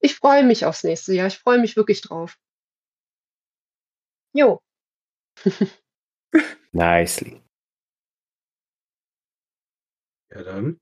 [0.00, 1.26] ich freue mich aufs nächste Jahr.
[1.26, 2.36] Ich freue mich wirklich drauf.
[4.32, 4.60] Jo,
[6.72, 7.42] Nicely.
[10.30, 10.78] Ja, dann.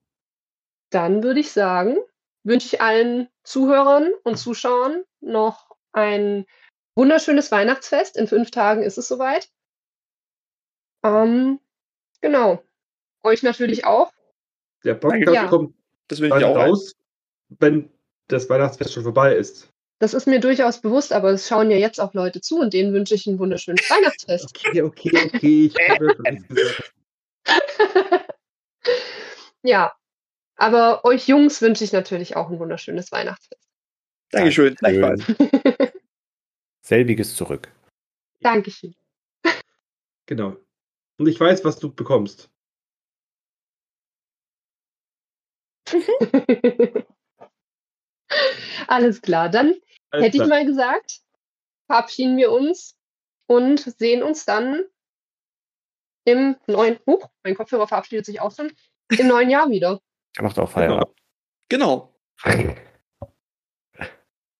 [0.90, 1.96] dann würde ich sagen,
[2.44, 6.46] wünsche ich allen Zuhörern und Zuschauern noch ein
[6.94, 8.16] wunderschönes Weihnachtsfest.
[8.16, 9.48] In fünf Tagen ist es soweit.
[11.02, 11.60] Ähm,
[12.20, 12.62] genau.
[13.22, 14.12] Euch natürlich auch.
[14.84, 15.46] Der Podcast Ja.
[15.48, 15.74] kommt
[16.08, 16.56] Das will ich auch.
[16.56, 16.94] raus,
[17.48, 17.90] wenn
[18.28, 19.68] das Weihnachtsfest schon vorbei ist.
[20.00, 22.92] Das ist mir durchaus bewusst, aber es schauen ja jetzt auch Leute zu und denen
[22.92, 24.56] wünsche ich ein wunderschönes Weihnachtsfest.
[24.56, 25.66] Okay, okay, okay.
[25.66, 26.14] Ich habe
[26.48, 26.92] gesagt.
[29.62, 29.92] ja,
[30.56, 33.68] aber euch Jungs wünsche ich natürlich auch ein wunderschönes Weihnachtsfest.
[34.30, 34.76] Dankeschön.
[34.80, 35.36] Dankeschön.
[36.82, 37.68] Selbiges zurück.
[38.40, 38.94] Dankeschön.
[40.26, 40.56] Genau.
[41.18, 42.50] Und ich weiß, was du bekommst.
[48.86, 49.74] Alles klar, dann
[50.10, 50.60] Alles hätte ich klar.
[50.60, 51.22] mal gesagt,
[51.86, 52.96] verabschieden wir uns
[53.46, 54.84] und sehen uns dann
[56.24, 58.70] im neuen, huch, mein Kopfhörer verabschiedet sich auch schon,
[59.18, 60.00] im neuen Jahr wieder.
[60.36, 61.16] Er macht auch Feierabend.
[61.70, 62.14] Genau.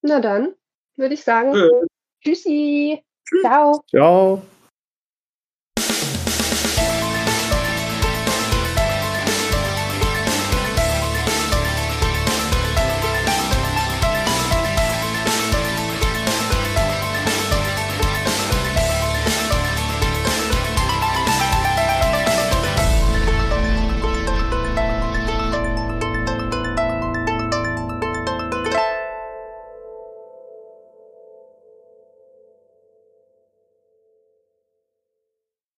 [0.03, 0.55] Na dann,
[0.97, 1.87] würde ich sagen, Tschö.
[2.23, 3.05] tschüssi,
[3.43, 3.83] ciao.
[3.91, 4.43] Ciao.